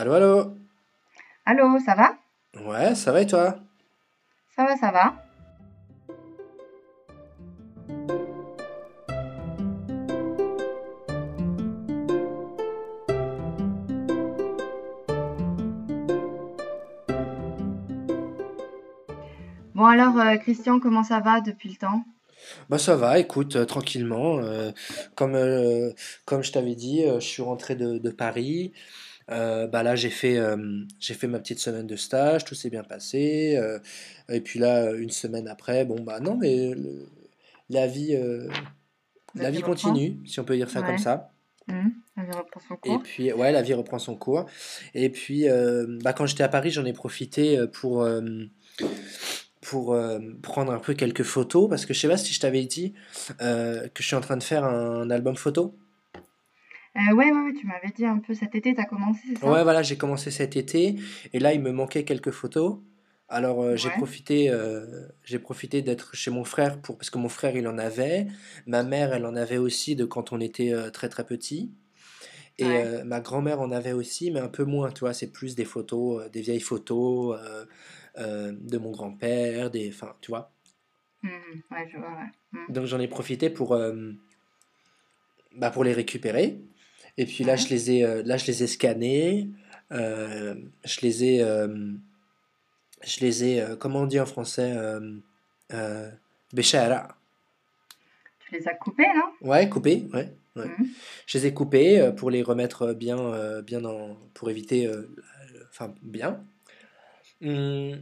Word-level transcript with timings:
Allô, 0.00 0.14
allô? 0.14 0.56
Allô, 1.44 1.78
ça 1.78 1.94
va? 1.94 2.16
Ouais, 2.64 2.94
ça 2.94 3.12
va 3.12 3.20
et 3.20 3.26
toi? 3.26 3.58
Ça 4.56 4.64
va, 4.64 4.74
ça 4.78 4.90
va. 4.90 5.14
Bon 19.74 19.84
alors, 19.84 20.18
euh, 20.18 20.38
Christian, 20.38 20.80
comment 20.80 21.04
ça 21.04 21.20
va 21.20 21.42
depuis 21.42 21.68
le 21.68 21.76
temps? 21.76 22.02
Bah 22.70 22.78
ça 22.78 22.96
va, 22.96 23.18
écoute, 23.18 23.56
euh, 23.56 23.64
tranquillement. 23.66 24.38
euh, 24.38 24.70
comme, 25.14 25.34
euh, 25.34 25.90
comme 26.24 26.42
je 26.42 26.52
t'avais 26.52 26.74
dit, 26.74 27.04
euh, 27.04 27.20
je 27.20 27.26
suis 27.26 27.42
rentré 27.42 27.74
de, 27.76 27.98
de 27.98 28.10
Paris. 28.10 28.72
Euh, 29.30 29.66
bah 29.68 29.82
là, 29.82 29.94
j'ai 29.94 30.10
fait, 30.10 30.38
euh, 30.38 30.56
j'ai 30.98 31.14
fait 31.14 31.26
ma 31.28 31.38
petite 31.38 31.60
semaine 31.60 31.86
de 31.86 31.96
stage, 31.96 32.44
tout 32.44 32.54
s'est 32.54 32.70
bien 32.70 32.82
passé. 32.82 33.56
euh, 33.56 33.78
et 34.28 34.40
puis 34.40 34.58
là, 34.58 34.92
une 34.92 35.10
semaine 35.10 35.46
après, 35.48 35.84
bon 35.84 36.00
bah 36.00 36.20
non, 36.20 36.36
mais 36.36 36.74
le- 36.74 37.06
la 37.68 37.86
vie, 37.86 38.16
La 39.36 39.50
vie 39.50 39.58
reprend? 39.58 39.70
continue, 39.70 40.16
si 40.26 40.40
on 40.40 40.44
peut 40.44 40.56
dire 40.56 40.68
ça 40.70 40.82
comme 40.82 40.98
ça. 40.98 41.30
Mhm. 41.68 41.92
La 42.16 42.24
vie 42.24 42.32
reprend 42.32 42.60
son 42.60 42.74
Et 42.76 42.78
cours. 42.78 43.02
puis, 43.04 43.32
ouais, 43.32 43.52
la 43.52 43.62
vie 43.62 43.74
reprend 43.74 43.98
son 44.00 44.16
cours. 44.16 44.46
Et 44.94 45.08
puis, 45.10 45.46
bah, 46.02 46.12
quand 46.12 46.26
j'étais 46.26 46.42
à 46.42 46.48
Paris, 46.48 46.70
j'en 46.70 46.84
ai 46.84 46.92
profité 46.92 47.58
pour, 47.72 48.06
pour 49.60 49.96
prendre 50.42 50.72
un 50.72 50.78
peu 50.78 50.94
quelques 50.94 51.22
photos, 51.22 51.68
parce 51.68 51.86
que 51.86 51.94
je 51.94 52.00
sais 52.00 52.08
pas 52.08 52.16
si 52.16 52.32
je 52.32 52.40
t'avais 52.40 52.64
dit 52.64 52.94
que 53.38 53.88
je 53.98 54.02
suis 54.02 54.16
en 54.16 54.20
train 54.20 54.36
de 54.36 54.42
faire 54.42 54.64
un 54.64 55.08
album 55.10 55.36
photo. 55.36 55.76
Euh, 56.96 57.14
ouais, 57.14 57.30
ouais, 57.32 57.40
ouais, 57.42 57.52
tu 57.54 57.66
m'avais 57.66 57.90
dit 57.94 58.04
un 58.04 58.18
peu 58.18 58.34
cet 58.34 58.54
été, 58.54 58.74
t'as 58.74 58.84
commencé, 58.84 59.20
c'est 59.36 59.46
Ouais, 59.46 59.62
voilà, 59.62 59.82
j'ai 59.82 59.96
commencé 59.96 60.30
cet 60.30 60.56
été, 60.56 60.96
et 61.32 61.38
là, 61.38 61.54
il 61.54 61.60
me 61.62 61.72
manquait 61.72 62.04
quelques 62.04 62.30
photos. 62.30 62.78
Alors, 63.28 63.62
euh, 63.62 63.76
j'ai 63.76 63.90
Ouais, 63.90 63.96
profité, 63.96 64.50
euh, 64.50 65.06
j'ai 65.24 65.38
profité 65.38 65.82
d'être 65.82 66.14
chez 66.16 66.30
mon 66.30 66.44
frère, 66.44 66.80
pour, 66.82 66.98
parce 66.98 67.10
que 67.10 67.18
mon 67.18 67.28
frère, 67.28 67.56
il 67.56 67.66
en 67.68 67.78
avait, 67.78 68.26
ma 68.66 68.82
mère, 68.82 69.14
elle 69.14 69.24
en 69.24 69.36
avait 69.36 69.56
aussi 69.56 69.94
de 69.96 70.04
quand 70.04 70.32
on 70.32 70.40
était 70.40 70.72
euh, 70.72 70.90
très 70.90 71.08
très 71.08 71.24
petit. 71.24 71.72
Et 72.58 72.66
ouais. 72.66 72.84
euh, 72.84 73.04
ma 73.04 73.20
grand-mère 73.20 73.60
en 73.60 73.70
avait 73.72 73.92
aussi, 73.92 74.30
mais 74.30 74.40
un 74.40 74.48
peu 74.48 74.64
moins, 74.64 74.90
tu 74.92 75.00
vois, 75.00 75.14
c'est 75.14 75.32
plus 75.32 75.54
des 75.56 75.64
photos, 75.66 76.24
euh, 76.26 76.28
des 76.30 76.42
vieilles 76.42 76.60
photos 76.60 77.38
euh, 78.18 78.52
de 78.52 78.78
mon 78.78 78.90
grand-père, 78.92 79.70
des, 79.70 79.90
enfin, 79.90 80.14
tu 80.20 80.30
vois. 80.32 80.52
Ouais, 81.70 81.88
je 81.90 81.96
vois, 81.98 82.10
ouais. 82.10 82.30
Mhm. 82.52 82.74
Donc 82.74 82.86
j'en 82.86 82.98
ai 83.00 83.08
profité 83.08 83.50
pour, 83.50 83.76
bah, 85.56 85.70
pour 85.70 85.84
les 85.84 85.92
récupérer. 85.92 86.60
Et 87.16 87.26
puis 87.26 87.44
là, 87.44 87.52
Ouais. 87.54 87.58
je 87.58 87.68
les 87.68 87.90
ai, 87.92 88.04
euh, 88.04 88.22
là, 88.24 88.36
je 88.36 88.46
les 88.46 88.62
ai 88.62 88.66
scannés, 88.66 89.48
euh, 89.92 90.54
je 90.84 91.00
les 91.02 91.24
ai, 91.24 91.42
euh, 91.42 91.92
je 93.04 93.20
les 93.20 93.44
ai, 93.44 93.60
euh, 93.62 93.76
comment 93.76 94.00
on 94.00 94.06
dit 94.06 94.20
en 94.20 94.26
français, 94.26 94.74
euh, 95.72 96.10
béchara. 96.52 97.16
Tu 98.40 98.54
les 98.58 98.66
as 98.68 98.74
coupés, 98.74 99.06
non? 99.14 99.48
Ouais, 99.48 99.68
coupés, 99.68 100.08
ouais, 100.12 100.32
ouais. 100.56 100.66
Mhm. 100.66 100.88
Je 101.26 101.38
les 101.38 101.46
ai 101.46 101.54
coupés 101.54 102.10
pour 102.16 102.30
les 102.30 102.42
remettre 102.42 102.92
bien, 102.92 103.60
bien 103.62 103.84
en, 103.84 104.16
pour 104.34 104.50
éviter, 104.50 104.90
enfin, 105.70 105.94
bien. 106.02 106.42
Hum, 107.42 107.98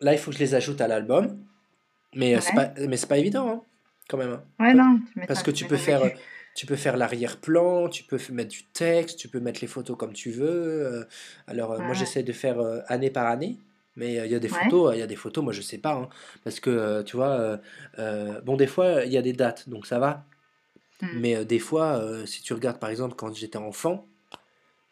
Là, 0.00 0.12
il 0.12 0.18
faut 0.18 0.30
que 0.30 0.36
je 0.36 0.42
les 0.42 0.54
ajoute 0.54 0.80
à 0.80 0.88
l'album, 0.88 1.38
mais 2.14 2.34
euh, 2.36 2.40
c'est 2.40 2.54
Ouais. 2.54 2.74
pas, 2.74 2.86
mais 2.88 2.96
c'est 2.96 3.06
pas 3.06 3.16
évident, 3.18 3.48
hein, 3.48 3.62
quand 4.08 4.18
même. 4.18 4.32
hein. 4.32 4.44
Ouais, 4.58 4.74
non, 4.74 5.00
tu 5.12 5.26
Parce 5.26 5.42
que 5.42 5.50
tu 5.50 5.66
peux 5.66 5.76
faire, 5.76 6.02
tu... 6.54 6.66
peux 6.66 6.76
faire 6.76 6.96
l'arrière-plan, 6.96 7.88
tu 7.88 8.04
peux 8.04 8.18
mettre 8.32 8.50
du 8.50 8.64
texte, 8.64 9.18
tu 9.18 9.28
peux 9.28 9.40
mettre 9.40 9.60
les 9.60 9.66
photos 9.68 9.96
comme 9.96 10.12
tu 10.12 10.30
veux. 10.30 10.46
euh. 10.86 11.04
Alors, 11.46 11.72
euh, 11.72 11.78
Ouais, 11.78 11.84
moi, 11.84 11.94
j'essaie 11.94 12.22
de 12.22 12.32
faire 12.32 12.60
euh, 12.60 12.80
année 12.88 13.10
par 13.10 13.26
année, 13.26 13.58
mais 13.96 14.18
euh, 14.18 14.26
il 14.26 14.32
y 14.32 14.34
a 14.34 14.38
des 14.38 14.48
photos, 14.48 14.94
il 14.94 14.98
y 15.00 15.02
a 15.02 15.06
des 15.06 15.16
photos, 15.16 15.42
moi, 15.44 15.52
je 15.52 15.60
sais 15.62 15.78
pas, 15.78 15.94
hein, 15.94 16.08
parce 16.44 16.60
que, 16.60 16.70
euh, 16.70 17.02
tu 17.02 17.16
vois, 17.16 17.58
euh, 17.98 18.40
bon, 18.42 18.56
des 18.56 18.66
fois, 18.66 19.04
il 19.04 19.12
y 19.12 19.18
a 19.18 19.22
des 19.22 19.32
dates, 19.32 19.68
donc 19.68 19.86
ça 19.86 19.98
va, 19.98 20.24
Mhm. 21.02 21.20
mais 21.20 21.44
des 21.44 21.58
fois, 21.58 22.02
si 22.26 22.42
tu 22.42 22.52
regardes, 22.54 22.78
par 22.78 22.90
exemple, 22.90 23.14
quand 23.16 23.34
j'étais 23.34 23.58
enfant, 23.58 24.06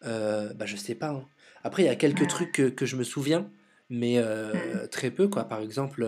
bah, 0.03 0.67
je 0.67 0.77
sais 0.77 0.95
pas. 0.95 1.11
hein. 1.11 1.29
Après, 1.65 1.83
il 1.83 1.87
y 1.87 1.89
a 1.89 1.97
quelques 1.97 2.27
trucs 2.27 2.53
que, 2.53 2.69
que 2.69 2.87
je 2.87 2.97
me 2.97 3.05
souviens, 3.05 3.51
mais 3.89 4.19
euh, 4.19 4.87
très 4.89 5.11
peu, 5.11 5.29
quoi. 5.29 5.45
Par 5.45 5.61
exemple, 5.61 6.05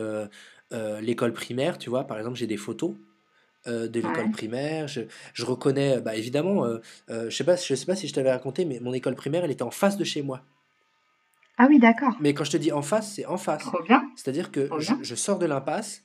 l'école 1.00 1.32
primaire, 1.32 1.78
tu 1.78 1.91
vois, 1.91 2.04
par 2.06 2.19
exemple, 2.19 2.37
j'ai 2.37 2.47
des 2.47 2.56
photos 2.56 2.94
euh, 3.66 3.88
de 3.88 4.00
l'école 4.00 4.26
Ouais. 4.26 4.30
primaire. 4.30 4.88
Je, 4.88 5.02
je 5.32 5.44
reconnais, 5.44 6.00
bah, 6.00 6.14
évidemment, 6.16 6.64
euh, 6.64 6.78
euh, 7.10 7.30
je 7.30 7.36
sais 7.36 7.44
pas, 7.44 7.56
je 7.56 7.75
sais 7.75 7.86
pas 7.86 7.97
si 7.97 8.08
je 8.08 8.14
t'avais 8.14 8.32
raconté, 8.32 8.64
mais 8.64 8.80
mon 8.80 8.92
école 8.92 9.14
primaire, 9.14 9.44
elle 9.44 9.50
était 9.50 9.62
en 9.62 9.70
face 9.70 9.97
de 9.97 10.04
chez 10.04 10.22
moi. 10.22 10.42
Ah 11.56 11.66
oui, 11.69 11.78
d'accord. 11.78 12.14
Mais 12.20 12.34
quand 12.34 12.44
je 12.44 12.50
te 12.50 12.56
dis 12.56 12.72
en 12.72 12.82
face, 12.82 13.12
c'est 13.14 13.26
en 13.26 13.36
face. 13.36 13.62
Trop 13.62 13.82
bien, 13.82 14.02
C'est-à-dire 14.16 14.50
que 14.50 14.66
trop 14.66 14.80
je, 14.80 14.92
bien. 14.94 15.02
je 15.02 15.14
sors 15.14 15.38
de 15.38 15.47
l'impasse, 15.47 16.02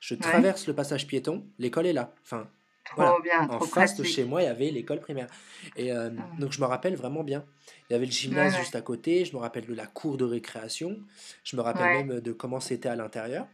je 0.00 0.14
Ouais. 0.14 0.20
traverse 0.20 0.66
le 0.68 0.74
passage 0.74 1.06
piéton, 1.06 1.44
l'école 1.58 1.86
est 1.86 1.92
là. 1.92 2.12
Enfin, 2.22 2.48
voilà. 2.96 3.10
Trop 3.12 3.22
bien, 3.22 3.48
En 3.48 3.60
face 3.60 3.96
de 3.96 4.04
chez 4.04 4.24
moi, 4.24 4.42
il 4.42 4.44
y 4.44 4.48
avait 4.48 4.70
l'école 4.70 5.00
primaire. 5.00 5.26
Et 5.74 5.90
euh, 5.90 6.10
Ah. 6.16 6.22
donc, 6.38 6.52
je 6.52 6.60
me 6.60 6.66
rappelle 6.66 6.94
vraiment 6.96 7.24
bien. 7.24 7.44
Il 7.88 7.94
y 7.94 7.96
avait 7.96 8.04
le 8.06 8.12
gymnase 8.12 8.52
ouais. 8.52 8.58
juste 8.60 8.76
à 8.76 8.82
côté. 8.82 9.24
Je 9.24 9.34
me 9.34 9.40
rappelle 9.40 9.66
de 9.66 9.74
la 9.74 9.86
cour 9.86 10.16
de 10.16 10.24
récréation. 10.24 11.00
Je 11.42 11.56
me 11.56 11.62
rappelle 11.62 11.82
Ouais, 11.86 12.04
même 12.04 12.20
de 12.20 12.32
comment 12.32 12.60
c'était 12.60 12.88
à 12.90 12.94
l'intérieur. 12.94 13.46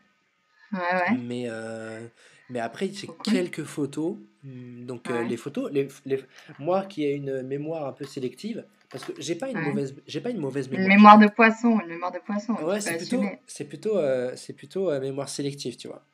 ouais, 0.72 0.78
ouais. 0.80 1.16
Mais, 1.18 1.44
euh, 1.48 2.06
mais 2.50 2.60
après, 2.60 2.88
j'ai 2.92 3.06
cool. 3.06 3.18
quelques 3.32 3.64
photos. 3.64 4.16
Hum, 4.44 4.84
Donc, 4.86 5.10
euh, 5.10 5.22
les 5.22 5.36
photos, 5.36 5.70
les, 5.70 5.88
les- 6.06 6.24
moi 6.58 6.84
qui 6.86 7.04
ai 7.04 7.12
une 7.14 7.42
mémoire 7.42 7.86
un 7.86 7.92
peu 7.92 8.06
sélective, 8.06 8.64
parce 8.90 9.04
que 9.04 9.12
j'ai 9.18 9.34
pas 9.34 9.48
une 9.50 9.58
ouais. 9.58 9.64
mauvaise, 9.64 9.94
j'ai 10.06 10.20
pas 10.20 10.30
une 10.30 10.38
mauvaise 10.38 10.68
Une 10.70 10.78
mémoire. 10.80 10.96
mémoire 10.96 11.18
de 11.18 11.28
poisson, 11.28 11.78
une 11.80 11.88
mémoire 11.88 12.10
de 12.12 12.18
poisson, 12.20 12.54
Ouais, 12.54 12.80
c'est 12.80 12.96
plutôt, 12.96 13.18
assumer. 13.20 13.38
c'est 13.46 13.64
plutôt, 13.66 13.98
euh, 13.98 14.32
c'est 14.36 14.54
plutôt 14.54 14.90
euh, 14.90 14.98
mémoire 15.00 15.28
sélective, 15.28 15.76
tu 15.76 15.88
vois. 15.88 16.04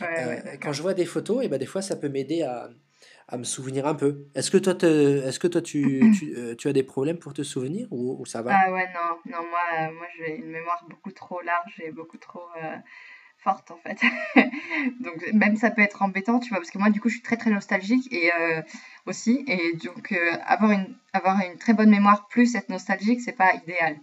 Ouais, 0.00 0.06
Euh, 0.18 0.56
quand 0.62 0.72
je 0.72 0.82
vois 0.82 0.94
des 0.94 1.04
photos, 1.06 1.44
et 1.44 1.48
ben 1.48 1.58
des 1.58 1.66
fois, 1.66 1.82
ça 1.82 1.94
peut 1.96 2.08
m'aider 2.08 2.42
à, 2.42 2.70
à 3.28 3.36
me 3.36 3.44
souvenir 3.44 3.86
un 3.86 3.94
peu. 3.94 4.26
Est-ce 4.34 4.50
que 4.50 4.58
toi, 4.58 4.74
est-ce 4.82 5.38
que 5.38 5.46
toi, 5.46 5.60
tu, 5.62 6.10
tu, 6.18 6.34
euh, 6.36 6.54
tu 6.54 6.68
as 6.68 6.72
des 6.72 6.82
problèmes 6.82 7.18
pour 7.18 7.34
te 7.34 7.42
souvenir 7.42 7.86
ou, 7.90 8.16
ou 8.20 8.24
ça 8.26 8.42
va? 8.42 8.52
Ah 8.54 8.72
ouais, 8.72 8.86
non, 8.94 9.16
non, 9.32 9.42
moi, 9.50 9.60
euh, 9.78 9.92
moi 9.92 10.06
j'ai 10.18 10.36
une 10.36 10.50
mémoire 10.50 10.84
beaucoup 10.88 11.12
trop 11.12 11.40
large 11.42 11.80
et 11.84 11.90
beaucoup 11.92 12.18
trop 12.18 12.42
euh, 12.62 12.76
forte 13.44 13.70
en 13.70 13.76
fait. 13.78 14.00
Donc 15.00 15.24
même 15.32 15.56
ça 15.56 15.70
peut 15.70 15.82
être 15.82 16.02
embêtant, 16.02 16.40
tu 16.40 16.48
vois, 16.48 16.58
parce 16.58 16.70
que 16.70 16.78
moi 16.78 16.90
du 16.90 17.00
coup 17.00 17.08
je 17.08 17.14
suis 17.14 17.22
très 17.22 17.36
très 17.36 17.50
nostalgique 17.50 18.12
et 18.12 18.32
euh, 18.40 18.62
aussi, 19.06 19.44
et 19.46 19.74
donc 19.84 20.12
euh, 20.12 20.32
avoir 20.46 20.72
une, 20.72 20.96
avoir 21.12 21.40
une 21.40 21.58
très 21.58 21.74
bonne 21.74 21.90
mémoire 21.90 22.26
plus 22.28 22.54
être 22.56 22.70
nostalgique, 22.70 23.20
c'est 23.20 23.32
pas 23.36 23.54
idéal. 23.54 23.96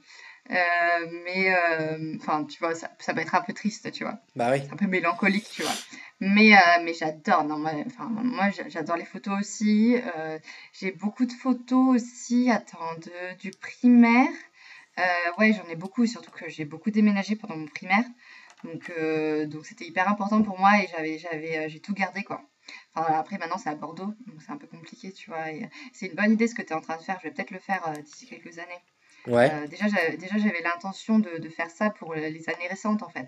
Euh, 0.49 1.21
mais 1.25 1.55
enfin, 2.19 2.43
tu 2.45 2.59
vois, 2.59 2.75
ça, 2.75 2.89
ça 2.99 3.13
peut 3.13 3.21
être 3.21 3.35
un 3.35 3.41
peu 3.41 3.53
triste, 3.53 3.91
tu 3.91 4.03
vois. 4.03 4.19
Bah 4.35 4.49
oui. 4.51 4.61
Un 4.71 4.75
peu 4.75 4.87
mélancolique, 4.87 5.47
tu 5.49 5.61
vois. 5.61 5.71
Mais, 6.19 6.51
mais 6.83 6.93
j'adore, 6.93 7.43
non, 7.45 7.57
moi, 7.57 7.71
enfin, 7.85 8.09
moi 8.09 8.49
j'a- 8.49 8.67
j'adore 8.67 8.97
les 8.97 9.05
photos 9.05 9.39
aussi. 9.39 9.95
J'ai 10.73 10.91
beaucoup 10.91 11.25
de 11.25 11.31
photos 11.31 11.95
aussi, 11.95 12.49
attends, 12.51 12.95
de, 13.05 13.37
du 13.37 13.51
primaire. 13.51 14.27
Ouais, 15.37 15.53
j'en 15.53 15.67
ai 15.69 15.75
beaucoup, 15.75 16.05
surtout 16.05 16.31
que 16.31 16.49
j'ai 16.49 16.65
beaucoup 16.65 16.91
déménagé 16.91 17.35
pendant 17.35 17.55
mon 17.57 17.67
primaire. 17.67 18.03
Donc, 18.63 18.89
euh, 18.91 19.45
donc 19.45 19.65
c'était 19.65 19.85
hyper 19.85 20.07
important 20.09 20.41
pour 20.43 20.59
moi 20.59 20.71
et 20.81 20.87
j'avais, 20.87 21.17
j'avais, 21.17 21.57
euh, 21.57 21.69
j'ai 21.69 21.79
tout 21.79 21.93
gardé, 21.93 22.23
quoi. 22.23 22.41
Enfin, 22.93 23.13
après, 23.13 23.37
maintenant, 23.37 23.57
c'est 23.57 23.69
à 23.69 23.75
Bordeaux, 23.75 24.13
donc 24.27 24.41
c'est 24.45 24.51
un 24.51 24.57
peu 24.57 24.67
compliqué, 24.67 25.11
tu 25.11 25.29
vois. 25.29 25.51
et 25.51 25.67
c'est 25.93 26.05
une 26.07 26.15
bonne 26.15 26.31
idée 26.31 26.47
ce 26.47 26.55
que 26.55 26.61
tu 26.61 26.69
es 26.69 26.75
en 26.75 26.81
train 26.81 26.97
de 26.97 27.01
faire. 27.01 27.17
Je 27.21 27.27
vais 27.27 27.33
peut-être 27.33 27.51
le 27.51 27.59
faire 27.59 27.85
euh, 27.87 27.93
d'ici 28.01 28.27
quelques 28.27 28.59
années. 28.59 28.79
Ouais. 29.27 29.51
Euh, 29.51 29.67
déjà, 29.67 29.87
j'avais, 29.87 30.17
déjà, 30.17 30.37
j'avais 30.37 30.61
l'intention 30.61 31.19
de, 31.19 31.37
de 31.37 31.49
faire 31.49 31.69
ça 31.69 31.89
pour 31.89 32.13
les 32.15 32.49
années 32.49 32.67
récentes, 32.69 33.03
en 33.03 33.09
fait. 33.09 33.27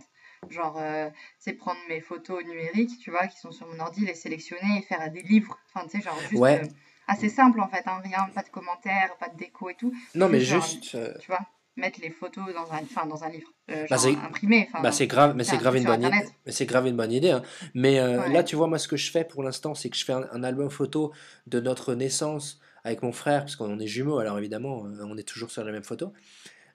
Genre, 0.49 0.77
euh, 0.79 1.09
c'est 1.39 1.53
prendre 1.53 1.79
mes 1.89 2.01
photos 2.01 2.43
numériques, 2.45 2.97
tu 2.99 3.11
vois, 3.11 3.27
qui 3.27 3.37
sont 3.39 3.51
sur 3.51 3.67
mon 3.67 3.79
ordi, 3.79 4.05
les 4.05 4.15
sélectionner 4.15 4.79
et 4.79 4.81
faire 4.81 5.09
des 5.11 5.21
livres. 5.21 5.57
Enfin, 5.73 5.85
tu 5.87 5.97
sais, 5.97 6.03
genre 6.03 6.19
juste 6.29 6.33
Ouais. 6.41 6.61
euh, 6.63 6.67
assez 7.07 7.29
simple, 7.29 7.59
en 7.61 7.67
fait, 7.67 7.83
hein, 7.87 8.01
rien, 8.03 8.27
pas 8.33 8.43
de 8.43 8.49
commentaires, 8.49 9.15
pas 9.17 9.29
de 9.29 9.37
déco 9.37 9.69
et 9.69 9.75
tout. 9.75 9.93
Non, 10.15 10.29
mais 10.29 10.39
Juste, 10.39 10.51
genre, 10.51 10.61
juste, 10.63 10.95
euh, 10.95 11.13
tu 11.19 11.27
vois, 11.27 11.41
mettre 11.75 11.99
les 12.01 12.11
photos 12.11 12.53
dans 12.53 12.71
un, 12.71 12.83
enfin, 12.83 13.05
dans 13.05 13.23
un 13.23 13.29
livre, 13.29 13.49
euh, 13.71 13.85
bah 13.89 13.97
genre 13.97 14.17
imprimé, 14.23 14.69
bah 14.81 14.91
c'est 14.91 15.07
grave, 15.07 15.35
mais 15.35 15.43
c'est 15.43 15.57
grave 15.57 15.75
une 15.77 15.85
bonne 15.85 16.01
idée. 16.01 16.07
Internet. 16.07 16.33
Mais 16.45 16.51
c'est 16.51 16.65
grave 16.65 16.87
une 16.87 16.95
bonne 16.95 17.11
idée, 17.11 17.31
hein. 17.31 17.41
Mais 17.73 17.99
euh, 17.99 18.27
là, 18.29 18.43
tu 18.43 18.55
vois, 18.55 18.67
moi, 18.67 18.77
ce 18.77 18.87
que 18.87 18.97
je 18.97 19.09
fais 19.11 19.23
pour 19.23 19.43
l'instant, 19.43 19.73
c'est 19.73 19.89
que 19.89 19.97
je 19.97 20.05
fais 20.05 20.13
un, 20.13 20.27
un 20.31 20.43
album 20.43 20.69
photo 20.69 21.11
de 21.47 21.59
notre 21.59 21.95
naissance 21.95 22.59
avec 22.83 23.01
mon 23.01 23.11
frère, 23.11 23.41
parce 23.41 23.55
qu'on 23.55 23.79
est 23.79 23.87
jumeaux, 23.87 24.19
alors 24.19 24.37
évidemment, 24.37 24.85
euh, 24.85 25.05
on 25.05 25.17
est 25.17 25.27
toujours 25.27 25.51
sur 25.51 25.63
la 25.63 25.71
même 25.71 25.83
photo. 25.83 26.13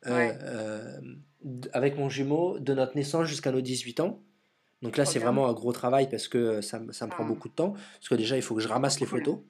Euh, 0.06 0.16
ouais, 0.16 0.38
euh, 0.42 1.00
avec 1.72 1.96
mon 1.98 2.08
jumeau 2.08 2.58
de 2.58 2.72
notre 2.72 2.96
naissance 2.96 3.26
jusqu'à 3.26 3.52
nos 3.52 3.60
18 3.60 4.00
ans. 4.00 4.22
Donc 4.82 4.96
là, 4.96 5.04
c'est 5.04 5.18
vraiment 5.18 5.48
un 5.48 5.52
gros 5.54 5.72
travail 5.72 6.08
parce 6.08 6.28
que 6.28 6.38
euh, 6.38 6.62
ça, 6.62 6.78
me- 6.78 6.92
ça 6.92 7.06
me 7.06 7.10
prend 7.10 7.24
Enfin, 7.24 7.24
beaucoup 7.24 7.48
de 7.48 7.54
temps. 7.54 7.72
Parce 7.72 8.08
que 8.08 8.14
déjà, 8.14 8.36
il 8.36 8.42
faut 8.42 8.54
que 8.54 8.60
je 8.60 8.68
ramasse 8.68 9.00
les 9.00 9.06
photos, 9.06 9.40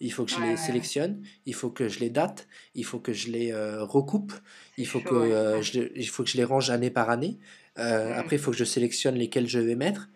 il 0.00 0.12
faut 0.12 0.24
que 0.24 0.30
je 0.30 0.40
Ouais, 0.40 0.42
les 0.42 0.56
ouais, 0.56 0.56
sélectionne, 0.56 1.22
il 1.46 1.54
faut 1.54 1.70
que 1.70 1.88
je 1.88 2.00
les 2.00 2.10
date, 2.10 2.46
il 2.74 2.84
faut 2.84 3.00
que 3.00 3.12
je 3.12 3.30
les 3.30 3.52
euh, 3.52 3.82
recoupe, 3.84 4.32
il 4.76 4.86
faut 4.86 5.00
que, 5.00 5.14
chaud, 5.14 5.20
euh, 5.32 5.60
ouais. 5.60 5.62
je, 5.62 5.80
les- 5.80 5.92
il 5.96 6.08
faut 6.08 6.22
que 6.24 6.30
je 6.30 6.36
les 6.36 6.44
range 6.44 6.70
année 6.70 6.90
par 6.90 7.08
année. 7.10 7.38
Euh, 7.78 8.12
Mm, 8.12 8.14
après, 8.14 8.36
il 8.36 8.38
faut 8.38 8.50
que 8.50 8.56
je 8.56 8.64
sélectionne 8.64 9.14
lesquels 9.16 9.48
je 9.48 9.58
vais 9.58 9.74
mettre. 9.76 10.08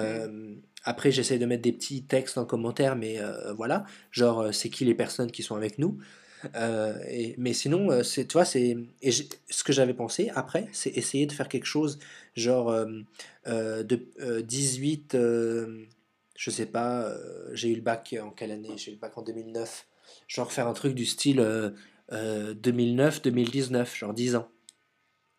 mm. 0.00 0.20
Euh, 0.20 0.56
après, 0.84 1.10
j'essaie 1.12 1.38
de 1.38 1.46
mettre 1.46 1.62
des 1.62 1.72
petits 1.72 2.06
textes 2.06 2.38
en 2.38 2.46
commentaire, 2.46 2.96
mais 2.96 3.18
voilà, 3.56 3.84
genre, 4.10 4.52
c'est 4.54 4.70
qui 4.70 4.84
les 4.84 4.94
personnes 4.94 5.30
qui 5.30 5.42
sont 5.42 5.54
avec 5.56 5.78
nous? 5.78 5.98
Euh, 6.54 6.98
et, 7.08 7.34
mais 7.38 7.52
sinon, 7.52 7.90
euh, 7.90 8.02
c'est, 8.02 8.26
tu 8.26 8.34
vois, 8.34 8.44
c'est, 8.44 8.76
et 9.02 9.10
ce 9.12 9.64
que 9.64 9.72
j'avais 9.72 9.94
pensé 9.94 10.30
après, 10.34 10.68
c'est 10.72 10.90
essayer 10.90 11.26
de 11.26 11.32
faire 11.32 11.48
quelque 11.48 11.66
chose 11.66 11.98
genre 12.34 12.70
euh, 12.70 12.86
euh, 13.46 13.82
de 13.82 14.06
euh, 14.20 14.42
18, 14.42 15.14
euh, 15.14 15.84
je 16.36 16.50
sais 16.50 16.66
pas, 16.66 17.12
j'ai 17.52 17.68
eu 17.70 17.74
le 17.76 17.82
bac 17.82 18.14
en 18.22 18.30
quelle 18.30 18.50
année? 18.52 18.70
J'ai 18.76 18.90
eu 18.92 18.94
le 18.94 19.00
bac 19.00 19.16
en 19.18 19.22
2009. 19.22 19.86
Genre 20.26 20.50
faire 20.52 20.66
un 20.66 20.72
truc 20.72 20.94
du 20.94 21.04
style 21.06 21.40
euh, 21.40 21.70
euh, 22.12 22.54
2009-2019, 22.54 23.96
genre 23.96 24.14
10 24.14 24.34
ans. 24.36 24.48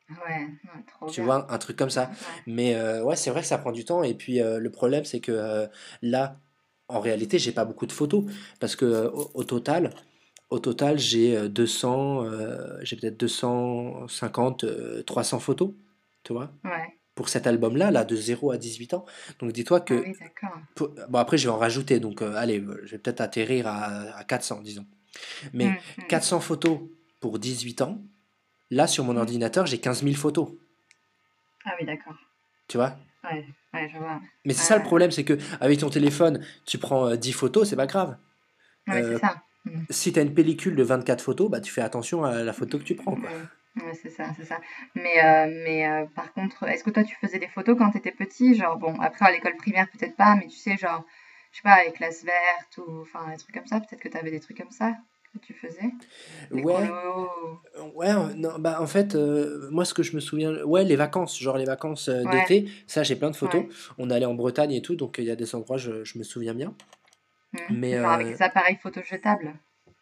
Ouais, 0.10 0.16
ouais, 0.28 0.84
trop 0.88 1.06
Tu 1.08 1.16
bien. 1.22 1.24
vois, 1.26 1.52
un 1.54 1.58
truc 1.58 1.78
comme 1.78 1.90
ça. 1.90 2.04
ouais. 2.10 2.16
Mais 2.48 2.76
euh, 2.76 3.04
ouais, 3.04 3.16
c'est 3.16 3.30
vrai 3.32 3.42
que 3.42 3.48
ça 3.48 3.58
prend 3.58 3.72
du 3.72 3.86
temps. 3.86 4.04
Et 4.04 4.14
puis 4.14 4.42
euh, 4.42 4.60
le 4.60 4.70
problème, 4.70 5.06
c'est 5.06 5.20
que 5.22 5.32
euh, 5.32 5.68
là, 6.02 6.38
en 6.90 7.00
réalité, 7.00 7.40
j'ai 7.40 7.52
pas 7.54 7.64
beaucoup 7.66 7.86
de 7.86 7.92
photos. 7.94 8.26
Parce 8.60 8.76
que 8.76 8.86
euh, 8.86 9.10
au, 9.12 9.32
au 9.34 9.44
total, 9.44 9.92
au 10.52 10.60
total, 10.60 11.00
j'ai 11.00 11.36
euh, 11.36 11.48
200, 11.48 12.24
euh, 12.26 12.78
j'ai 12.84 12.96
peut-être 12.98 13.18
250, 13.18 14.64
euh, 14.66 15.02
300 15.04 15.40
photos, 15.40 15.72
tu 16.24 16.34
vois, 16.34 16.52
Ouais. 16.64 17.00
pour 17.16 17.30
cet 17.30 17.48
album-là, 17.48 17.90
là, 17.90 18.04
de 18.04 18.16
zéro 18.16 18.52
à 18.52 18.58
18 18.58 18.94
ans. 18.94 19.06
Donc 19.40 19.54
dis-toi 19.54 19.78
Ah 19.80 19.86
que, 19.86 19.94
oui, 19.96 20.14
pour- 20.76 20.90
bon, 21.10 21.18
après, 21.20 21.38
je 21.38 21.48
vais 21.48 21.54
en 21.54 21.58
rajouter. 21.58 22.00
Donc, 22.00 22.22
euh, 22.22 22.36
allez, 22.36 22.60
euh, 22.60 22.82
je 22.86 22.92
vais 22.92 22.98
peut-être 22.98 23.22
atterrir 23.22 23.66
à, 23.68 24.16
à 24.18 24.24
400, 24.26 24.62
disons. 24.62 24.86
Mais 25.54 25.66
Mm, 25.66 26.04
mm, 26.04 26.08
400 26.08 26.40
photos 26.42 26.80
pour 27.22 27.40
18 27.40 27.82
ans, 27.82 28.02
là, 28.70 28.88
sur 28.88 29.04
mon 29.06 29.14
mm. 29.14 29.18
ordinateur, 29.20 29.66
j'ai 29.66 29.80
15 29.80 30.04
000 30.04 30.16
photos, 30.16 30.50
Ah 31.66 31.72
oui, 31.80 31.86
d'accord. 31.86 32.16
tu 32.68 32.78
vois? 32.78 32.96
Ouais, 33.24 33.46
ouais, 33.74 33.90
je 33.90 33.98
vois. 33.98 34.20
Mais 34.46 34.54
c'est 34.54 34.62
Ouais, 34.62 34.66
ça 34.68 34.78
le 34.78 34.84
problème, 34.84 35.12
c'est 35.12 35.24
que 35.24 35.38
avec 35.62 35.80
ton 35.80 35.90
téléphone, 35.90 36.44
tu 36.66 36.78
prends 36.78 37.08
euh, 37.08 37.16
10 37.16 37.32
photos, 37.32 37.70
c'est 37.70 37.76
pas 37.78 37.88
grave. 37.88 38.18
Ouais, 38.88 39.02
c'est 39.04 39.16
Euh, 39.16 39.20
ça. 39.20 39.36
Mm. 39.66 39.86
si 39.90 40.12
tu 40.14 40.20
as 40.20 40.24
une 40.24 40.34
pellicule 40.34 40.76
de 40.76 40.84
24 40.84 41.22
photos, 41.24 41.50
bah, 41.50 41.62
tu 41.62 41.72
fais 41.72 41.82
attention 41.82 42.24
à 42.24 42.44
la 42.44 42.54
photo 42.54 42.80
que 42.80 42.84
tu 42.84 42.96
prends, 42.96 43.16
quoi. 43.16 43.30
Ouais, 43.78 43.94
c'est 43.94 44.10
ça, 44.10 44.26
c'est 44.36 44.44
ça. 44.44 44.60
Mais, 44.96 45.24
euh, 45.24 45.48
mais 45.64 45.88
euh, 45.88 46.06
par 46.14 46.34
contre, 46.34 46.64
est-ce 46.64 46.84
que 46.84 46.90
toi 46.90 47.04
tu 47.04 47.16
faisais 47.16 47.40
des 47.40 47.48
photos 47.48 47.78
quand 47.78 47.90
tu 47.92 47.98
étais 48.00 48.12
petit? 48.12 48.54
Genre, 48.56 48.78
bon, 48.78 49.00
après 49.00 49.26
à 49.26 49.32
l'école 49.32 49.56
primaire 49.56 49.88
peut-être 49.92 50.16
pas, 50.18 50.36
mais 50.36 50.48
tu 50.48 50.58
sais, 50.58 50.76
genre, 50.78 51.06
je 51.52 51.58
sais 51.58 51.64
pas, 51.64 51.76
avec 51.76 51.94
classe 51.96 52.24
verte 52.26 52.78
ou 52.80 53.02
enfin 53.02 53.30
des 53.32 53.38
trucs 53.38 53.56
comme 53.56 53.66
ça, 53.68 53.80
peut-être 53.80 54.02
que 54.02 54.10
tu 54.10 54.18
avais 54.18 54.32
des 54.32 54.42
trucs 54.42 54.58
comme 54.58 54.72
ça 54.72 54.94
que 55.34 55.40
tu 55.40 55.54
faisais? 55.54 55.90
Des 56.54 56.62
Ouais, 56.62 56.74
colos? 56.90 57.60
ouais, 57.96 58.14
non, 58.36 58.60
bah 58.60 58.82
en 58.82 58.88
fait, 58.88 59.16
euh, 59.16 59.70
moi 59.72 59.86
ce 59.86 59.94
que 59.94 60.04
je 60.04 60.16
me 60.16 60.20
souviens, 60.20 60.64
ouais, 60.64 60.84
les 60.84 60.98
vacances, 60.98 61.40
genre 61.40 61.58
les 61.58 61.66
vacances 61.66 62.10
Ouais, 62.10 62.26
d'été, 62.30 62.70
ça 62.88 63.04
j'ai 63.04 63.16
plein 63.16 63.32
de 63.32 63.36
photos. 63.38 63.64
ouais. 63.64 63.70
On 63.98 64.10
allait 64.10 64.26
en 64.26 64.34
Bretagne 64.34 64.74
et 64.74 64.82
tout, 64.82 64.96
donc 64.96 65.16
il 65.20 65.26
y 65.26 65.32
a 65.32 65.36
des 65.38 65.56
endroits, 65.56 65.78
je, 65.78 66.04
je 66.04 66.18
me 66.20 66.24
souviens 66.24 66.54
bien. 66.54 66.74
Mm. 67.54 67.60
Mais 67.70 67.96
Genre 67.96 68.12
avec 68.12 68.28
euh, 68.28 68.32
les 68.32 68.42
appareils 68.42 68.76
photo 68.76 69.02
jetables. 69.02 69.54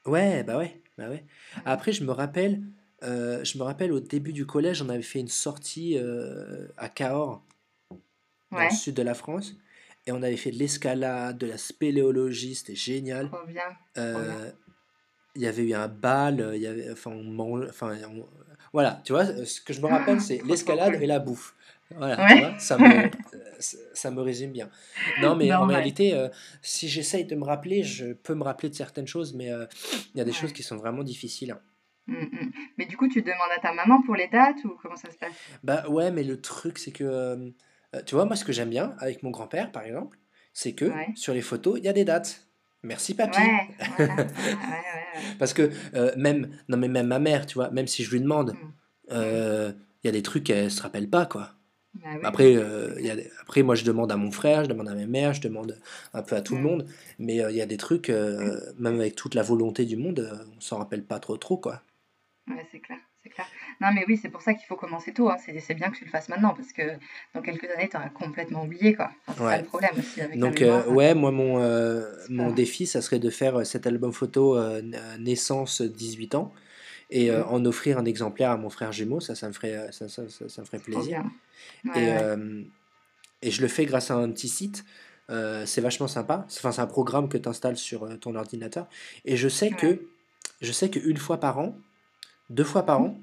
ouais, 0.05 0.43
bah 0.43 0.57
ouais, 0.57 0.81
bah 0.97 1.09
ouais. 1.09 1.25
Après, 1.65 1.91
je 1.91 2.03
me 2.03 2.11
rappelle, 2.11 2.61
euh, 3.03 3.43
je 3.43 3.57
me 3.57 3.63
rappelle 3.63 3.91
au 3.91 3.99
début 3.99 4.33
du 4.33 4.45
collège, 4.45 4.81
on 4.81 4.89
avait 4.89 5.01
fait 5.01 5.19
une 5.19 5.27
sortie 5.27 5.97
euh, 5.97 6.67
à 6.77 6.89
Cahors, 6.89 7.43
dans 8.51 8.63
le 8.63 8.69
sud 8.69 8.95
de 8.95 9.01
la 9.03 9.13
France, 9.13 9.55
et 10.07 10.11
on 10.11 10.21
avait 10.23 10.37
fait 10.37 10.51
de 10.51 10.57
l'escalade, 10.57 11.37
de 11.37 11.47
la 11.47 11.57
spéléologie, 11.57 12.55
c'était 12.55 12.75
génial. 12.75 13.31
trop 13.31 13.45
bien. 13.45 13.77
Euh, 13.97 14.51
il 15.35 15.43
y 15.43 15.47
avait 15.47 15.63
eu 15.63 15.73
un 15.73 15.87
bal, 15.89 16.41
euh, 16.41 16.55
il 16.57 16.61
y 16.63 16.67
avait, 16.67 16.91
enfin, 16.91 17.11
on 17.11 17.23
mange, 17.23 17.65
enfin, 17.69 17.97
on- 18.09 18.27
voilà, 18.73 19.01
tu 19.05 19.13
vois, 19.13 19.25
euh, 19.25 19.45
ce 19.45 19.61
que 19.61 19.73
je 19.73 19.81
me 19.81 19.87
rappelle, 19.87 20.19
Ah, 20.19 20.21
c'est 20.21 20.37
trop 20.39 20.45
trop 20.47 20.47
l'escalade 20.47 20.95
et 21.01 21.07
la 21.07 21.19
bouffe. 21.19 21.55
Voilà, 21.91 22.23
tu 22.23 22.37
Ouais, 22.37 22.37
vois, 22.37 22.57
ça 22.59 22.79
me, 22.79 22.95
euh, 23.05 23.09
ça 23.59 24.11
me 24.11 24.21
résume 24.21 24.51
bien. 24.51 24.69
Non, 25.21 25.35
mais 25.35 25.53
en 25.53 25.65
réalité, 25.65 26.13
euh, 26.13 26.29
si 26.61 26.87
j'essaye 26.87 27.25
de 27.25 27.35
me 27.35 27.43
rappeler, 27.43 27.83
je 27.83 28.13
peux 28.13 28.35
me 28.35 28.43
rappeler 28.43 28.69
de 28.69 28.75
certaines 28.75 29.07
choses, 29.07 29.33
mais 29.33 29.51
euh, 29.51 29.65
il 30.13 30.17
y 30.17 30.21
a 30.21 30.25
des 30.25 30.33
choses 30.33 30.53
qui 30.53 30.63
sont 30.63 30.77
vraiment 30.77 31.03
difficiles. 31.03 31.55
Mm, 32.07 32.13
mm. 32.15 32.51
Mais 32.77 32.85
du 32.85 32.97
coup, 32.97 33.07
tu 33.07 33.21
demandes 33.21 33.51
à 33.55 33.61
ta 33.61 33.73
maman 33.73 34.01
pour 34.01 34.15
les 34.15 34.27
dates 34.27 34.63
ou 34.63 34.77
comment 34.81 34.95
ça 34.95 35.11
se 35.11 35.17
passe? 35.17 35.33
Bah 35.63 35.87
ouais, 35.89 36.11
mais 36.11 36.23
le 36.23 36.41
truc, 36.41 36.79
c'est 36.79 36.91
que, 36.91 37.03
euh, 37.03 37.49
tu 38.05 38.15
vois, 38.15 38.25
moi, 38.25 38.35
ce 38.35 38.45
que 38.45 38.53
j'aime 38.53 38.69
bien 38.69 38.95
avec 38.99 39.21
mon 39.23 39.29
grand-père, 39.29 39.71
par 39.71 39.83
exemple, 39.83 40.17
c'est 40.53 40.73
que 40.73 40.85
Ouais. 40.85 41.07
sur 41.15 41.33
les 41.33 41.41
photos, 41.41 41.77
il 41.77 41.85
y 41.85 41.89
a 41.89 41.93
des 41.93 42.05
dates. 42.05 42.47
Merci, 42.81 43.13
papy. 43.13 43.39
Voilà. 43.97 44.15
Parce 45.39 45.53
que 45.53 45.69
même, 46.17 46.49
non 46.69 46.77
mais 46.77 46.87
même 46.87 47.07
ma 47.07 47.19
mère, 47.19 47.45
tu 47.45 47.55
vois, 47.55 47.69
même 47.71 47.87
si 47.87 48.03
je 48.03 48.11
lui 48.11 48.21
demande, 48.21 48.55
Mm, 49.11 49.73
il 50.03 50.07
y 50.07 50.07
a 50.07 50.11
des 50.11 50.21
trucs 50.21 50.43
qu'elle 50.45 50.69
se 50.71 50.81
rappelle 50.81 51.09
pas, 51.09 51.25
quoi. 51.25 51.58
Bah 51.95 52.07
oui, 52.13 52.19
Après, 52.23 52.55
euh, 52.55 52.95
y 53.01 53.09
a 53.09 53.15
après, 53.41 53.63
moi, 53.63 53.75
je 53.75 53.83
demande 53.83 54.11
à 54.11 54.15
mon 54.17 54.31
frère, 54.31 54.63
je 54.63 54.69
demande 54.69 54.87
à 54.87 54.93
ma 54.93 55.05
mère, 55.05 55.33
je 55.33 55.41
demande 55.41 55.79
un 56.13 56.21
peu 56.21 56.35
à 56.35 56.41
tout 56.41 56.55
le 56.55 56.61
monde, 56.61 56.85
mais 57.17 57.41
euh, 57.41 57.49
il 57.51 57.57
y 57.57 57.61
a 57.61 57.65
des 57.65 57.77
trucs, 57.77 58.09
euh, 58.09 58.59
même 58.77 58.99
avec 58.99 59.15
toute 59.15 59.33
la 59.33 59.41
volonté 59.41 59.85
du 59.85 59.97
monde, 59.97 60.29
on 60.55 60.61
s'en 60.61 60.77
rappelle 60.77 61.03
pas 61.03 61.19
trop, 61.19 61.37
trop, 61.37 61.57
quoi. 61.57 61.81
Ouais, 62.47 62.65
c'est 62.71 62.79
clair, 62.79 62.99
c'est 63.23 63.29
clair. 63.29 63.47
Non, 63.81 63.89
mais 63.93 64.05
oui, 64.07 64.17
c'est 64.21 64.29
pour 64.29 64.41
ça 64.41 64.53
qu'il 64.53 64.65
faut 64.67 64.75
commencer 64.75 65.13
tôt, 65.13 65.29
hein. 65.29 65.37
C'est 65.39 65.73
bien 65.73 65.89
que 65.89 65.97
tu 65.97 66.05
le 66.05 66.11
fasses 66.11 66.29
maintenant 66.29 66.53
parce 66.53 66.71
que 66.73 66.83
dans 67.33 67.41
quelques 67.41 67.69
années, 67.69 67.89
tu 67.89 67.97
auras 67.97 68.09
complètement 68.09 68.63
oublié, 68.63 68.93
quoi. 68.93 69.09
Enfin, 69.27 69.49
ça 69.49 69.57
le 69.57 69.65
problème 69.65 69.91
aussi 69.97 70.21
avec 70.21 70.37
Donc, 70.39 70.59
mémoire. 70.61 70.87
ouais, 70.89 71.15
moi, 71.15 71.31
mon, 71.31 71.59
mon 72.29 72.49
pas... 72.49 72.55
défi, 72.55 72.85
ça 72.85 73.01
serait 73.01 73.19
de 73.19 73.29
faire 73.31 73.65
cet 73.65 73.87
album 73.87 74.13
photo 74.13 74.57
naissance 75.17 75.81
18 75.81 76.35
ans 76.35 76.53
et 77.09 77.31
euh, 77.31 77.43
Mm, 77.43 77.47
en 77.53 77.65
offrir 77.65 77.97
un 77.97 78.05
exemplaire 78.05 78.51
à 78.51 78.57
mon 78.57 78.69
frère 78.69 78.91
jumeau, 78.91 79.19
ça, 79.19 79.35
ça 79.35 79.47
me 79.47 79.53
ferait, 79.53 79.75
euh, 79.75 79.91
ça, 79.91 80.07
ça, 80.09 80.27
ça, 80.29 80.47
ça 80.49 80.61
me 80.61 80.65
ferait 80.65 80.79
plaisir. 80.79 81.23
Ouais, 81.85 81.91
Et, 81.95 82.07
ouais. 82.07 82.17
euh, 82.21 82.63
et 83.41 83.51
je 83.51 83.61
le 83.61 83.67
fais 83.67 83.85
grâce 83.85 84.11
à 84.11 84.15
un 84.15 84.29
petit 84.31 84.49
site. 84.49 84.83
euh, 85.31 85.65
c'est 85.67 85.81
vachement 85.81 86.07
sympa. 86.07 86.45
C'est- 86.47 86.59
Enfin, 86.59 86.71
c'est 86.71 86.81
un 86.81 86.87
programme 86.87 87.29
que 87.29 87.37
tu 87.37 87.47
installes 87.47 87.77
sur 87.77 88.07
ton 88.19 88.33
ordinateur. 88.35 88.87
Et 89.25 89.37
je 89.37 89.47
sais 89.47 89.67
Ouais. 89.69 89.75
que 89.77 90.01
je 90.61 90.71
sais 90.71 90.89
qu'une 90.89 91.17
fois 91.17 91.37
par 91.39 91.59
an, 91.59 91.77
deux 92.49 92.63
fois 92.63 92.83
par 92.83 92.99
an, 93.01 93.15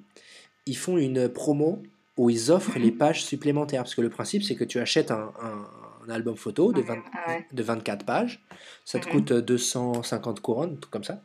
ils 0.66 0.76
font 0.76 0.98
une 0.98 1.28
promo 1.28 1.82
où 2.16 2.30
ils 2.30 2.50
offrent 2.52 2.78
les 2.78 2.92
mhm. 2.92 2.98
pages 2.98 3.24
supplémentaires. 3.24 3.82
Parce 3.82 3.94
que 3.96 4.02
le 4.02 4.08
principe, 4.10 4.42
c'est 4.44 4.54
que 4.54 4.62
tu 4.64 4.78
achètes 4.78 5.10
un, 5.10 5.32
un- 5.42 5.66
un 6.06 6.10
album 6.10 6.36
photo 6.36 6.72
de, 6.72 6.80
Ouais, 6.80 6.86
20 6.86 7.02
ah 7.12 7.30
ouais. 7.32 7.46
de 7.52 7.62
24 7.64 8.04
pages. 8.06 8.40
Ça 8.84 9.00
te 9.00 9.08
coûte 9.08 9.32
euh, 9.32 9.42
250 9.42 10.40
couronnes, 10.40 10.74
un 10.74 10.76
truc 10.76 10.92
comme 10.92 11.02
ça. 11.04 11.20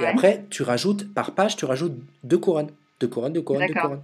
Et 0.00 0.06
après, 0.06 0.44
tu 0.50 0.62
rajoutes, 0.62 1.12
par 1.14 1.34
page, 1.34 1.56
tu 1.56 1.64
rajoutes 1.64 1.94
deux 2.24 2.38
couronnes. 2.38 2.70
Deux 3.00 3.08
couronnes, 3.08 3.32
deux 3.32 3.42
couronnes, 3.42 3.66
deux 3.66 3.74
couronnes. 3.74 4.02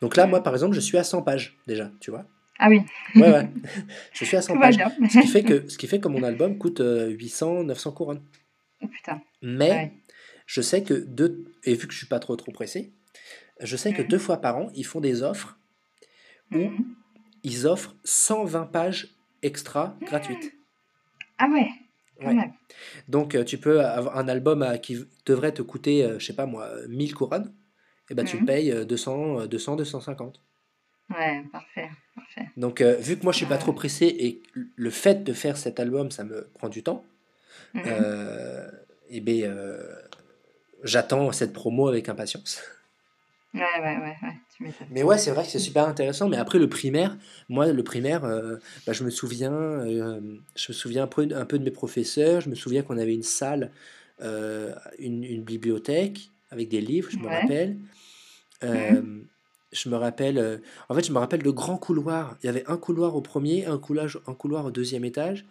Donc 0.00 0.16
là, 0.16 0.26
moi, 0.26 0.40
Mm. 0.40 0.42
par 0.42 0.52
exemple, 0.54 0.74
je 0.74 0.80
suis 0.80 0.98
à 0.98 1.04
100 1.04 1.22
pages 1.22 1.56
déjà, 1.66 1.90
tu 2.00 2.10
vois. 2.10 2.24
Ah 2.58 2.68
oui, 2.68 2.82
Ouais, 3.16 3.32
ouais. 3.32 3.48
Je 4.12 4.24
suis 4.24 4.36
à 4.36 4.42
100 4.42 4.54
tout 4.54 4.60
va 4.60 4.66
pages. 4.66 4.76
Ce 5.10 5.20
qui 5.20 5.26
fait 5.26 5.42
que, 5.42 5.68
ce 5.68 5.76
qui 5.76 5.86
fait 5.88 5.98
que 6.00 6.06
mon 6.08 6.22
album 6.22 6.56
coûte 6.58 6.80
euh, 6.80 7.08
800, 7.08 7.64
900 7.64 7.92
couronnes. 7.92 8.22
Oh 8.82 8.86
putain, 8.86 9.20
Mais 9.42 9.70
ouais. 9.70 9.92
je 10.46 10.60
sais 10.60 10.82
que 10.84 10.94
deux, 10.94 11.44
et 11.64 11.74
vu 11.74 11.86
que 11.88 11.92
je 11.92 11.98
suis 11.98 12.06
pas 12.06 12.20
trop 12.20 12.36
trop 12.36 12.52
pressé, 12.52 12.92
je 13.60 13.76
sais 13.76 13.92
que 13.92 14.02
deux 14.02 14.16
Mm, 14.18 14.20
fois 14.20 14.36
par 14.38 14.56
an, 14.58 14.70
ils 14.74 14.84
font 14.86 15.00
des 15.00 15.22
offres 15.22 15.58
où 16.52 16.58
mm. 16.58 16.84
ils 17.42 17.66
offrent 17.66 17.94
120 18.04 18.66
pages 18.66 19.08
extra 19.42 19.96
gratuites. 20.02 20.52
Ah 21.38 21.48
ouais, 21.52 21.68
Ouais. 22.28 22.50
Donc 23.08 23.34
euh, 23.34 23.44
tu 23.44 23.58
peux 23.58 23.80
avoir 23.84 24.16
un 24.18 24.28
album 24.28 24.62
à- 24.62 24.78
qui 24.78 24.98
devrait 25.26 25.52
te 25.52 25.62
coûter, 25.62 26.04
euh, 26.04 26.18
je 26.18 26.26
sais 26.26 26.32
pas 26.34 26.46
moi, 26.46 26.70
1000 26.88 27.14
couronnes, 27.14 27.52
et 28.10 28.14
ben 28.14 28.24
tu 28.24 28.36
le 28.36 28.42
Mm. 28.42 28.46
payes 28.46 28.72
euh, 28.72 28.84
200, 28.84 29.40
euh, 29.40 29.46
200, 29.46 29.76
250. 29.76 30.40
Ouais, 31.10 31.44
parfait, 31.52 31.90
parfait. 32.14 32.48
Donc 32.56 32.80
euh, 32.80 32.96
vu 32.96 33.16
que 33.18 33.22
moi 33.24 33.32
je 33.32 33.38
suis 33.38 33.46
pas 33.46 33.58
trop 33.58 33.72
pressé 33.72 34.06
et 34.06 34.42
le 34.54 34.90
fait 34.90 35.22
de 35.24 35.32
faire 35.32 35.56
cet 35.56 35.78
album, 35.80 36.10
ça 36.10 36.24
me 36.24 36.48
prend 36.58 36.68
du 36.68 36.82
temps, 36.82 37.04
Mhm. 37.74 37.82
euh, 37.86 38.70
et 39.10 39.20
ben 39.20 39.42
euh, 39.44 39.94
j'attends 40.82 41.30
cette 41.32 41.52
promo 41.52 41.88
avec 41.88 42.08
impatience. 42.08 42.62
Ouais, 43.54 43.60
ouais, 43.60 43.96
ouais, 43.98 44.16
ouais, 44.22 44.34
tu. 44.56 44.68
Mais 44.90 45.02
ouais, 45.04 45.16
c'est 45.16 45.30
vrai 45.30 45.44
que 45.44 45.50
c'est 45.50 45.58
super 45.60 45.86
intéressant. 45.86 46.28
Mais 46.28 46.36
après 46.36 46.58
le 46.58 46.68
primaire, 46.68 47.16
moi 47.48 47.70
le 47.72 47.84
primaire, 47.84 48.24
euh, 48.24 48.56
bah, 48.86 48.92
je 48.92 49.04
me 49.04 49.10
souviens, 49.10 49.52
euh, 49.52 50.20
je 50.56 50.72
me 50.72 50.74
souviens 50.74 51.04
un 51.04 51.06
peu, 51.06 51.28
un 51.32 51.44
peu 51.44 51.58
de 51.58 51.64
mes 51.64 51.70
professeurs. 51.70 52.40
Je 52.40 52.50
me 52.50 52.56
souviens 52.56 52.82
qu'on 52.82 52.98
avait 52.98 53.14
une 53.14 53.22
salle, 53.22 53.70
euh, 54.22 54.74
une, 54.98 55.22
une 55.22 55.42
bibliothèque 55.44 56.30
avec 56.50 56.68
des 56.68 56.80
livres. 56.80 57.10
Je 57.10 57.18
me 57.18 57.26
Ouais. 57.28 57.40
rappelle. 57.40 57.76
Je 58.62 59.88
me 59.88 59.96
rappelle. 59.96 60.60
en 60.88 60.94
fait, 60.94 61.04
je 61.06 61.12
me 61.12 61.18
rappelle 61.18 61.42
de 61.42 61.50
grands 61.50 61.78
couloirs. 61.78 62.36
Il 62.42 62.46
y 62.46 62.48
avait 62.48 62.64
un 62.68 62.76
couloir 62.76 63.14
au 63.16 63.20
premier, 63.20 63.66
un 63.66 63.78
couloir, 63.78 64.08
un 64.26 64.34
couloir 64.34 64.64
au 64.64 64.70
deuxième 64.72 65.04
étage. 65.04 65.44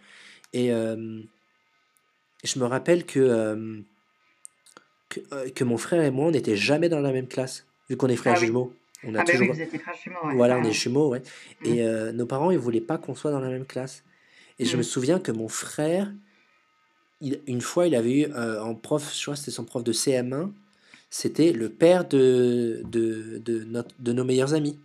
Et 0.54 0.70
je 0.70 2.60
me 2.60 2.66
rappelle 2.66 3.06
que, 3.06 3.84
que, 5.10 5.50
que 5.50 5.64
mon 5.64 5.78
frère 5.78 6.04
et 6.04 6.12
moi, 6.12 6.26
on 6.28 6.32
n'était 6.32 6.56
jamais 6.58 6.90
dans 6.90 7.00
la 7.00 7.12
même 7.12 7.28
classe, 7.28 7.66
vu 7.94 7.98
qu'on 7.98 8.08
est 8.08 8.16
frères 8.16 8.36
Ah 8.36 8.40
oui. 8.42 8.48
jumeaux. 8.48 8.74
On 9.06 9.14
a 9.16 9.20
Ah 9.20 9.24
ben 9.24 9.34
oui, 9.40 9.48
toujours, 9.48 9.56
vous 9.56 9.80
frères 9.80 9.96
jumeaux, 10.02 10.18
ouais. 10.26 10.36
voilà, 10.36 10.58
on 10.58 10.64
ouais, 10.64 10.70
est 10.70 10.74
jumeaux, 10.74 11.10
ouais. 11.10 11.20
Mm. 11.62 11.66
Et 11.66 11.84
euh, 11.84 12.12
nos 12.12 12.26
parents, 12.26 12.52
ils 12.52 12.58
voulaient 12.58 12.82
pas 12.82 12.98
qu'on 12.98 13.16
soit 13.16 13.32
dans 13.32 13.40
la 13.40 13.50
même 13.50 13.66
classe. 13.66 14.04
Et 14.60 14.66
je 14.66 14.76
me 14.78 14.82
Mm. 14.82 14.86
souviens 14.86 15.20
que 15.20 15.32
mon 15.32 15.48
frère, 15.48 16.12
il- 17.22 17.42
une 17.48 17.62
fois, 17.62 17.86
il 17.88 17.96
avait 17.96 18.22
eu 18.22 18.26
euh, 18.34 18.62
en 18.64 18.74
prof, 18.76 19.14
je 19.16 19.22
crois 19.22 19.34
que 19.36 19.40
c'était 19.40 19.52
son 19.52 19.66
prof 19.66 19.84
de 19.84 19.92
CM1, 19.92 20.52
c'était 21.10 21.52
le 21.52 21.70
père 21.70 22.08
de, 22.08 22.82
de, 22.86 23.40
de, 23.46 23.64
notre, 23.66 23.94
de 24.00 24.14
nos 24.14 24.24
meilleurs 24.24 24.54
amis. 24.54 24.80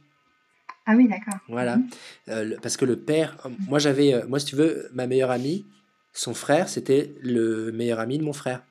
Ah 0.85 0.95
oui, 0.97 1.09
d'accord. 1.09 1.39
Voilà. 1.49 1.77
Mhm. 1.77 1.89
Euh, 2.29 2.45
le- 2.45 2.57
parce 2.57 2.77
que 2.77 2.85
le 2.85 2.97
père, 2.97 3.37
moi 3.69 3.79
j'avais, 3.79 4.13
euh, 4.15 4.27
moi 4.27 4.39
si 4.41 4.47
tu 4.47 4.57
veux, 4.57 4.89
ma 4.93 5.07
meilleure 5.07 5.31
amie, 5.31 5.65
son 6.13 6.35
frère, 6.35 6.69
c'était 6.69 7.15
le 7.23 7.71
meilleur 7.73 8.01
ami 8.01 8.19
de 8.19 8.25
mon 8.25 8.33
frère. 8.33 8.63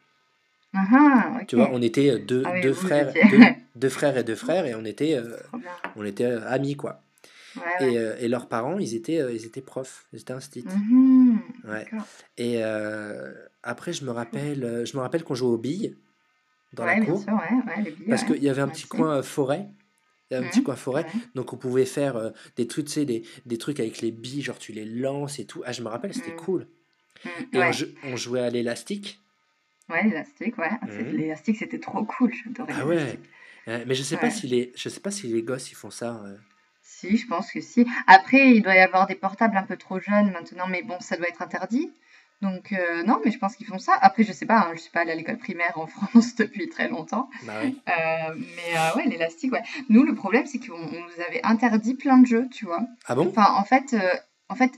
Ah, 0.73 1.39
Tu 1.47 1.55
ok. 1.55 1.61
vois, 1.61 1.69
on 1.73 1.81
était 1.81 2.09
euh, 2.11 2.19
deux, 2.19 2.43
Ah 2.45 2.51
oui, 2.53 2.61
deux 2.61 2.73
frères, 2.73 3.13
deux, 3.31 3.39
deux 3.77 3.89
frères 3.89 4.17
et 4.17 4.23
deux 4.23 4.35
frères, 4.35 4.65
et 4.65 4.75
on 4.75 4.85
était, 4.85 5.15
euh, 5.15 5.37
on 5.95 6.03
était 6.05 6.25
euh, 6.25 6.47
amis, 6.47 6.75
quoi. 6.75 7.03
Ouais, 7.55 7.63
Et, 7.79 7.97
ouais. 7.97 7.97
euh, 7.97 8.15
et 8.19 8.27
leurs 8.27 8.47
parents, 8.49 8.79
ils 8.79 8.95
étaient, 8.95 9.19
ils 9.35 9.45
étaient 9.45 9.61
profs, 9.61 10.05
ils 10.13 10.19
étaient 10.21 10.33
instit. 10.33 10.65
Mhm, 10.65 11.41
Ouais. 11.63 11.83
d'accord. 11.83 12.07
Et 12.37 12.61
après, 13.63 13.93
je 13.93 14.05
me 14.05 14.11
rappelle, 14.11 14.85
je 14.85 14.95
me 14.97 15.01
rappelle 15.01 15.23
qu'on 15.23 15.35
jouait 15.35 15.49
aux 15.49 15.57
billes 15.57 15.97
dans 16.73 16.85
la 16.85 16.95
cour, 16.95 17.21
sûr, 17.21 17.33
les 17.83 17.91
billes, 17.91 18.09
parce 18.09 18.23
qu'il 18.23 18.43
y 18.43 18.49
avait 18.49 18.61
un 18.61 18.67
petit 18.67 18.81
aussi. 18.83 18.89
coin 18.89 19.21
forêt. 19.21 19.67
Il 20.29 20.33
y 20.33 20.37
avait 20.37 20.45
un 20.45 20.49
petit 20.49 20.59
Mhm, 20.59 20.65
coin 20.65 20.75
forêt, 20.75 21.05
donc 21.35 21.53
on 21.53 21.57
pouvait 21.57 21.85
faire 21.85 22.17
euh, 22.17 22.31
des 22.57 22.67
trucs, 22.67 22.93
des, 22.99 23.23
des 23.45 23.57
trucs 23.57 23.79
avec 23.79 24.01
les 24.01 24.11
billes, 24.11 24.41
genre 24.41 24.59
tu 24.59 24.73
les 24.73 24.83
lances 24.85 25.39
et 25.39 25.45
tout. 25.45 25.63
Ah, 25.65 25.71
je 25.71 25.81
me 25.81 25.87
rappelle, 25.87 26.13
c'était 26.13 26.31
Mhm, 26.31 26.37
cool. 26.37 26.67
mhm, 27.23 27.49
Et 27.53 27.57
on, 27.63 27.69
ouais. 27.69 27.71
on 28.03 28.15
jouait 28.17 28.41
à 28.41 28.49
l'élastique. 28.49 29.19
Ouais, 29.89 30.03
l'élastique, 30.03 30.57
ouais. 30.57 30.69
Mhm. 30.85 31.17
L'élastique, 31.17 31.57
c'était 31.57 31.79
trop 31.79 32.03
cool. 32.05 32.33
J'adorais 32.33 32.73
Ah 32.77 32.85
ouais. 32.85 33.19
Euh, 33.67 33.83
mais 33.87 33.95
je 33.95 34.03
sais 34.03 34.17
pas 34.17 34.29
si 34.29 34.47
les, 34.47 34.71
je 34.75 34.89
sais 34.89 34.99
pas 34.99 35.11
si 35.11 35.27
les 35.27 35.43
gosses 35.43 35.71
ils 35.71 35.75
font 35.75 35.89
ça. 35.91 36.21
euh. 36.25 36.37
Si, 36.81 37.17
je 37.17 37.27
pense 37.27 37.51
que 37.51 37.61
si. 37.61 37.85
Après, 38.07 38.51
il 38.55 38.63
doit 38.63 38.75
y 38.75 38.79
avoir 38.79 39.07
des 39.07 39.15
portables 39.15 39.57
un 39.57 39.63
peu 39.63 39.77
trop 39.77 39.99
jeunes 39.99 40.31
maintenant, 40.31 40.67
mais 40.67 40.81
bon, 40.83 40.97
ça 40.99 41.17
doit 41.17 41.27
être 41.27 41.41
interdit. 41.41 41.91
Donc, 42.41 42.71
euh, 42.71 43.03
non, 43.03 43.19
mais 43.25 43.31
je 43.31 43.39
pense 43.39 43.55
qu'ils 43.55 43.65
font 43.67 43.79
ça. 43.79 43.93
Après, 44.01 44.23
je 44.23 44.31
sais 44.31 44.45
pas, 44.45 44.59
hein, 44.59 44.71
je 44.75 44.79
suis 44.81 44.91
pas 44.91 45.01
allée 45.01 45.11
à 45.11 45.15
l'école 45.15 45.37
primaire 45.37 45.73
en 45.75 45.87
France 45.95 46.35
depuis 46.35 46.69
très 46.69 46.87
longtemps. 46.87 47.29
Bah 47.43 47.53
ouais. 47.61 47.73
Euh, 47.89 48.35
mais 48.35 48.77
euh, 48.77 48.95
ouais, 48.95 49.05
l'élastique, 49.07 49.51
ouais. 49.51 49.63
Nous, 49.89 50.03
le 50.03 50.15
problème, 50.15 50.45
c'est 50.45 50.59
qu'on 50.59 50.75
on 50.75 50.91
nous 50.91 51.21
avait 51.27 51.41
interdit 51.43 51.95
plein 51.95 52.17
de 52.19 52.25
jeux, 52.27 52.47
tu 52.51 52.65
vois. 52.65 52.81
Ah 53.05 53.15
bon? 53.15 53.27
Enfin, 53.27 53.47
en 53.55 53.63
fait, 53.63 53.95
en 54.49 54.55
fait, 54.55 54.71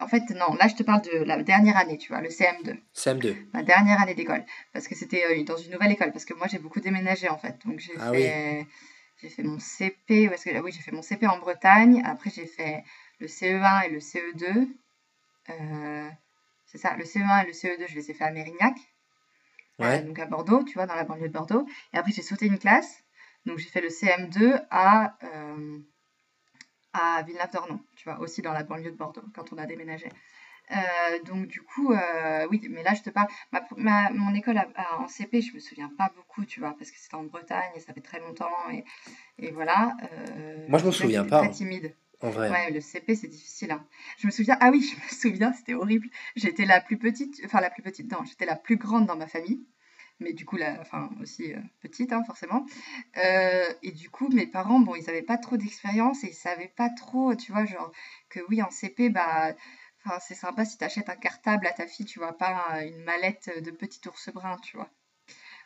en 0.00 0.08
fait, 0.08 0.22
non, 0.30 0.54
là, 0.54 0.68
je 0.68 0.74
te 0.74 0.82
parle 0.82 1.02
de 1.02 1.24
la 1.24 1.42
dernière 1.42 1.76
année, 1.76 1.96
tu 1.98 2.08
vois, 2.12 2.20
le 2.20 2.28
CM2, 2.28 2.78
CM2. 2.94 3.34
ma 3.54 3.62
dernière 3.62 4.00
année 4.02 4.14
d'école. 4.14 4.44
Parce 4.72 4.88
que 4.88 4.94
c'était 4.94 5.24
euh, 5.24 5.44
dans 5.44 5.56
une 5.56 5.72
nouvelle 5.72 5.92
école, 5.92 6.12
parce 6.12 6.24
que 6.24 6.34
moi, 6.34 6.46
j'ai 6.48 6.58
beaucoup 6.58 6.80
déménagé, 6.80 7.28
en 7.28 7.38
fait. 7.38 7.56
Donc, 7.64 7.78
j'ai 7.78 7.92
Ah 7.98 8.10
oui. 8.12 8.22
fait, 8.22 8.66
j'ai 9.22 9.28
fait 9.30 9.42
mon 9.42 9.58
CP, 9.58 10.28
parce 10.28 10.44
que, 10.44 10.58
oui, 10.60 10.72
j'ai 10.72 10.80
fait 10.82 10.92
mon 10.92 11.02
CP 11.02 11.26
en 11.26 11.38
Bretagne. 11.38 12.02
Après, 12.04 12.30
j'ai 12.30 12.46
fait 12.46 12.84
le 13.20 13.26
CE1 13.26 13.86
et 13.86 13.90
le 13.90 13.98
CE2. 14.00 14.68
Euh, 15.50 16.10
c'est 16.66 16.78
ça, 16.78 16.94
le 16.96 17.04
CE1 17.04 17.44
et 17.44 17.46
le 17.46 17.52
CE2, 17.52 17.86
je 17.88 17.94
les 17.94 18.10
ai 18.10 18.14
fait 18.14 18.24
à 18.24 18.30
Mérignac, 18.30 18.74
euh, 19.80 19.84
Ouais. 19.84 20.02
donc 20.02 20.18
à 20.18 20.26
Bordeaux, 20.26 20.62
tu 20.64 20.74
vois, 20.74 20.86
dans 20.86 20.94
la 20.96 21.04
banlieue 21.04 21.28
de 21.28 21.32
Bordeaux. 21.32 21.66
Et 21.92 21.96
après, 21.98 22.12
j'ai 22.12 22.22
sauté 22.22 22.46
une 22.46 22.58
classe. 22.58 23.02
Donc, 23.46 23.58
j'ai 23.58 23.68
fait 23.68 23.80
le 23.80 23.88
CM2 23.88 24.60
à, 24.70 25.16
euh, 25.22 25.78
à 26.98 27.22
Villeneuve-d'Ornon, 27.22 27.80
tu 27.96 28.04
vois, 28.08 28.18
aussi 28.20 28.40
dans 28.42 28.52
la 28.52 28.62
banlieue 28.62 28.90
de 28.90 28.96
Bordeaux, 28.96 29.22
quand 29.34 29.52
on 29.52 29.58
a 29.58 29.66
déménagé. 29.66 30.08
Euh, 30.72 31.22
donc, 31.24 31.46
du 31.46 31.60
coup, 31.62 31.92
euh, 31.92 32.46
oui, 32.50 32.60
mais 32.70 32.82
là, 32.82 32.92
je 32.94 33.02
te 33.02 33.10
parle. 33.10 33.28
Ma, 33.52 33.60
ma- 33.76 34.10
mon 34.10 34.34
école 34.34 34.58
à- 34.58 34.68
à- 34.74 34.98
en 34.98 35.06
CP, 35.06 35.40
je 35.40 35.54
me 35.54 35.60
souviens 35.60 35.90
pas 35.96 36.10
beaucoup, 36.16 36.44
tu 36.44 36.58
vois, 36.60 36.74
parce 36.76 36.90
que 36.90 36.98
c'était 36.98 37.14
en 37.14 37.22
Bretagne 37.24 37.70
et 37.76 37.80
ça 37.80 37.92
fait 37.94 38.00
très 38.00 38.18
longtemps. 38.20 38.50
Et, 38.72 38.84
et 39.38 39.50
voilà. 39.52 39.96
euh, 40.12 40.66
Moi, 40.68 40.78
je 40.80 40.86
là, 40.86 40.92
souviens 40.92 41.24
pas, 41.24 41.38
très 41.40 41.48
hein, 41.48 41.50
timide. 41.50 41.94
en 42.20 42.30
vrai. 42.30 42.50
Ouais, 42.50 42.70
le 42.72 42.80
CP, 42.80 43.14
c'est 43.14 43.28
difficile. 43.28 43.70
hein. 43.70 43.86
Je 44.18 44.26
me 44.26 44.32
souviens, 44.32 44.56
ah 44.60 44.70
oui, 44.72 44.82
je 44.82 44.96
me 44.96 45.08
souviens, 45.20 45.52
c'était 45.52 45.74
horrible. 45.74 46.08
J'étais 46.34 46.64
la 46.64 46.80
plus 46.80 46.96
petite, 46.98 47.40
enfin 47.44 47.60
la 47.60 47.70
plus 47.70 47.82
petite, 47.82 48.10
non, 48.10 48.24
j'étais 48.24 48.46
la 48.46 48.56
plus 48.56 48.76
grande 48.76 49.06
dans 49.06 49.16
ma 49.16 49.28
famille, 49.28 49.60
mais 50.20 50.32
du 50.32 50.44
coup, 50.46 50.56
la, 50.56 50.80
enfin 50.80 51.10
aussi 51.20 51.52
euh, 51.52 51.58
petite, 51.80 52.12
hein, 52.12 52.22
forcément. 52.24 52.64
Euh, 53.18 53.64
et 53.82 53.92
du 53.92 54.10
coup, 54.10 54.28
mes 54.28 54.46
parents, 54.46 54.80
bon, 54.80 54.94
ils 54.94 55.08
avaient 55.10 55.22
pas 55.22 55.38
trop 55.38 55.56
d'expérience 55.56 56.24
et 56.24 56.28
ils 56.28 56.34
savaient 56.34 56.72
pas 56.76 56.90
trop, 56.90 57.34
tu 57.34 57.52
vois, 57.52 57.64
genre 57.66 57.92
que 58.28 58.40
oui, 58.48 58.62
en 58.62 58.70
CP, 58.70 59.10
bah, 59.10 59.54
enfin, 60.04 60.18
c'est 60.20 60.34
sympa 60.34 60.64
si 60.64 60.78
t'achètes 60.78 61.08
un 61.08 61.16
cartable 61.16 61.66
à 61.66 61.72
ta 61.72 61.86
fille, 61.86 62.06
tu 62.06 62.18
vois, 62.18 62.36
pas 62.36 62.64
un- 62.70 62.86
une 62.86 63.02
mallette 63.04 63.50
de 63.62 63.70
petit 63.70 64.00
ours 64.08 64.30
brun, 64.32 64.56
tu 64.62 64.76
vois. 64.76 64.90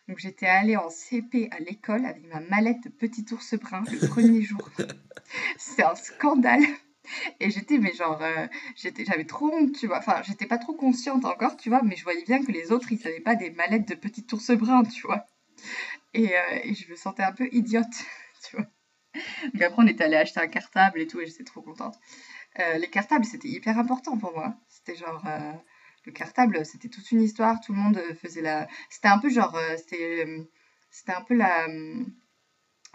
Donc 0.09 0.19
j'étais 0.19 0.47
allée 0.47 0.77
en 0.77 0.91
CP 0.91 1.49
à 1.53 1.61
l'école 1.61 2.05
avec 2.05 2.27
ma 2.27 2.41
mallette 2.41 2.83
de 2.83 2.89
petit 2.89 3.25
ours 3.33 3.55
brun 3.55 3.85
le 3.93 4.09
premier 4.09 4.43
jour. 4.43 4.69
C'est 5.59 5.85
un 5.85 5.95
scandale. 5.95 6.65
Et 7.41 7.51
j'étais, 7.51 7.79
mais 7.79 7.93
genre, 7.95 8.21
euh, 8.23 8.47
j'étais, 8.77 9.05
j'avais 9.05 9.25
trop 9.25 9.51
honte, 9.53 9.73
tu 9.79 9.87
vois. 9.87 9.99
Enfin, 9.99 10.23
j'étais 10.23 10.47
pas 10.47 10.59
trop 10.59 10.75
consciente 10.75 11.25
encore, 11.25 11.57
tu 11.57 11.69
vois, 11.69 11.83
mais 11.83 11.97
je 11.97 12.05
voyais 12.05 12.25
bien 12.25 12.45
que 12.45 12.53
les 12.53 12.73
autres, 12.73 12.93
ils 12.93 13.07
avaient 13.07 13.21
pas 13.21 13.37
des 13.37 13.51
mallettes 13.51 13.89
de 13.89 13.95
petit 13.95 14.27
ours 14.33 14.51
brun, 14.53 14.85
tu 14.85 15.03
vois. 15.07 15.27
Et, 16.15 16.37
euh, 16.37 16.61
et 16.65 16.75
je 16.75 16.91
me 16.91 16.97
sentais 16.97 17.23
un 17.23 17.33
peu 17.33 17.49
idiote, 17.53 17.87
tu 18.49 18.57
vois. 18.57 18.67
Mais 19.55 19.65
après, 19.65 19.83
on 19.83 19.87
est 19.87 20.01
allé 20.01 20.17
acheter 20.17 20.41
un 20.41 20.49
cartable 20.49 21.01
et 21.01 21.07
tout, 21.07 21.21
et 21.21 21.27
j'étais 21.27 21.45
trop 21.45 21.63
contente. 21.63 21.97
Euh, 22.61 22.79
les 22.79 22.89
cartables, 22.91 23.25
c'était 23.25 23.49
hyper 23.49 23.79
important 23.79 24.19
pour 24.19 24.33
moi. 24.35 24.55
C'était 24.69 24.97
genre, 24.97 25.25
le 26.05 26.13
cartable, 26.13 26.65
c'était 26.67 26.89
toute 26.89 27.11
une 27.13 27.23
histoire, 27.23 27.61
tout 27.61 27.73
le 27.73 27.79
monde 27.79 28.01
faisait 28.23 28.43
la. 28.43 28.69
C'était 28.91 29.09
un 29.09 29.19
peu 29.19 29.31
genre, 29.31 29.59
c'était, 29.79 30.27
c'était 30.91 31.13
un 31.13 31.23
peu 31.23 31.35
la. 31.35 31.67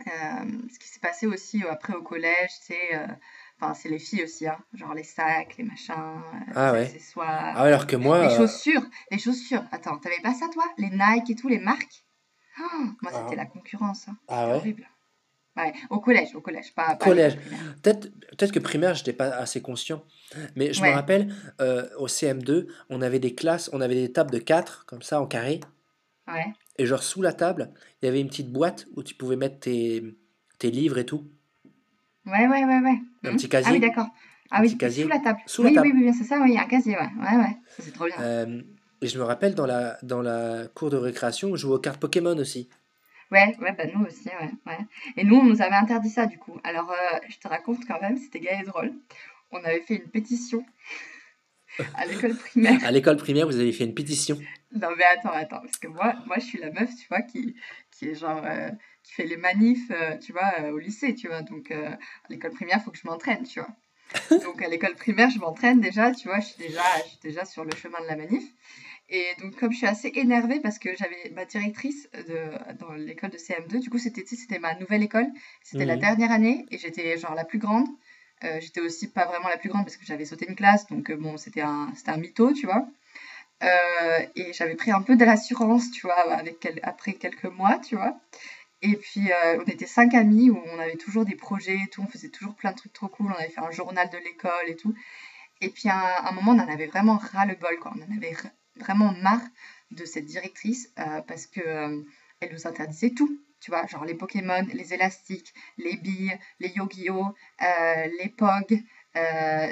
ce 0.05 0.79
qui 0.79 0.87
s'est 0.87 0.99
passé 0.99 1.27
aussi 1.27 1.63
après 1.63 1.93
au 1.93 2.01
collège, 2.03 2.51
c'est. 2.61 2.95
euh, 2.95 3.07
Enfin, 3.65 3.73
c'est 3.73 3.89
les 3.89 3.99
filles 3.99 4.23
aussi, 4.23 4.47
hein. 4.47 4.57
Genre 4.73 4.93
les 4.93 5.03
sacs, 5.03 5.55
les 5.57 5.63
machins, 5.63 5.93
euh, 5.97 6.51
Ah 6.55 6.71
les 6.73 6.79
ouais. 6.79 6.85
accessoires, 6.85 7.53
Ah 7.55 7.61
alors 7.63 7.87
que 7.87 7.95
moi. 7.95 8.21
les 8.27 8.33
euh, 8.33 8.37
chaussures, 8.37 8.83
les 9.11 9.17
chaussures. 9.17 9.63
Attends, 9.71 9.97
t'avais 9.97 10.21
pas 10.21 10.33
ça 10.33 10.47
toi? 10.53 10.63
Les 10.77 10.89
Nike 10.91 11.31
et 11.31 11.35
tout, 11.35 11.47
les 11.47 11.59
marques? 11.59 12.05
Ah, 12.57 12.77
moi, 13.01 13.11
Ah, 13.13 13.23
c'était 13.23 13.35
la 13.35 13.45
concurrence. 13.45 14.07
hein. 14.07 14.17
ah 14.27 14.47
ouais? 14.49 14.55
horrible. 14.55 14.87
Ouais, 15.57 15.73
au 15.89 15.99
collège, 15.99 16.35
au 16.35 16.41
collège, 16.41 16.73
pas, 16.75 16.95
pas 16.95 17.05
Collège. 17.05 17.37
Peut-être 17.81 18.11
peut-être 18.37 18.51
que 18.51 18.59
primaire, 18.59 18.93
j'étais 18.93 19.13
pas 19.13 19.29
assez 19.29 19.61
conscient. 19.61 20.03
Mais 20.57 20.73
je 20.73 20.81
me 20.81 20.89
rappelle, 20.91 21.33
euh, 21.61 21.87
au 21.97 22.07
CM2, 22.07 22.67
on 22.89 23.01
avait 23.01 23.19
des 23.19 23.33
classes, 23.35 23.69
on 23.71 23.79
avait 23.79 23.95
des 23.95 24.11
tables 24.11 24.31
de 24.31 24.37
4, 24.39 24.85
comme 24.85 25.01
ça, 25.01 25.21
en 25.21 25.25
carré. 25.27 25.61
ouais. 26.27 26.53
Et 26.77 26.85
genre, 26.85 27.01
sous 27.03 27.21
la 27.21 27.31
table, 27.31 27.71
il 28.01 28.05
y 28.05 28.09
avait 28.09 28.19
une 28.19 28.27
petite 28.27 28.51
boîte 28.51 28.85
où 28.97 29.01
tu 29.01 29.15
pouvais 29.15 29.37
mettre 29.37 29.61
tes, 29.61 30.03
tes 30.59 30.71
livres 30.71 30.97
et 30.97 31.05
tout. 31.05 31.31
Ouais, 32.25 32.47
ouais, 32.47 32.63
ouais, 32.65 32.79
ouais. 32.79 32.99
Un 33.23 33.31
Mhm. 33.31 33.37
petit 33.37 33.49
Ah 33.51 33.57
oui, 33.57 33.63
casier. 33.63 33.79
d'accord. 33.79 34.07
Ah 34.51 34.57
Un 34.57 34.61
oui, 34.61 34.67
petit 34.67 34.71
c'était 34.73 34.89
sous 34.89 34.95
casier. 34.95 35.07
la 35.07 35.19
table. 35.19 35.39
Sous 35.45 35.63
la 35.63 35.69
Oui, 35.69 35.77
oui, 35.77 35.83
table. 35.89 35.95
oui, 35.97 36.03
bien, 36.03 36.13
c'est 36.13 36.23
ça, 36.23 36.39
oui, 36.41 36.57
un 36.57 36.65
casier, 36.65 36.95
ouais. 36.97 37.09
Ouais, 37.19 37.37
ouais. 37.37 37.57
Ça, 37.69 37.83
c'est 37.83 37.91
trop 37.91 38.05
bien. 38.05 38.15
Euh, 38.19 38.61
et 39.01 39.07
je 39.07 39.17
me 39.19 39.23
rappelle, 39.23 39.55
dans 39.55 39.65
la, 39.65 39.97
dans 40.03 40.21
la 40.21 40.67
cour 40.73 40.89
de 40.89 40.97
récréation, 40.97 41.49
on 41.51 41.55
jouait 41.55 41.75
aux 41.75 41.79
cartes 41.79 41.99
Pokémon 41.99 42.37
aussi. 42.37 42.69
Ouais, 43.31 43.55
ouais, 43.59 43.73
bah 43.73 43.85
nous 43.93 44.05
aussi, 44.05 44.27
ouais, 44.29 44.51
ouais. 44.67 44.77
Et 45.17 45.23
nous, 45.23 45.35
on 45.37 45.43
nous 45.43 45.61
avait 45.61 45.75
interdit 45.75 46.09
ça, 46.09 46.27
du 46.27 46.37
coup. 46.37 46.59
Alors, 46.63 46.91
euh, 46.91 47.17
je 47.27 47.37
te 47.37 47.47
raconte 47.47 47.85
quand 47.87 47.99
même, 48.01 48.17
c'était 48.17 48.39
gai 48.39 48.59
et 48.61 48.63
drôle. 48.65 48.93
On 49.51 49.57
avait 49.63 49.81
fait 49.81 49.95
une 49.95 50.09
pétition 50.09 50.63
à 51.95 52.05
l'école 52.05 52.35
primaire. 52.35 52.79
À 52.85 52.91
l'école 52.91 53.17
primaire, 53.17 53.47
vous 53.47 53.59
avez 53.59 53.71
fait 53.71 53.83
une 53.85 53.95
pétition. 53.95 54.37
Non, 54.71 54.89
mais 54.97 55.03
attends, 55.05 55.31
attends, 55.33 55.61
parce 55.61 55.77
que 55.77 55.87
moi, 55.87 56.13
moi, 56.27 56.35
je 56.39 56.45
suis 56.45 56.59
la 56.59 56.71
meuf, 56.71 56.89
tu 56.95 57.07
vois, 57.09 57.21
qui, 57.23 57.55
qui 57.91 58.09
est 58.09 58.15
genre, 58.15 58.41
euh, 58.45 58.69
qui 59.05 59.13
fait 59.13 59.25
les 59.25 59.37
manifs, 59.37 59.89
euh, 59.91 60.17
tu 60.17 60.31
vois, 60.33 60.51
euh, 60.59 60.71
au 60.71 60.79
lycée, 60.79 61.15
tu 61.15 61.27
vois. 61.27 61.41
Donc, 61.43 61.71
euh, 61.71 61.89
à 61.89 62.27
l'école 62.29 62.51
primaire, 62.51 62.77
il 62.81 62.83
faut 62.83 62.91
que 62.91 62.97
je 62.97 63.07
m'entraîne, 63.07 63.43
tu 63.43 63.59
vois. 63.59 63.69
Donc, 64.43 64.61
à 64.61 64.67
l'école 64.67 64.95
primaire, 64.95 65.29
je 65.29 65.39
m'entraîne 65.39 65.79
déjà, 65.79 66.11
tu 66.11 66.27
vois, 66.27 66.39
je 66.39 66.47
suis 66.47 66.57
déjà, 66.57 66.81
je 67.03 67.09
suis 67.11 67.19
déjà 67.21 67.45
sur 67.45 67.63
le 67.63 67.71
chemin 67.75 67.99
de 68.01 68.07
la 68.07 68.15
manif. 68.15 68.43
Et 69.09 69.25
donc, 69.39 69.55
comme 69.59 69.71
je 69.71 69.77
suis 69.77 69.87
assez 69.87 70.11
énervée 70.15 70.59
parce 70.59 70.79
que 70.79 70.89
j'avais 70.95 71.29
ma 71.35 71.45
directrice 71.45 72.09
de, 72.27 72.39
dans 72.79 72.93
l'école 72.93 73.29
de 73.29 73.37
CM2, 73.37 73.79
du 73.79 73.89
coup, 73.91 73.99
c'était, 73.99 74.25
c'était 74.25 74.57
ma 74.57 74.73
nouvelle 74.75 75.03
école, 75.03 75.27
c'était 75.61 75.85
la 75.85 75.93
Mhm. 75.95 76.01
dernière 76.01 76.31
année 76.31 76.65
et 76.71 76.79
j'étais 76.79 77.15
genre 77.17 77.35
la 77.35 77.45
plus 77.45 77.59
grande. 77.59 77.87
Euh, 78.43 78.57
j'étais 78.59 78.81
aussi 78.81 79.07
pas 79.11 79.25
vraiment 79.25 79.47
la 79.47 79.57
plus 79.57 79.69
grande 79.69 79.85
parce 79.85 79.97
que 79.97 80.05
j'avais 80.05 80.25
sauté 80.25 80.47
une 80.49 80.55
classe, 80.55 80.87
donc 80.87 81.11
bon, 81.11 81.37
c'était 81.37 81.61
un, 81.61 81.89
c'était 81.95 82.09
un 82.11 82.17
mytho, 82.17 82.51
tu 82.53 82.65
vois. 82.65 82.87
Euh, 83.63 84.19
et 84.35 84.53
j'avais 84.53 84.75
pris 84.75 84.91
un 84.91 85.01
peu 85.01 85.15
de 85.15 85.23
l'assurance, 85.23 85.91
tu 85.91 86.01
vois, 86.07 86.19
avec 86.33 86.59
quel- 86.59 86.79
après 86.83 87.13
quelques 87.13 87.45
mois, 87.45 87.77
tu 87.79 87.95
vois. 87.95 88.17
Et 88.87 88.95
puis, 88.97 89.31
euh, 89.31 89.57
on 89.65 89.71
était 89.71 89.87
cinq 89.87 90.13
amis 90.13 90.51
où 90.51 90.59
on 90.73 90.79
avait 90.79 90.95
toujours 90.97 91.25
des 91.25 91.35
projets 91.35 91.75
et 91.83 91.87
tout, 91.91 92.01
on 92.03 92.07
faisait 92.07 92.29
toujours 92.29 92.53
plein 92.55 92.71
de 92.71 92.75
trucs 92.77 92.93
trop 92.93 93.07
cool, 93.07 93.31
on 93.31 93.39
avait 93.39 93.49
fait 93.49 93.61
un 93.61 93.71
journal 93.71 94.07
de 94.11 94.17
l'école 94.17 94.67
et 94.67 94.75
tout. 94.75 94.93
Et 95.61 95.69
puis, 95.69 95.89
à 95.89 96.27
un, 96.29 96.31
moment, 96.33 96.51
on 96.51 96.59
en 96.59 96.71
avait 96.71 96.85
vraiment 96.85 97.17
ras-le-bol, 97.17 97.79
quoi. 97.81 97.93
On 97.95 98.01
en 98.01 98.15
avait 98.17 98.35
vraiment 98.75 99.11
marre 99.23 99.41
de 99.89 100.05
cette 100.05 100.25
directrice 100.25 100.91
euh, 100.99 101.21
parce 101.27 101.47
que 101.47 101.61
euh, 101.61 102.01
elle 102.41 102.51
nous 102.53 102.67
interdisait 102.67 103.11
tout, 103.11 103.39
tu 103.59 103.71
vois, 103.71 103.87
genre 103.87 104.05
les 104.05 104.13
Pokémon, 104.13 104.67
les 104.71 104.93
élastiques, 104.93 105.53
les 105.79 105.95
billes, 105.97 106.37
les 106.59 106.69
Yu-Gi-Oh, 106.75 107.25
euh, 107.63 108.07
les 108.21 108.29
Pog, 108.29 108.83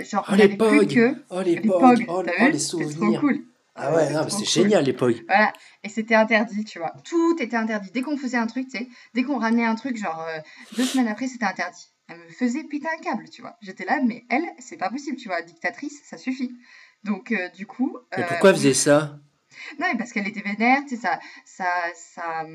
genre, 0.06 0.26
Oh, 0.28 0.32
on 0.32 0.36
les 0.36 0.48
n'avait 0.48 0.58
plus 0.58 0.80
POG! 0.80 0.94
que 0.96 1.24
Oh, 1.30 1.42
les 1.42 1.56
les 1.56 1.62
POG! 1.62 1.80
Pog, 1.82 2.06
Oh, 2.08 2.14
oh, 2.18 2.22
les 2.24 2.58
C'était 2.58 2.86
trop 2.86 2.90
souvenirs! 2.94 3.20
cool. 3.20 3.44
Ah 3.76 3.94
Ouais, 3.94 4.12
non, 4.12 4.24
mais 4.24 4.30
c'était 4.30 4.44
cool. 4.44 4.64
génial, 4.70 4.96
POG. 4.96 5.24
Voilà, 5.28 5.52
et 5.84 5.90
c'était 5.90 6.16
interdit, 6.16 6.64
tu 6.64 6.80
vois. 6.80 6.94
Tout 7.04 7.36
était 7.40 7.56
interdit. 7.58 7.90
Dès 7.92 8.02
qu'on 8.02 8.18
faisait 8.18 8.38
un 8.38 8.46
truc, 8.48 8.68
tu 8.70 8.78
sais, 8.78 8.88
dès 9.14 9.24
qu'on 9.24 9.40
ramenait 9.40 9.66
un 9.66 9.76
truc, 9.76 9.98
genre 9.98 10.22
euh, 10.22 10.40
deux 10.78 10.86
semaines 10.86 11.08
après, 11.08 11.28
c'était 11.28 11.46
interdit. 11.46 11.88
Elle 12.08 12.18
me 12.18 12.30
faisait 12.30 12.64
péter 12.66 12.88
un 12.88 13.02
câble, 13.02 13.30
tu 13.30 13.42
vois. 13.42 13.56
J'étais 13.62 13.86
là, 13.86 14.00
mais 14.06 14.26
elle, 14.30 14.44
c'est 14.60 14.78
pas 14.78 14.90
possible, 14.90 15.18
tu 15.18 15.28
vois. 15.28 15.42
Dictatrice, 15.42 16.02
ça 16.06 16.18
suffit. 16.18 16.52
Donc, 17.04 17.32
euh, 17.32 17.50
du 17.50 17.66
coup, 17.66 17.98
Mais 18.16 18.24
euh, 18.24 18.28
pourquoi 18.28 18.52
elle 18.52 18.58
faisait 18.58 18.74
ça? 18.74 19.20
Non, 19.80 19.88
mais 19.92 19.98
parce 19.98 20.12
qu'elle 20.12 20.28
était 20.28 20.42
vénère, 20.42 20.82
tu 20.88 20.96
sais, 20.96 21.02
ça, 21.02 21.20
ça, 21.46 21.66
ça, 21.96 22.46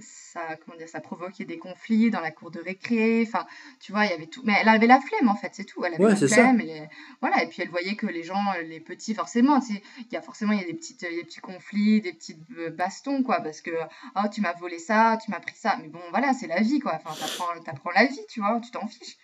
ça, 0.00 0.56
comment 0.64 0.76
dire, 0.76 0.88
ça 0.88 1.00
provoquait 1.00 1.44
des 1.44 1.58
conflits 1.58 2.10
dans 2.10 2.20
la 2.20 2.30
cour 2.30 2.50
de 2.50 2.60
récré. 2.60 3.24
Enfin, 3.26 3.46
tu 3.80 3.92
vois, 3.92 4.04
il 4.06 4.10
y 4.10 4.14
avait 4.14 4.26
tout. 4.26 4.42
Mais 4.44 4.54
elle 4.60 4.68
avait 4.68 4.86
la 4.86 5.00
flemme, 5.00 5.28
en 5.28 5.34
fait, 5.36 5.50
c'est 5.52 5.64
tout. 5.64 5.84
Elle 5.84 5.94
avait 5.94 6.04
Ouais, 6.04 6.14
la 6.14 6.28
flemme. 6.28 6.60
Et, 6.60 6.88
voilà. 7.20 7.42
Et 7.42 7.48
puis 7.48 7.62
elle 7.62 7.70
voyait 7.70 7.96
que 7.96 8.06
les 8.06 8.22
gens, 8.22 8.40
les 8.64 8.80
petits, 8.80 9.14
forcément, 9.14 9.60
tu 9.60 9.74
sais, 9.74 9.82
il 9.98 10.12
y 10.12 10.16
a 10.16 10.22
forcément 10.22 10.52
y 10.52 10.60
a 10.60 10.64
des 10.64 10.74
petites, 10.74 11.00
des 11.00 11.24
petits 11.24 11.40
conflits, 11.40 12.00
des 12.00 12.12
petites 12.12 12.38
euh, 12.58 12.70
bastons, 12.70 13.22
quoi. 13.22 13.40
Parce 13.40 13.60
que, 13.60 13.70
oh, 14.16 14.28
tu 14.32 14.40
m'as 14.40 14.52
volé 14.54 14.78
ça, 14.78 15.18
tu 15.24 15.30
m'as 15.30 15.40
pris 15.40 15.56
ça. 15.56 15.76
Mais 15.80 15.88
bon, 15.88 16.00
voilà, 16.10 16.32
c'est 16.34 16.46
la 16.46 16.60
vie, 16.60 16.80
quoi. 16.80 16.94
Enfin, 17.04 17.14
t'apprends, 17.18 17.60
t'apprends 17.62 17.90
la 17.90 18.06
vie, 18.06 18.20
tu 18.28 18.40
vois, 18.40 18.60
tu 18.60 18.70
t'en 18.70 18.86
fiches. 18.86 19.16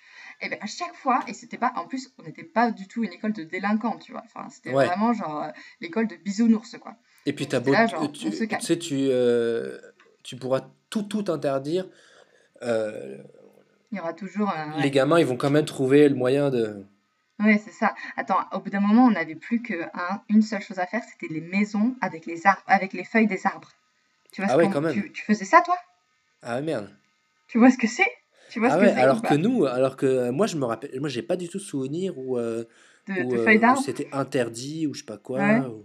Et 0.43 0.49
bien, 0.49 0.59
à 0.61 0.67
chaque 0.67 0.95
fois, 0.95 1.21
et 1.27 1.35
c'était 1.35 1.59
pas, 1.59 1.73
en 1.77 1.87
plus, 1.87 2.13
on 2.19 2.23
n'était 2.23 2.45
pas 2.45 2.71
du 2.71 2.89
tout 2.89 3.05
une 3.05 3.13
école 3.13 3.33
de 3.35 3.45
délinquants, 3.45 3.99
tu 3.99 4.13
vois. 4.13 4.23
Enfin, 4.25 4.49
c'était 4.49 4.73
Ouais. 4.73 4.87
vraiment 4.87 5.13
genre 5.13 5.43
euh, 5.43 5.51
l'école 5.81 6.07
de 6.07 6.17
bisounours, 6.17 6.79
quoi. 6.79 6.97
Et 7.27 7.33
puis 7.33 7.47
t'as 7.47 7.61
beau, 7.61 7.73
là, 7.73 7.85
euh, 7.85 7.89
genre, 7.89 8.13
tu, 8.13 8.31
tu 8.31 8.61
sais, 8.61 8.79
tu, 8.79 8.97
euh, 9.11 9.79
tu 10.23 10.37
pourras 10.37 10.63
tout, 10.89 11.03
tout 11.03 11.25
interdire. 11.29 11.87
euh, 12.63 13.19
Il 13.93 13.99
y 13.99 14.01
aura 14.01 14.13
toujours 14.15 14.49
un... 14.49 14.81
les 14.81 14.91
gamins, 14.91 15.19
ils 15.19 15.27
vont 15.27 15.37
quand 15.37 15.51
même 15.51 15.65
trouver 15.65 16.09
le 16.09 16.15
moyen 16.15 16.51
de. 16.51 16.85
ouais 17.39 17.61
c'est 17.65 17.73
ça. 17.73 17.95
Attends, 18.17 18.39
au 18.53 18.61
bout 18.61 18.71
d'un 18.71 18.81
moment, 18.81 19.07
on 19.07 19.11
n'avait 19.11 19.35
plus 19.35 19.61
qu'une 19.63 19.89
une 20.29 20.43
seule 20.43 20.63
chose 20.63 20.79
à 20.79 20.87
faire, 20.87 21.03
c'était 21.05 21.33
les 21.33 21.41
maisons 21.41 21.95
avec 22.01 22.27
les 22.27 22.47
arbres, 22.47 22.63
avec 22.67 22.93
les 22.93 23.05
feuilles 23.05 23.27
des 23.27 23.47
arbres. 23.47 23.71
Tu 24.33 24.41
vois 24.41 24.49
ce 24.49 24.55
Ah 24.55 24.57
ouais, 24.59 24.71
quand 24.71 24.81
même. 24.81 24.95
tu, 24.95 25.13
tu 25.13 25.23
faisais 25.25 25.45
ça, 25.45 25.61
toi? 25.63 25.77
Ah 26.43 26.61
merde. 26.61 26.89
Tu 27.49 27.59
vois 27.59 27.71
ce 27.71 27.77
que 27.79 27.87
c'est? 27.89 28.07
Tu 28.49 28.61
vois 28.61 28.71
Ah 28.71 28.77
ce 28.77 28.81
ouais, 28.81 28.93
alors 28.93 29.23
que 29.23 29.35
nous, 29.35 29.67
alors 29.67 29.97
que 29.97 30.07
euh, 30.07 30.33
moi, 30.33 30.47
je 30.47 30.57
me 30.57 30.65
rappelle, 30.65 30.99
moi, 31.01 31.09
j'ai 31.09 31.23
pas 31.23 31.37
du 31.37 31.49
tout 31.49 31.59
souvenir 31.59 32.17
où, 32.17 32.39
euh, 32.39 32.65
De, 33.09 33.23
où, 33.25 33.33
de 33.33 33.39
euh, 33.39 33.45
feuilles 33.45 33.61
où 33.65 33.77
c'était 33.77 34.09
interdit 34.13 34.87
ou 34.87 34.95
je 34.95 35.01
sais 35.01 35.05
pas 35.05 35.19
quoi. 35.19 35.39
Ouais, 35.41 35.61
ou-. 35.61 35.83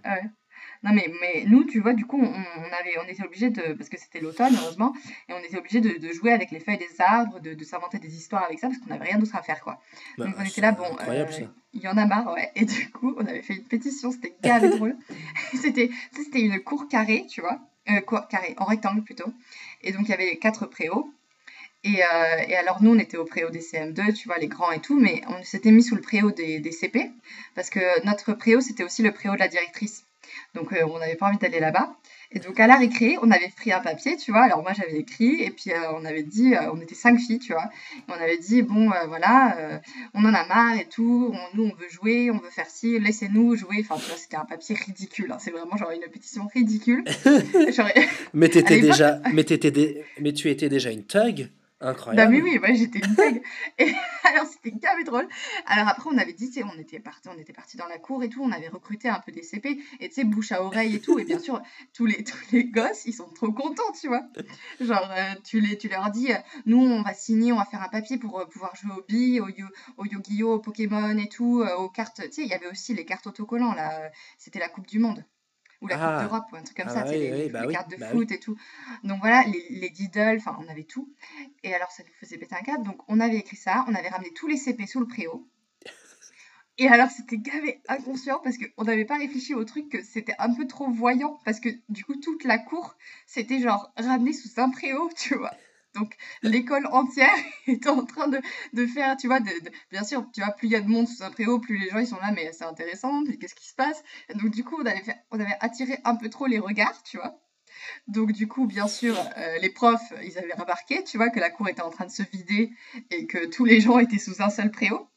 Non 0.86 0.94
mais, 0.94 1.12
mais 1.20 1.46
nous, 1.48 1.63
tu 1.63 1.80
vois, 1.80 1.94
du 1.94 2.06
coup, 2.06 2.22
on, 2.22 2.27
on 2.27 2.74
avait, 2.80 2.96
on 3.04 3.08
était 3.08 3.24
obligés 3.25 3.50
de, 3.50 3.74
parce 3.74 3.89
que 3.89 3.98
c'était 3.98 4.20
l'automne, 4.20 4.56
heureusement, 4.62 4.94
et 5.27 5.34
on 5.34 5.39
était 5.39 5.58
obligés 5.58 5.82
de, 5.82 5.98
de 5.98 6.13
jouer 6.13 6.32
avec 6.32 6.51
les 6.51 6.60
feuilles 6.60 6.77
des 6.77 7.01
arbres, 7.01 7.39
de, 7.39 7.56
de 7.56 7.63
s'inventer 7.63 7.98
des 7.98 8.15
histoires 8.15 8.44
avec 8.44 8.60
ça, 8.60 8.68
parce 8.68 8.80
qu'on 8.80 8.89
n'avait 8.89 9.06
rien 9.06 9.18
d'autre 9.18 9.36
à 9.36 9.42
faire, 9.42 9.62
quoi. 9.62 9.82
Bah, 10.20 10.25
Donc 10.25 10.36
on 10.38 10.44
était 10.44 10.62
là, 10.62 10.74
bon, 10.74 10.84
incroyable 10.86 11.32
euh, 11.34 11.39
ça. 11.39 11.51
il 11.74 11.82
y 11.82 11.88
en 11.88 11.98
a 11.98 12.06
marre, 12.06 12.32
ouais. 12.34 12.51
Et 12.56 12.65
du 12.65 12.92
coup, 12.92 13.15
on 13.18 13.25
avait 13.25 13.42
fait 13.42 13.56
une 13.56 13.63
pétition, 13.63 14.12
c'était 14.12 14.36
gavé 14.44 14.70
drôle. 14.70 14.96
C'était, 15.60 15.89
c'était 16.15 16.42
une 16.42 16.60
cour 16.60 16.88
carrée, 16.88 17.25
tu 17.27 17.42
vois, 17.42 17.60
euh, 17.89 18.01
cour 18.01 18.27
carrée, 18.27 18.54
en 18.58 18.65
rectangle 18.65 19.01
plutôt. 19.01 19.34
Et 19.82 19.92
donc 19.92 20.04
il 20.04 20.10
y 20.10 20.13
avait 20.13 20.36
quatre 20.38 20.68
préaux. 20.68 21.12
Et, 21.84 22.04
euh, 22.04 22.38
et 22.48 22.56
alors 22.56 22.84
nous, 22.84 22.92
on 22.92 23.00
était 23.00 23.18
au 23.18 23.25
préau 23.25 23.50
des 23.50 23.60
CM2, 23.62 24.13
tu 24.13 24.27
vois, 24.27 24.38
les 24.38 24.48
grands 24.48 24.72
et 24.72 24.82
tout, 24.82 25.00
mais 25.00 25.22
on 25.27 25.44
s'était 25.44 25.72
mis 25.72 25.82
sous 25.84 25.96
le 25.96 26.01
préau 26.01 26.32
des, 26.32 26.60
des 26.60 26.72
CP, 26.72 27.12
parce 27.56 27.70
que 27.70 28.06
notre 28.06 28.34
préau, 28.34 28.62
c'était 28.62 28.84
aussi 28.84 29.01
le 29.01 29.12
préau 29.12 29.34
de 29.34 29.39
la 29.39 29.48
directrice. 29.48 30.04
Donc 30.54 30.74
euh, 30.74 30.86
on 30.89 31.00
n'avait 31.00 31.15
pas 31.15 31.27
envie 31.27 31.38
d'aller 31.38 31.60
là-bas. 31.60 31.96
Et 32.32 32.39
donc 32.39 32.60
à 32.60 32.68
la 32.68 32.75
récré, 32.77 33.18
on 33.22 33.30
avait 33.32 33.51
pris 33.56 33.72
un 33.72 33.80
papier, 33.80 34.18
tu 34.18 34.32
vois. 34.32 34.44
Alors 34.44 34.62
moi 34.63 34.74
j'avais 34.74 34.98
écrit 34.98 35.42
et 35.44 35.51
puis 35.51 35.72
euh, 35.72 35.92
on 35.94 36.04
avait 36.06 36.24
dit, 36.24 36.56
euh, 36.56 36.72
on 36.74 36.82
était 36.82 36.96
cinq 36.96 37.18
filles, 37.20 37.39
tu 37.39 37.54
vois. 37.54 37.70
Et 37.98 38.01
on 38.12 38.13
avait 38.13 38.38
dit 38.38 38.62
bon 38.63 38.89
voilà, 39.08 39.80
on 40.13 40.25
en 40.25 40.34
a 40.34 40.46
marre 40.48 40.77
et 40.80 40.86
tout. 40.86 41.32
on- 41.34 41.58
nous 41.58 41.63
on 41.65 41.75
veut 41.75 41.89
jouer, 41.89 42.32
on 42.32 42.38
veut 42.39 42.50
faire 42.50 42.70
ci, 42.70 43.00
laissez-nous 43.00 43.56
jouer. 43.56 43.77
Enfin 43.82 43.96
tu 43.98 44.08
vois, 44.10 44.18
c'était 44.18 44.38
un 44.38 44.46
papier 44.46 44.75
ridicule. 44.75 45.32
hein. 45.32 45.38
C'est 45.39 45.51
vraiment 45.51 45.77
genre 45.77 45.92
une 45.92 46.01
pétition 46.12 46.48
ridicule. 46.54 47.04
Mais 48.34 48.48
l'époque, 48.48 48.92
déjà, 48.92 49.20
mais 49.34 49.44
t'étais 49.44 49.72
dé- 49.72 50.04
mais 50.20 50.34
tu 50.34 50.50
étais 50.50 50.68
déjà 50.70 50.92
une 50.92 51.04
thug, 51.04 51.50
Bah 51.82 51.88
oui, 51.88 51.91
incroyable. 51.91 52.36
oui, 52.41 52.60
moi 52.60 52.74
j'étais 52.74 53.00
une 53.00 53.15
thug. 53.15 53.41
Et 53.79 53.94
alors 54.24 54.46
c'était 54.46 54.72
gavé 54.72 55.03
drôle. 55.03 55.27
Alors 55.65 55.89
après 55.89 56.10
on 56.12 56.17
avait 56.17 56.32
dit, 56.32 56.50
on 56.63 56.79
était 56.79 57.00
parti, 57.00 57.27
on 57.27 57.38
était 57.38 57.51
parti 57.51 57.75
dans 57.75 57.88
la 57.88 57.98
cour 57.98 58.24
et 58.24 58.29
tout, 58.29 58.41
on 58.41 58.51
avait 58.51 58.70
recruté 58.70 59.10
un 59.10 59.20
peu 59.20 59.34
des 59.34 59.44
CP 59.44 59.82
et 60.00 60.08
tu 60.08 60.15
sais 60.15 60.24
bouche 60.24 60.53
à 60.53 60.63
oreille 60.63 60.96
et 60.96 61.01
tout. 61.01 61.20
Et 61.20 61.25
bien 61.25 61.38
sûr 61.38 61.62
tous 61.94 62.05
les 62.05 62.24
tous 62.24 62.38
les 62.53 62.65
gosses 62.65 63.05
ils 63.05 63.13
sont 63.13 63.29
trop 63.29 63.51
contents, 63.51 63.91
tu 64.00 64.08
vois. 64.08 64.24
Genre 64.79 65.12
euh, 65.12 65.36
tu 65.44 65.60
les 65.60 65.77
tu 65.77 65.89
leur 65.89 66.10
dis, 66.12 66.29
nous 66.65 66.79
on 66.79 67.01
va 67.01 67.13
signer, 67.13 67.51
on 67.51 67.58
va 67.58 67.65
faire 67.65 67.82
un 67.82 67.89
papier 67.89 68.17
pour 68.17 68.39
euh, 68.39 68.46
pouvoir 68.46 68.74
jouer 68.77 68.94
aux 68.98 69.03
billes, 69.08 69.41
au 69.41 69.50
yo 69.50 69.67
au 69.98 70.05
Yu-Gi-Oh, 70.05 70.53
au 70.53 70.60
Pokémon 70.60 71.17
et 71.17 71.27
tout, 71.27 71.62
euh, 71.62 71.75
aux 71.75 71.89
cartes. 71.89 72.22
Tu 72.24 72.32
sais 72.32 72.41
il 72.44 72.48
y 72.48 72.53
avait 72.53 72.67
aussi 72.67 72.94
les 72.94 73.03
cartes 73.05 73.27
autocollants 73.27 73.74
là. 73.74 74.12
C'était 74.38 74.60
la 74.60 74.70
Coupe 74.70 74.88
du 74.88 75.00
Monde. 75.00 75.25
Ou 75.82 75.88
la 75.88 75.96
Coupe 75.98 76.05
Ah, 76.05 76.22
d'Europe, 76.22 76.46
ou 76.51 76.55
un 76.55 76.63
truc 76.63 76.77
comme 76.77 76.88
ah 76.88 76.94
ça, 76.94 77.03
bah 77.03 77.10
oui, 77.12 77.17
les, 77.20 77.32
oui, 77.32 77.38
les- 77.44 77.50
bah 77.50 77.62
les 77.62 77.67
oui, 77.67 77.74
cartes 77.74 77.91
de 77.91 77.98
bah 77.98 78.10
foot 78.12 78.32
et 78.32 78.39
tout. 78.39 78.58
Donc 79.03 79.20
voilà, 79.20 79.44
les, 79.46 79.65
les 79.70 79.89
Diddle, 79.89 80.38
enfin 80.38 80.58
on 80.60 80.67
avait 80.70 80.84
tout. 80.86 81.13
Et 81.63 81.74
alors, 81.74 81.91
ça 81.91 82.03
nous 82.03 82.13
faisait 82.20 82.38
péter 82.38 82.55
un 82.55 82.63
câble. 82.63 82.84
Donc, 82.86 83.01
on 83.08 83.20
avait 83.20 83.38
écrit 83.38 83.58
ça, 83.58 83.86
on 83.88 83.96
avait 83.96 84.10
ramené 84.10 84.32
tous 84.34 84.48
les 84.48 84.58
CP 84.58 84.88
sous 84.88 85.00
le 85.00 85.08
préau. 85.08 85.47
Et 86.78 86.88
alors, 86.88 87.10
c'était 87.10 87.38
gavé 87.38 87.82
inconscient 87.88 88.39
parce 88.43 88.58
qu'on 88.58 88.84
n'avait 88.84 89.06
pas 89.06 89.17
réfléchi 89.17 89.54
au 89.54 89.63
truc 89.63 89.89
que 89.89 90.04
c'était 90.04 90.36
un 90.39 90.54
peu 90.54 90.67
trop 90.67 90.89
voyant. 90.89 91.39
Parce 91.45 91.60
que 91.60 91.69
du 91.89 92.04
coup, 92.04 92.15
toute 92.17 92.43
la 92.43 92.58
cour, 92.58 92.95
c'était 93.26 93.60
genre 93.60 93.91
ramené 93.97 94.34
sous 94.34 94.60
un 94.60 94.69
préau, 94.69 95.10
tu 95.17 95.36
vois. 95.36 95.54
Donc, 95.95 96.15
l'école 96.43 96.86
entière 96.91 97.36
était 97.67 97.89
en 97.89 98.05
train 98.05 98.27
de, 98.27 98.88
faire, 98.88 99.17
tu 99.17 99.27
vois, 99.27 99.39
bien 99.91 100.03
sûr, 100.03 100.25
tu 100.34 100.41
vois, 100.41 100.51
plus 100.53 100.67
il 100.67 100.71
y 100.71 100.75
a 100.75 100.81
de 100.81 100.88
monde 100.88 101.08
sous 101.08 101.23
un 101.23 101.31
préau, 101.31 101.60
plus 101.60 101.77
les 101.77 101.89
gens 101.89 101.99
ils 101.99 102.08
sont 102.08 102.19
là, 102.19 102.31
mais 102.34 102.51
c'est 102.53 102.65
intéressant, 102.65 103.23
qu'est-ce 103.39 103.55
qui 103.55 103.67
se 103.67 103.75
passe? 103.75 104.03
Donc, 104.36 104.51
du 104.51 104.63
coup, 104.63 104.75
on 104.79 104.86
avait 104.86 105.01
fait, 105.01 105.17
on 105.31 105.39
avait 105.39 105.58
attiré 105.60 105.99
un 106.03 106.15
peu 106.15 106.29
trop 106.29 106.45
les 106.45 106.60
regards, 106.60 107.01
tu 107.03 107.17
vois. 107.17 107.39
Donc 108.08 108.31
du 108.31 108.47
coup, 108.47 108.67
bien 108.67 108.88
sûr, 108.88 109.17
euh, 109.38 109.58
les 109.60 109.69
profs, 109.69 110.13
ils 110.23 110.38
avaient 110.38 110.53
remarqué, 110.53 111.03
tu 111.03 111.17
vois, 111.17 111.29
que 111.29 111.39
la 111.39 111.49
cour 111.49 111.67
était 111.67 111.81
en 111.81 111.89
train 111.89 112.05
de 112.05 112.12
se 112.12 112.23
vider 112.23 112.71
et 113.12 113.27
que 113.27 113.45
tous 113.47 113.65
les 113.65 113.81
gens 113.81 113.99
étaient 113.99 114.19
sous 114.19 114.41
un 114.41 114.49
seul 114.49 114.71
préau. 114.71 115.10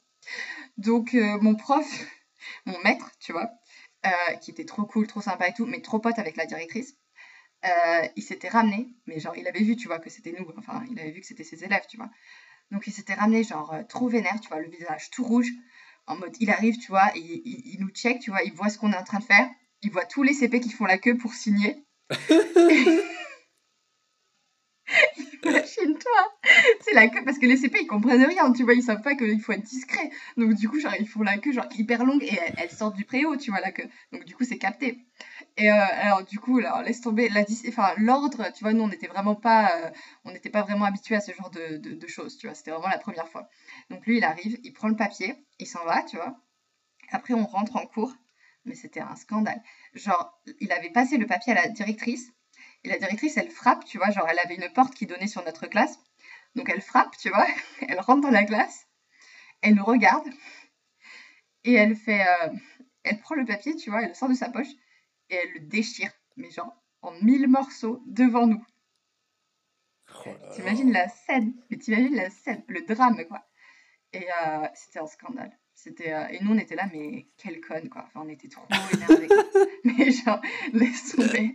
Donc 0.77 1.15
euh, 1.15 1.39
mon 1.41 1.55
prof, 1.55 1.87
mon 2.67 2.79
maître, 2.83 3.11
tu 3.21 3.33
vois, 3.33 3.51
euh, 4.07 4.35
qui 4.41 4.51
était 4.51 4.65
trop 4.65 4.85
cool, 4.85 5.07
trop 5.07 5.21
sympa 5.21 5.49
et 5.49 5.55
tout, 5.55 5.67
mais 5.67 5.81
trop 5.81 5.99
pote 5.99 6.19
avec 6.19 6.37
la 6.37 6.47
directrice, 6.47 6.95
euh, 7.65 8.07
il 8.17 8.23
s'était 8.23 8.49
ramené, 8.49 8.89
mais 9.07 9.19
genre 9.19 9.37
il 9.37 9.47
avait 9.49 9.63
vu, 9.63 9.77
tu 9.77 9.89
vois, 9.89 9.99
que 9.99 10.11
c'était 10.11 10.33
nous, 10.39 10.47
enfin 10.59 10.85
il 10.91 10.99
avait 11.01 11.11
vu 11.11 11.21
que 11.21 11.27
c'était 11.27 11.45
ses 11.45 11.65
élèves, 11.65 11.87
tu 11.89 11.97
vois. 11.97 12.09
Donc 12.71 12.87
il 12.87 12.93
s'était 12.93 13.15
ramené 13.15 13.43
genre 13.43 13.73
euh, 13.73 13.83
trop 13.83 14.09
vénère, 14.09 14.39
tu 14.41 14.49
vois, 14.49 14.61
le 14.61 14.69
visage 14.69 15.11
tout 15.11 15.25
rouge, 15.25 15.51
en 16.07 16.17
mode 16.17 16.37
il 16.41 16.51
arrive, 16.51 16.79
tu 16.79 16.89
vois, 16.89 17.11
et 17.17 17.43
il, 17.45 17.79
nous 17.81 17.91
check, 17.91 18.21
tu 18.21 18.31
vois, 18.31 18.43
il 18.45 18.53
voit 18.53 18.69
ce 18.69 18.79
qu'on 18.79 18.93
est 18.93 18.97
en 18.97 19.05
train 19.05 19.19
de 19.19 19.25
faire, 19.25 19.49
il 19.83 19.91
voit 19.91 20.05
tous 20.05 20.23
les 20.23 20.35
CP 20.35 20.61
qui 20.61 20.71
font 20.71 20.85
la 20.85 20.99
queue 20.99 21.17
pour 21.17 21.35
signer. 21.35 21.85
Imagine-toi, 25.45 26.39
c'est 26.81 26.95
la 26.95 27.09
queue 27.09 27.25
parce 27.25 27.39
que 27.39 27.47
les 27.47 27.57
CP 27.57 27.81
ils 27.83 27.87
comprennent 27.87 28.25
rien, 28.25 28.53
tu 28.53 28.63
vois, 28.63 28.75
ils 28.75 28.83
savent 28.83 29.03
pas 29.03 29.15
qu'il 29.17 29.41
faut 29.41 29.53
être 29.53 29.65
discret. 29.65 30.11
Donc 30.37 30.55
du 30.55 30.69
coup, 30.69 30.79
genre 30.79 30.95
ils 30.99 31.09
font 31.09 31.23
la 31.23 31.39
queue 31.39 31.53
genre 31.53 31.69
hyper 31.77 32.05
longue 32.05 32.23
et 32.23 32.35
elles, 32.35 32.55
elles 32.59 32.71
sortent 32.71 32.97
du 32.97 33.05
préau, 33.05 33.37
tu 33.37 33.51
vois 33.51 33.61
la 33.61 33.73
queue. 33.73 33.89
Donc 34.13 34.25
du 34.25 34.35
coup, 34.35 34.45
c'est 34.45 34.59
capté. 34.59 34.99
Et 35.59 35.71
euh, 35.73 35.75
alors 35.75 36.25
du 36.25 36.39
coup, 36.39 36.61
laisse 36.85 37.01
tomber 37.01 37.29
la 37.31 37.45
l'ordre, 37.97 38.53
tu 38.53 38.63
vois, 38.63 38.73
nous 38.73 38.85
on 38.85 38.89
n'était 38.89 39.09
vraiment 39.09 39.35
pas 39.35 39.77
euh, 39.77 39.91
on 40.25 40.31
n'était 40.31 40.51
pas 40.51 40.63
vraiment 40.63 40.85
habitués 40.85 41.17
à 41.17 41.21
ce 41.21 41.33
genre 41.33 41.51
de, 41.51 41.79
de, 41.79 41.95
de 41.95 42.07
choses, 42.07 42.39
tu 42.39 42.47
vois, 42.47 42.55
c'était 42.55 42.71
vraiment 42.71 42.89
la 42.89 42.99
première 42.99 43.29
fois. 43.29 43.49
Donc 43.91 44.07
lui, 44.07 44.19
il 44.19 44.25
arrive, 44.25 44.59
il 44.63 44.73
prend 44.73 44.87
le 44.87 44.95
papier, 44.95 45.35
il 45.59 45.67
s'en 45.67 45.85
va, 45.85 46.05
tu 46.05 46.17
vois. 46.17 46.39
Après, 47.11 47.35
on 47.35 47.45
rentre 47.45 47.75
en 47.77 47.87
cours, 47.87 48.15
mais 48.67 48.77
c'était 48.77 49.01
un 49.01 49.17
scandale. 49.17 49.61
Genre, 49.95 50.41
il 50.61 50.71
avait 50.73 50.91
passé 50.91 51.17
le 51.19 51.27
papier 51.27 51.53
à 51.53 51.57
la 51.57 51.69
directrice 51.69 52.31
et 52.85 52.89
la 52.89 52.99
directrice, 52.99 53.37
elle 53.37 53.51
frappe, 53.51 53.85
tu 53.85 53.99
vois, 53.99 54.11
genre 54.11 54.29
elle 54.29 54.39
avait 54.39 54.55
une 54.55 54.73
porte 54.73 54.95
qui 54.95 55.07
donnait 55.07 55.27
sur 55.27 55.45
notre 55.45 55.67
classe. 55.67 55.99
Donc 56.55 56.71
elle 56.71 56.83
frappe, 56.83 57.17
tu 57.19 57.31
vois, 57.31 57.47
elle 57.89 57.99
rentre 58.01 58.23
dans 58.23 58.31
la 58.31 58.45
classe, 58.45 58.87
elle 59.63 59.75
nous 59.75 59.85
regarde 59.85 60.29
et 61.65 61.75
elle 61.75 61.97
fait, 61.97 62.23
euh, 62.23 62.51
elle 63.03 63.19
prend 63.21 63.35
le 63.35 63.45
papier, 63.45 63.75
tu 63.75 63.91
vois, 63.91 64.03
elle 64.03 64.11
le 64.11 64.15
sort 64.15 64.29
de 64.29 64.35
sa 64.35 64.51
poche 64.51 64.69
et 65.31 65.35
elle 65.35 65.53
le 65.53 65.61
déchire, 65.61 66.13
mais 66.37 66.51
genre 66.51 66.75
en 67.03 67.13
mille 67.23 67.49
morceaux 67.49 68.03
devant 68.07 68.47
nous. 68.47 68.65
Oh 70.27 70.31
T'imagines 70.55 70.93
la 70.93 71.09
scène, 71.09 71.55
mais 71.71 71.77
t'imagines 71.77 72.17
la 72.17 72.31
scène, 72.31 72.65
le 72.67 72.83
drame, 72.83 73.25
quoi. 73.27 73.47
Et 74.13 74.27
euh, 74.43 74.67
c'était 74.75 75.01
un 75.01 75.07
scandale. 75.07 75.57
C'était, 75.81 76.13
euh, 76.13 76.27
et 76.33 76.43
nous, 76.43 76.51
on 76.51 76.59
était 76.59 76.75
là, 76.75 76.89
mais 76.93 77.29
quelle 77.37 77.61
conne, 77.61 77.89
quoi. 77.89 78.05
Enfin, 78.09 78.27
on 78.27 78.29
était 78.29 78.49
trop 78.49 78.67
énervés. 78.93 79.29
Mais 79.85 80.11
genre, 80.11 80.41
laisse 80.73 81.15
tomber. 81.15 81.55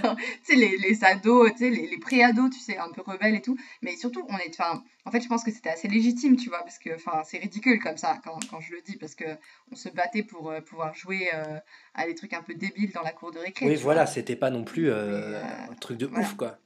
Genre, 0.00 0.14
tu 0.16 0.24
sais, 0.44 0.54
les, 0.54 0.76
les 0.78 1.02
ados, 1.02 1.50
tu 1.50 1.58
sais, 1.58 1.70
les, 1.70 1.88
les 1.88 1.98
pré-ados, 1.98 2.50
tu 2.50 2.60
sais, 2.60 2.78
un 2.78 2.88
peu 2.92 3.02
rebelles 3.02 3.34
et 3.34 3.42
tout. 3.42 3.58
Mais 3.82 3.96
surtout, 3.96 4.24
on 4.28 4.38
est, 4.38 4.56
enfin, 4.56 4.84
en 5.04 5.10
fait, 5.10 5.20
je 5.20 5.26
pense 5.26 5.42
que 5.42 5.50
c'était 5.50 5.70
assez 5.70 5.88
légitime, 5.88 6.36
tu 6.36 6.50
vois, 6.50 6.60
parce 6.60 6.78
que, 6.78 6.94
enfin, 6.94 7.22
c'est 7.24 7.38
ridicule 7.38 7.80
comme 7.80 7.96
ça, 7.96 8.20
quand, 8.24 8.38
quand 8.48 8.60
je 8.60 8.74
le 8.74 8.80
dis, 8.82 8.96
parce 8.96 9.16
que 9.16 9.24
on 9.72 9.74
se 9.74 9.88
battait 9.88 10.22
pour 10.22 10.52
euh, 10.52 10.60
pouvoir 10.60 10.94
jouer 10.94 11.28
euh, 11.34 11.58
à 11.94 12.06
des 12.06 12.14
trucs 12.14 12.34
un 12.34 12.42
peu 12.42 12.54
débiles 12.54 12.92
dans 12.92 13.02
la 13.02 13.10
cour 13.12 13.32
de 13.32 13.40
récré, 13.40 13.66
Oui, 13.66 13.74
voilà, 13.74 14.06
c'était 14.06 14.36
pas 14.36 14.50
non 14.50 14.62
plus 14.62 14.84
Mais, 14.84 14.90
euh, 14.90 15.40
euh, 15.40 15.42
un 15.72 15.74
truc 15.74 15.98
de 15.98 16.06
voilà. 16.06 16.24
ouf, 16.24 16.36
quoi. 16.36 16.58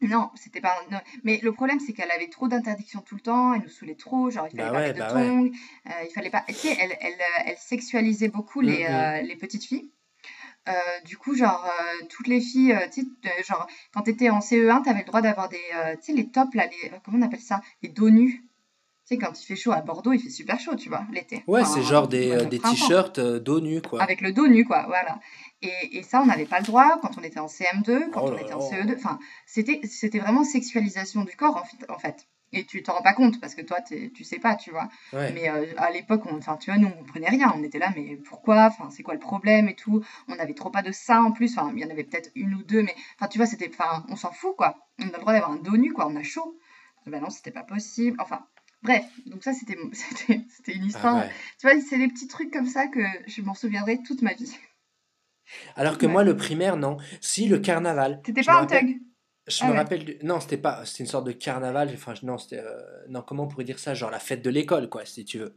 Non, 0.00 0.30
c'était 0.36 0.60
pas. 0.60 0.76
non. 0.90 1.00
Mais 1.24 1.40
le 1.42 1.52
problème, 1.52 1.80
c'est 1.80 1.92
qu'elle 1.92 2.10
avait 2.12 2.28
trop 2.28 2.46
d'interdictions 2.48 3.00
tout 3.00 3.16
le 3.16 3.20
temps, 3.20 3.54
elle 3.54 3.62
nous 3.62 3.68
saoulait 3.68 3.96
trop, 3.96 4.30
genre 4.30 4.46
il 4.46 4.54
fallait 4.54 4.70
Bah 4.70 4.70
pas 4.70 4.78
ouais, 4.78 4.92
mettre 4.92 4.94
de 4.94 5.00
bah 5.00 5.14
ouais. 5.14 5.28
tongs, 5.28 5.50
euh, 5.86 6.04
il 6.08 6.12
fallait 6.12 6.30
pas. 6.30 6.44
Tu 6.48 6.54
sais, 6.54 6.76
elle, 6.78 6.96
elle, 7.00 7.14
euh, 7.14 7.42
elle 7.46 7.58
sexualisait 7.58 8.28
beaucoup 8.28 8.60
Mm, 8.62 8.66
les, 8.66 8.84
mm. 8.84 8.86
euh, 8.88 9.22
les 9.22 9.36
petites 9.36 9.64
filles. 9.64 9.90
Euh, 10.68 10.72
du 11.06 11.16
coup, 11.16 11.34
genre, 11.34 11.64
euh, 11.66 12.06
toutes 12.10 12.28
les 12.28 12.40
filles, 12.40 12.72
euh, 12.72 12.88
tu 12.92 13.02
sais, 13.02 13.42
genre, 13.44 13.66
quand 13.92 14.02
t'étais 14.02 14.30
en 14.30 14.40
CE1, 14.40 14.82
t'avais 14.82 15.00
le 15.00 15.04
droit 15.06 15.22
d'avoir 15.22 15.48
des, 15.48 15.60
euh, 15.74 15.96
tu 15.96 16.02
sais, 16.02 16.12
les 16.12 16.30
tops, 16.30 16.54
là, 16.54 16.66
les, 16.66 16.90
comment 17.04 17.18
on 17.18 17.22
appelle 17.22 17.40
ça? 17.40 17.60
Les 17.82 17.88
dos 17.88 18.10
nus. 18.10 18.44
Sais, 19.08 19.16
quand 19.16 19.40
il 19.40 19.46
fait 19.46 19.56
chaud 19.56 19.72
à 19.72 19.80
Bordeaux, 19.80 20.12
il 20.12 20.20
fait 20.20 20.28
super 20.28 20.60
chaud, 20.60 20.74
tu 20.76 20.90
vois, 20.90 21.06
l'été. 21.10 21.42
Ouais, 21.46 21.62
Enfin, 21.62 21.70
c'est 21.76 21.82
genre 21.82 22.08
des, 22.08 22.30
euh, 22.30 22.40
de 22.44 22.50
des 22.50 22.58
t-shirts 22.58 23.18
euh, 23.18 23.40
dos 23.40 23.58
nu, 23.60 23.80
quoi. 23.80 24.02
Avec 24.02 24.20
le 24.20 24.32
dos 24.32 24.46
nu, 24.46 24.66
quoi, 24.66 24.84
voilà. 24.86 25.18
Et, 25.62 25.96
et 25.96 26.02
ça, 26.02 26.20
on 26.20 26.26
n'avait 26.26 26.44
pas 26.44 26.58
le 26.60 26.66
droit 26.66 26.98
quand 27.00 27.16
on 27.16 27.22
était 27.22 27.40
en 27.40 27.46
CM2, 27.46 28.10
quand 28.10 28.20
Oh 28.26 28.32
on 28.34 28.36
était 28.36 28.52
en 28.52 28.58
là. 28.58 28.82
CE2. 28.84 28.96
Enfin, 28.96 29.18
c'était, 29.46 29.80
c'était 29.84 30.18
vraiment 30.18 30.44
sexualisation 30.44 31.24
du 31.24 31.34
corps, 31.36 31.56
en 31.56 31.64
fait. 31.64 31.90
En 31.90 31.98
fait. 31.98 32.26
Et 32.52 32.64
tu 32.64 32.82
t'en 32.82 32.92
rends 32.94 33.02
pas 33.02 33.14
compte, 33.14 33.40
parce 33.40 33.54
que 33.54 33.62
toi, 33.62 33.78
tu 33.80 34.24
sais 34.24 34.38
pas, 34.38 34.56
tu 34.56 34.70
vois. 34.72 34.90
Ouais. 35.14 35.32
Mais 35.32 35.48
euh, 35.48 35.64
à 35.78 35.90
l'époque, 35.90 36.22
on, 36.26 36.36
enfin, 36.36 36.58
tu 36.58 36.70
vois, 36.70 36.78
nous, 36.78 36.88
on 36.88 36.98
comprenait 36.98 37.30
rien. 37.30 37.50
On 37.56 37.62
était 37.62 37.78
là, 37.78 37.90
mais 37.96 38.16
pourquoi? 38.28 38.66
Enfin, 38.66 38.90
c'est 38.90 39.02
quoi 39.02 39.14
le 39.14 39.20
problème 39.20 39.70
et 39.70 39.74
tout? 39.74 40.04
On 40.28 40.38
avait 40.38 40.52
trop 40.54 40.68
pas 40.68 40.82
de 40.82 40.92
seins 40.92 41.24
en 41.24 41.32
plus. 41.32 41.56
Enfin, 41.56 41.72
il 41.74 41.80
y 41.80 41.84
en 41.86 41.90
avait 41.90 42.04
peut-être 42.04 42.30
une 42.34 42.54
ou 42.54 42.62
deux, 42.62 42.82
mais 42.82 42.94
enfin, 43.18 43.28
tu 43.28 43.38
vois, 43.38 43.46
c'était, 43.46 43.70
enfin, 43.72 44.04
on 44.10 44.16
s'en 44.16 44.32
fout, 44.32 44.54
quoi. 44.54 44.76
On 44.98 45.04
a 45.04 45.12
le 45.12 45.18
droit 45.18 45.32
d'avoir 45.32 45.52
un 45.52 45.56
dos 45.56 45.78
nu, 45.78 45.94
quoi. 45.94 46.06
On 46.08 46.16
a 46.16 46.22
chaud. 46.22 46.58
Ah 47.06 47.10
Ben 47.10 47.22
non, 47.22 47.30
c'était 47.30 47.50
pas 47.52 47.62
possible. 47.62 48.16
Enfin, 48.20 48.40
bref. 48.82 49.04
Donc 49.26 49.44
ça, 49.44 49.52
c'était, 49.52 49.76
c'était, 49.92 50.40
c'était 50.48 50.72
une 50.74 50.84
Ah 50.84 50.86
histoire. 50.86 51.16
ouais. 51.16 51.30
Tu 51.60 51.66
vois, 51.68 51.80
c'est 51.80 51.98
des 51.98 52.08
petits 52.08 52.28
trucs 52.28 52.52
comme 52.52 52.66
ça 52.66 52.86
que 52.86 53.00
je 53.26 53.42
m'en 53.42 53.54
souviendrai 53.54 54.02
toute 54.02 54.22
ma 54.22 54.34
vie. 54.34 54.54
Alors 55.76 55.96
que 55.98 56.06
Ouais. 56.06 56.12
moi, 56.12 56.24
le 56.24 56.36
primaire, 56.36 56.76
non. 56.76 56.98
Si, 57.20 57.48
le 57.48 57.58
carnaval. 57.58 58.20
T'étais 58.22 58.42
pas 58.42 58.52
un 58.54 58.60
rappelle, 58.60 58.86
thug? 58.86 58.96
je 59.46 59.58
Ah 59.62 59.66
me 59.66 59.72
ouais. 59.72 59.78
rappelle 59.78 60.04
du... 60.04 60.16
Non, 60.22 60.40
c'était 60.40 60.58
pas... 60.58 60.84
C'était 60.84 61.04
une 61.04 61.08
sorte 61.10 61.26
de 61.26 61.32
carnaval. 61.32 61.90
Enfin, 61.94 62.12
non, 62.22 62.36
c'était... 62.38 62.58
euh, 62.58 62.80
Non, 63.08 63.22
comment 63.22 63.44
on 63.44 63.48
pourrait 63.48 63.64
dire 63.64 63.78
ça? 63.78 63.94
Genre 63.94 64.10
la 64.10 64.18
fête 64.20 64.42
de 64.42 64.50
l'école, 64.50 64.88
quoi, 64.90 65.04
si 65.06 65.24
tu 65.24 65.38
veux. 65.38 65.56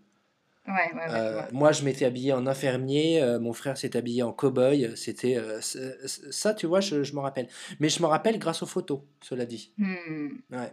Ouais, 0.68 0.74
ouais, 0.74 0.94
ouais, 0.94 1.06
Euh, 1.10 1.42
moi, 1.52 1.72
je 1.72 1.84
m'étais 1.84 2.06
habillé 2.06 2.32
en 2.34 2.46
infirmier, 2.48 3.22
euh, 3.22 3.40
mon 3.40 3.52
frère 3.52 3.78
s'était 3.78 3.98
habillé 3.98 4.24
en 4.24 4.32
cow-boy. 4.32 4.96
C'était... 4.96 5.36
euh, 5.36 5.60
ça, 5.62 6.54
tu 6.54 6.68
vois, 6.68 6.80
je, 6.80 7.04
je 7.04 7.14
m'en 7.14 7.22
rappelle. 7.24 7.50
Mais 7.80 7.90
je 7.90 8.02
m'en 8.02 8.08
rappelle 8.10 8.40
grâce 8.40 8.62
aux 8.64 8.68
photos, 8.68 9.02
cela 9.22 9.46
dit. 9.46 9.74
Hmm, 9.78 10.30
Ouais. 10.52 10.72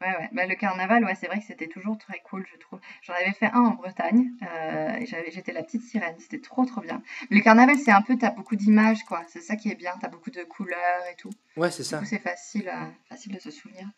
Ouais, 0.00 0.16
ouais. 0.18 0.28
Bah, 0.32 0.46
le 0.46 0.54
carnaval, 0.54 1.04
ouais, 1.04 1.14
c'est 1.14 1.26
vrai 1.26 1.38
que 1.38 1.44
c'était 1.44 1.68
toujours 1.68 1.98
très 1.98 2.20
cool, 2.20 2.46
je 2.52 2.58
trouve. 2.58 2.80
J'en 3.02 3.14
avais 3.14 3.32
fait 3.32 3.46
un 3.46 3.60
en 3.60 3.74
Bretagne, 3.74 4.30
euh, 4.42 4.94
et 4.96 5.06
j'avais, 5.06 5.30
j'étais 5.30 5.52
la 5.52 5.62
petite 5.62 5.82
sirène, 5.82 6.16
c'était 6.18 6.40
trop, 6.40 6.64
trop 6.64 6.80
bien. 6.80 7.02
Mais 7.30 7.36
le 7.38 7.42
carnaval, 7.42 7.78
c'est 7.78 7.90
un 7.92 8.02
peu, 8.02 8.16
t'as 8.18 8.30
beaucoup 8.30 8.56
d'images, 8.56 9.04
quoi. 9.04 9.22
C'est 9.28 9.40
ça 9.40 9.56
qui 9.56 9.70
est 9.70 9.74
bien, 9.74 9.94
t'as 10.00 10.08
beaucoup 10.08 10.30
de 10.30 10.42
couleurs 10.44 11.06
et 11.10 11.16
tout. 11.16 11.30
Ouais, 11.56 11.70
c'est 11.70 11.82
Du 11.82 11.88
ça. 11.88 11.98
coup, 11.98 12.04
c'est 12.04 12.18
facile, 12.18 12.68
euh, 12.68 12.86
facile 13.08 13.34
de 13.34 13.40
se 13.40 13.50
souvenir. 13.50 13.88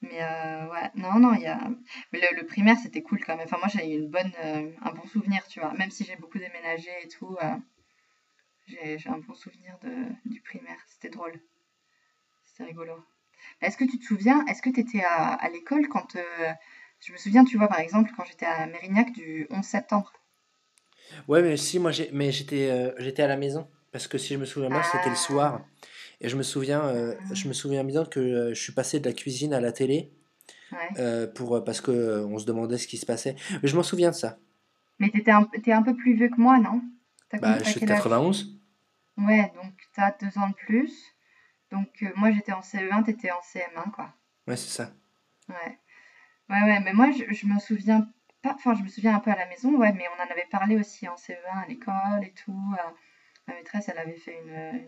Mais 0.00 0.20
euh, 0.20 0.68
ouais, 0.70 0.90
non, 0.96 1.18
non, 1.20 1.32
il 1.34 1.42
y 1.42 1.46
a... 1.46 1.60
Mais 2.12 2.20
le, 2.20 2.36
le 2.40 2.44
primaire, 2.46 2.76
c'était 2.82 3.02
cool 3.02 3.24
quand 3.24 3.36
même. 3.36 3.46
Enfin, 3.46 3.58
moi, 3.58 3.68
j'ai 3.68 3.88
eu 3.94 3.98
une 4.00 4.08
bonne, 4.10 4.32
un 4.82 4.92
bon 4.92 5.06
souvenir, 5.06 5.46
tu 5.46 5.60
vois. 5.60 5.72
Même 5.74 5.90
si 5.92 6.04
j'ai 6.04 6.16
beaucoup 6.16 6.38
déménagé 6.38 6.90
et 7.04 7.08
tout, 7.08 7.36
j'ai, 8.66 8.98
j'ai 8.98 9.08
un 9.08 9.18
bon 9.18 9.34
souvenir 9.34 9.78
de, 9.80 9.92
du 10.24 10.40
primaire. 10.40 10.78
C'était 10.88 11.08
drôle, 11.08 11.40
c'était 12.44 12.64
rigolo. 12.64 13.04
Est-ce 13.62 13.76
que 13.76 13.84
tu 13.84 13.98
te 13.98 14.04
souviens, 14.04 14.44
est-ce 14.46 14.62
que 14.62 14.70
tu 14.70 14.80
étais 14.80 15.02
à, 15.04 15.34
à 15.34 15.48
l'école 15.50 15.88
quand... 15.88 16.16
euh, 16.16 16.52
je 17.00 17.12
me 17.12 17.18
souviens, 17.18 17.44
tu 17.44 17.58
vois, 17.58 17.68
par 17.68 17.80
exemple, 17.80 18.12
quand 18.16 18.24
j'étais 18.24 18.46
à 18.46 18.66
Mérignac 18.66 19.12
du 19.12 19.46
11 19.50 19.64
septembre? 19.64 20.12
Ouais, 21.28 21.42
mais 21.42 21.56
si, 21.56 21.78
moi, 21.78 21.90
j'ai... 21.92 22.10
mais 22.12 22.32
j'étais 22.32 22.70
euh, 22.70 22.92
j'étais 22.98 23.22
à 23.22 23.28
la 23.28 23.36
maison. 23.36 23.66
Parce 23.92 24.06
que 24.08 24.16
si 24.18 24.34
je 24.34 24.38
me 24.38 24.44
souviens 24.46 24.70
bien, 24.70 24.82
c'était 24.82 25.10
le 25.10 25.16
Ah, 25.16 25.16
soir. 25.16 25.66
Et 26.20 26.28
je 26.28 26.36
me 26.36 26.42
souviens, 26.42 26.82
euh, 26.88 27.16
je 27.30 27.48
me 27.48 27.52
souviens 27.52 27.84
bien 27.84 28.04
que 28.04 28.20
euh, 28.20 28.54
je 28.54 28.60
suis 28.62 28.72
passé 28.72 29.00
de 29.00 29.06
la 29.08 29.14
cuisine 29.14 29.54
à 29.54 29.60
la 29.60 29.72
télé. 29.72 30.12
ouais. 30.72 30.98
euh, 30.98 31.26
pour, 31.28 31.56
euh, 31.56 31.62
parce 31.64 31.80
que 31.82 31.92
euh, 31.92 32.26
on 32.26 32.38
se 32.38 32.46
demandait 32.46 32.78
ce 32.78 32.88
qui 32.88 32.98
se 32.98 33.06
passait. 33.06 33.36
Mais 33.62 33.68
je 33.68 33.76
m'en 33.76 33.82
souviens 33.84 34.10
de 34.10 34.16
ça. 34.16 34.38
Mais 34.98 35.10
t'étais 35.10 35.32
un, 35.32 35.44
t'es 35.44 35.72
un 35.72 35.82
peu 35.82 35.94
plus 35.94 36.14
vieux 36.14 36.30
que 36.30 36.40
moi, 36.40 36.58
non? 36.58 36.80
T'as 37.28 37.40
Bah, 37.40 37.58
je 37.62 37.64
t'as 37.64 37.72
suis 37.72 37.80
de 37.80 37.84
quel 37.84 37.92
âge? 37.92 38.06
91. 38.06 38.58
Ouais, 39.16 39.50
donc 39.54 39.74
t'as 39.94 40.10
deux 40.20 40.36
ans 40.38 40.50
de 40.50 40.54
plus. 40.54 40.92
Donc 41.72 41.88
euh, 42.02 42.10
moi 42.16 42.30
j'étais 42.30 42.52
en 42.52 42.60
CE1, 42.60 43.02
t'étais 43.02 43.30
en 43.32 43.40
CM1, 43.40 43.90
quoi. 43.90 44.12
Ouais, 44.46 44.56
c'est 44.56 44.70
ça. 44.70 44.90
Ouais. 45.48 45.78
Ouais, 46.50 46.62
ouais, 46.64 46.80
mais 46.80 46.92
moi 46.92 47.10
je, 47.10 47.32
je 47.34 47.46
me 47.46 47.58
souviens 47.58 48.06
pas, 48.42 48.54
enfin 48.54 48.74
je 48.74 48.82
me 48.82 48.88
souviens 48.88 49.16
un 49.16 49.20
peu 49.20 49.30
à 49.30 49.36
la 49.36 49.46
maison, 49.46 49.74
ouais, 49.76 49.92
mais 49.92 50.04
on 50.16 50.22
en 50.22 50.30
avait 50.30 50.46
parlé 50.50 50.76
aussi 50.76 51.08
en 51.08 51.16
CE1 51.16 51.62
à 51.64 51.66
l'école 51.66 52.22
et 52.24 52.32
tout. 52.44 52.52
ma 53.48 53.54
maîtresse, 53.54 53.88
elle 53.88 53.98
avait 53.98 54.16
fait 54.16 54.36
une, 54.44 54.82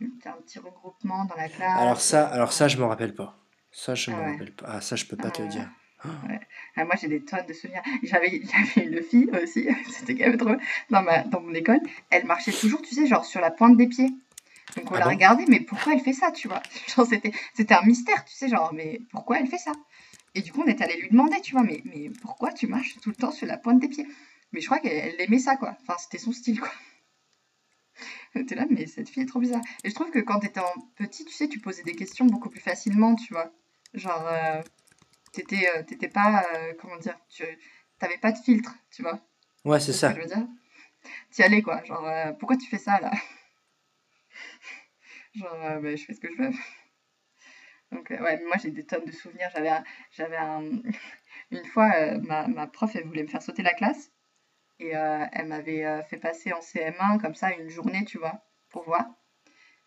une- 0.00 0.18
un 0.26 0.32
petit 0.42 0.58
regroupement 0.58 1.24
dans 1.24 1.34
la 1.36 1.42
Alors 1.44 1.94
classe. 1.96 2.04
ça, 2.04 2.26
alors 2.28 2.52
ça, 2.52 2.68
je 2.68 2.76
me 2.78 2.84
rappelle 2.84 3.14
pas. 3.14 3.36
Ça, 3.72 3.94
je 3.94 4.10
ah 4.10 4.14
me 4.14 4.20
ouais. 4.20 4.32
rappelle 4.32 4.52
pas. 4.52 4.66
Ah, 4.68 4.80
ça, 4.80 4.94
je 4.96 5.04
peux 5.06 5.16
pas 5.16 5.30
te 5.30 5.42
Ah, 5.42 5.46
dire. 5.46 5.68
ouais. 6.28 6.40
Ah, 6.76 6.84
moi 6.84 6.94
j'ai 7.00 7.08
des 7.08 7.24
tonnes 7.24 7.46
de 7.46 7.52
souvenirs. 7.52 7.82
J'avais 8.02 8.42
j'avais 8.44 8.86
une 8.86 9.02
fille 9.02 9.30
aussi, 9.42 9.68
c'était 9.90 10.14
quand 10.14 10.26
même 10.28 10.36
drôle, 10.36 10.58
dans 10.90 11.02
ma, 11.02 11.22
dans 11.24 11.40
mon 11.40 11.54
école. 11.54 11.80
Elle 12.10 12.24
marchait 12.26 12.52
toujours, 12.52 12.82
tu 12.82 12.94
sais, 12.94 13.06
genre 13.06 13.24
sur 13.24 13.40
la 13.40 13.50
pointe 13.50 13.76
des 13.76 13.88
pieds. 13.88 14.10
Donc 14.76 14.90
on 14.90 14.94
Ah 14.94 14.98
la 15.00 15.04
bon? 15.06 15.44
mais 15.48 15.60
pourquoi 15.60 15.92
elle 15.94 16.00
fait 16.00 16.12
ça, 16.12 16.32
tu 16.32 16.48
vois? 16.48 16.62
Genre 16.96 17.06
c'était 17.06 17.32
c'était 17.54 17.74
un 17.74 17.82
mystère, 17.82 18.24
tu 18.24 18.34
sais, 18.34 18.48
genre, 18.48 18.72
mais 18.74 19.00
pourquoi 19.10 19.38
elle 19.38 19.46
fait 19.46 19.58
ça? 19.58 19.72
Et 20.34 20.42
du 20.42 20.52
coup, 20.52 20.62
on 20.62 20.66
est 20.66 20.80
allé 20.82 20.96
lui 21.00 21.08
demander, 21.10 21.40
tu 21.40 21.52
vois, 21.52 21.62
mais, 21.62 21.80
mais 21.84 22.10
pourquoi 22.22 22.52
tu 22.52 22.66
marches 22.66 22.96
tout 23.00 23.10
le 23.10 23.14
temps 23.14 23.30
sur 23.30 23.46
la 23.46 23.56
pointe 23.56 23.78
des 23.80 23.88
pieds? 23.88 24.06
Mais 24.52 24.60
je 24.60 24.66
crois 24.66 24.78
qu'elle 24.80 25.14
elle 25.14 25.20
aimait 25.20 25.38
ça, 25.38 25.56
quoi. 25.56 25.76
Enfin, 25.82 25.94
c'était 25.98 26.18
son 26.18 26.32
style, 26.32 26.58
quoi. 26.60 26.70
T'es 28.46 28.54
là, 28.56 28.66
mais 28.68 28.86
cette 28.86 29.08
fille 29.08 29.22
est 29.22 29.26
trop 29.26 29.38
bizarre. 29.38 29.60
Et 29.84 29.90
je 29.90 29.94
trouve 29.94 30.10
que 30.10 30.18
quand 30.18 30.40
t'étais 30.40 30.60
en 30.60 30.72
petit, 30.96 31.24
tu 31.24 31.32
sais, 31.32 31.48
tu 31.48 31.60
posais 31.60 31.84
des 31.84 31.94
questions 31.94 32.26
beaucoup 32.26 32.50
plus 32.50 32.60
facilement, 32.60 33.14
tu 33.14 33.32
vois. 33.32 33.52
Genre, 33.94 34.26
euh, 34.26 34.60
t'étais 35.32 35.68
euh, 35.76 35.82
t'étais 35.84 36.08
pas, 36.08 36.44
euh, 36.54 36.72
comment 36.80 36.96
dire, 36.96 37.16
tu 37.28 37.44
t'avais 38.00 38.18
pas 38.18 38.32
de 38.32 38.38
filtre, 38.38 38.74
tu 38.90 39.02
vois. 39.02 39.20
Ouais, 39.64 39.78
c'est 39.80 39.92
C'est 39.92 39.98
ce 39.98 40.04
que 40.04 40.12
ça. 40.12 40.14
je 40.14 40.20
veux 40.20 40.26
dire? 40.26 40.46
T'y 41.30 41.42
allais, 41.44 41.62
quoi. 41.62 41.82
Genre, 41.84 42.04
pourquoi 42.38 42.56
tu 42.56 42.66
fais 42.68 42.78
ça, 42.78 42.98
là? 43.00 43.12
Genre, 45.34 45.64
euh, 45.64 45.80
bah, 45.80 45.96
je 45.96 46.04
fais 46.04 46.14
ce 46.14 46.20
que 46.20 46.28
je 46.32 46.42
veux. 46.42 46.50
Donc, 47.92 48.10
euh, 48.10 48.20
ouais, 48.22 48.40
moi 48.44 48.56
j'ai 48.60 48.70
des 48.70 48.84
tonnes 48.84 49.04
de 49.04 49.12
souvenirs. 49.12 49.48
J'avais 49.54 49.68
un- 49.68 49.84
j'avais 50.12 50.36
un... 50.36 50.62
une 51.50 51.64
fois, 51.66 51.90
euh, 51.96 52.18
ma, 52.20 52.46
ma 52.48 52.66
prof, 52.66 52.94
elle 52.96 53.04
voulait 53.06 53.22
me 53.22 53.28
faire 53.28 53.42
sauter 53.42 53.62
la 53.62 53.74
classe. 53.74 54.10
Et 54.80 54.96
euh, 54.96 55.24
elle 55.32 55.46
m'avait 55.48 55.84
euh, 55.86 56.02
fait 56.04 56.18
passer 56.18 56.52
en 56.52 56.60
CM1 56.60 57.18
comme 57.18 57.34
ça 57.34 57.52
une 57.54 57.70
journée, 57.70 58.04
tu 58.04 58.18
vois, 58.18 58.42
pour 58.70 58.84
voir. 58.84 59.06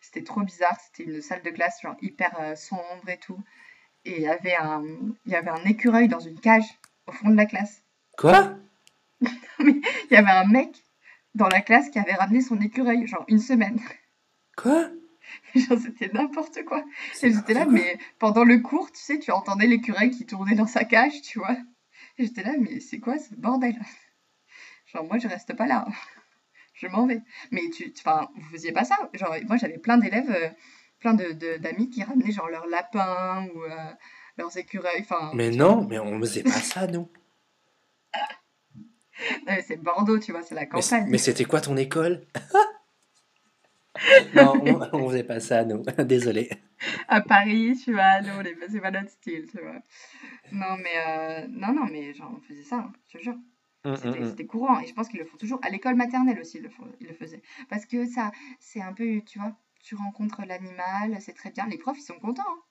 C'était 0.02 0.24
trop 0.24 0.42
bizarre. 0.42 0.78
C'était 0.82 1.10
une 1.12 1.22
salle 1.22 1.44
de 1.44 1.50
classe, 1.52 1.82
genre 1.82 1.98
hyper 2.02 2.40
euh, 2.42 2.56
sombre 2.56 3.10
et 3.10 3.20
tout. 3.20 3.40
Et 4.06 4.18
il 4.18 4.22
y 4.24 4.28
avait 4.28 4.56
un, 4.58 4.84
il 5.26 5.32
y 5.32 5.36
avait 5.36 5.50
un 5.50 5.64
écureuil 5.66 6.08
dans 6.08 6.20
une 6.20 6.40
cage 6.40 6.66
au 7.08 7.12
fond 7.14 7.30
de 7.30 7.36
la 7.38 7.46
classe. 7.46 7.84
Quoi? 8.18 8.56
Mais 9.60 9.74
il 10.10 10.14
y 10.14 10.18
avait 10.18 10.32
un 10.32 10.46
mec 10.46 10.84
dans 11.36 11.50
la 11.50 11.62
classe 11.62 11.90
qui 11.90 12.00
avait 12.00 12.14
ramené 12.16 12.42
son 12.42 12.60
écureuil, 12.62 13.08
genre 13.08 13.26
une 13.28 13.40
semaine. 13.40 13.80
Quoi? 14.58 14.90
Genre, 15.56 15.78
c'était 15.80 16.10
n'importe 16.14 16.64
quoi. 16.66 16.84
J'étais 17.22 17.54
là, 17.54 17.64
quoi. 17.64 17.72
mais 17.74 17.98
pendant 18.20 18.44
le 18.44 18.58
cours, 18.60 18.92
tu 18.92 19.00
sais, 19.00 19.20
tu 19.20 19.32
entendais 19.32 19.68
l'écureuil 19.68 20.10
qui 20.12 20.26
tournait 20.26 20.56
dans 20.56 20.68
sa 20.68 20.84
cage, 20.84 21.22
tu 21.22 21.40
vois. 21.40 21.56
Et 22.18 22.26
j'étais 22.26 22.44
là, 22.44 22.54
mais 22.60 22.80
c'est 22.82 23.00
quoi 23.00 23.18
ce 23.20 23.34
bordel? 23.36 23.76
Genre, 24.88 25.04
moi, 25.06 25.18
je 25.20 25.28
reste 25.28 25.56
pas 25.56 25.68
là. 25.68 25.86
Je 26.80 26.86
m'en 26.88 27.08
vais. 27.08 27.22
Mais 27.50 27.64
tu, 27.76 27.92
enfin, 27.98 28.30
vous 28.36 28.50
faisiez 28.52 28.72
pas 28.72 28.84
ça? 28.84 28.96
Genre, 29.14 29.36
moi, 29.48 29.58
j'avais 29.58 29.80
plein 29.80 29.98
d'élèves, 29.98 30.30
euh, 30.30 30.48
plein 31.00 31.16
de, 31.16 31.32
de- 31.32 31.58
d'amis 31.58 31.90
qui 31.90 32.04
ramenaient 32.04 32.32
genre 32.32 32.50
leurs 32.50 32.68
lapins 32.68 33.48
ou 33.56 33.64
euh, 33.64 33.94
leurs 34.38 34.56
écureuils. 34.58 35.00
Enfin, 35.02 35.32
Mais 35.34 35.50
non, 35.50 35.84
mais 35.90 35.98
on 35.98 36.20
faisait 36.20 36.44
pas 36.44 36.52
ça, 36.52 36.86
nous. 36.86 37.10
vois, 39.48 39.62
c'est 39.66 39.78
Bordeaux, 39.78 40.20
tu 40.20 40.32
vois, 40.32 40.44
c'est 40.44 40.54
la 40.54 40.62
Mais, 40.62 40.68
campagne. 40.68 41.08
mais 41.10 41.18
c'était 41.18 41.46
quoi 41.46 41.62
ton 41.62 41.76
école? 41.78 42.28
Non, 44.34 44.80
on, 44.94 44.98
on 45.00 45.10
faisait 45.10 45.24
pas 45.24 45.40
ça, 45.40 45.66
nous. 45.66 45.84
Désolé. 46.06 46.50
À 47.08 47.22
Paris, 47.22 47.76
tu 47.84 47.94
vois, 47.94 48.22
nous, 48.22 48.44
c'est 48.70 48.82
pas 48.82 48.92
notre 48.92 49.10
style, 49.10 49.48
tu 49.52 49.60
vois. 49.62 49.82
Non, 50.52 50.78
mais, 50.78 50.98
euh, 51.08 51.48
non, 51.50 51.74
non, 51.74 51.86
mais 51.92 52.14
genre, 52.14 52.34
on 52.38 52.42
faisait 52.42 52.64
ça, 52.64 52.78
hein, 52.78 52.94
je 53.10 53.18
te 53.18 53.24
jure. 53.24 53.38
Hum, 53.84 53.94
C'était 53.96 54.24
hum. 54.24 54.26
c'était 54.26 54.46
courant 54.46 54.80
et 54.82 54.88
je 54.88 54.94
pense 54.94 55.10
qu'ils 55.10 55.20
le 55.20 55.26
font 55.26 55.38
toujours. 55.38 55.60
À 55.64 55.70
l'école 55.70 55.96
maternelle 55.96 56.40
aussi, 56.42 56.58
ils 56.58 56.64
le, 56.64 56.70
font- 56.70 56.92
ils 57.02 57.08
le 57.08 57.14
faisaient. 57.16 57.42
Parce 57.70 57.86
que 57.86 58.06
ça, 58.08 58.32
c'est 58.60 58.82
un 58.82 58.94
peu, 58.94 59.22
tu 59.26 59.40
vois, 59.40 59.54
tu 59.82 59.96
rencontres 59.96 60.44
l'animal, 60.46 61.18
c'est 61.22 61.34
très 61.34 61.52
bien. 61.52 61.68
Les 61.68 61.78
profs, 61.80 61.98
ils 62.00 62.02
sont 62.04 62.20
contents. 62.20 62.44
hein. 62.48 62.62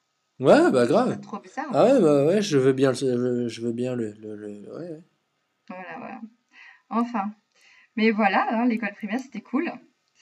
Ouais, 0.41 0.71
bah 0.71 0.87
grave. 0.87 1.21
trop 1.23 1.39
bizarre. 1.41 1.67
Ah 1.75 1.85
ouais, 1.85 2.01
bah 2.01 2.25
ouais, 2.27 2.41
je 2.43 2.57
veux 2.59 2.73
bien 2.73 2.93
le, 2.93 2.97
je 2.97 3.49
je 3.49 3.61
veux 3.63 3.73
bien 3.73 3.95
le, 3.95 4.13
le, 4.13 4.35
le- 4.37 4.49
ouais, 4.49 4.91
ouais. 4.91 5.03
Voilà, 5.69 5.99
voilà. 5.99 6.21
Enfin. 6.91 7.33
Mais 7.97 8.11
voilà, 8.13 8.47
hein, 8.53 8.67
l'école 8.67 8.95
primaire, 8.95 9.21
c'était 9.21 9.43
cool. 9.43 9.73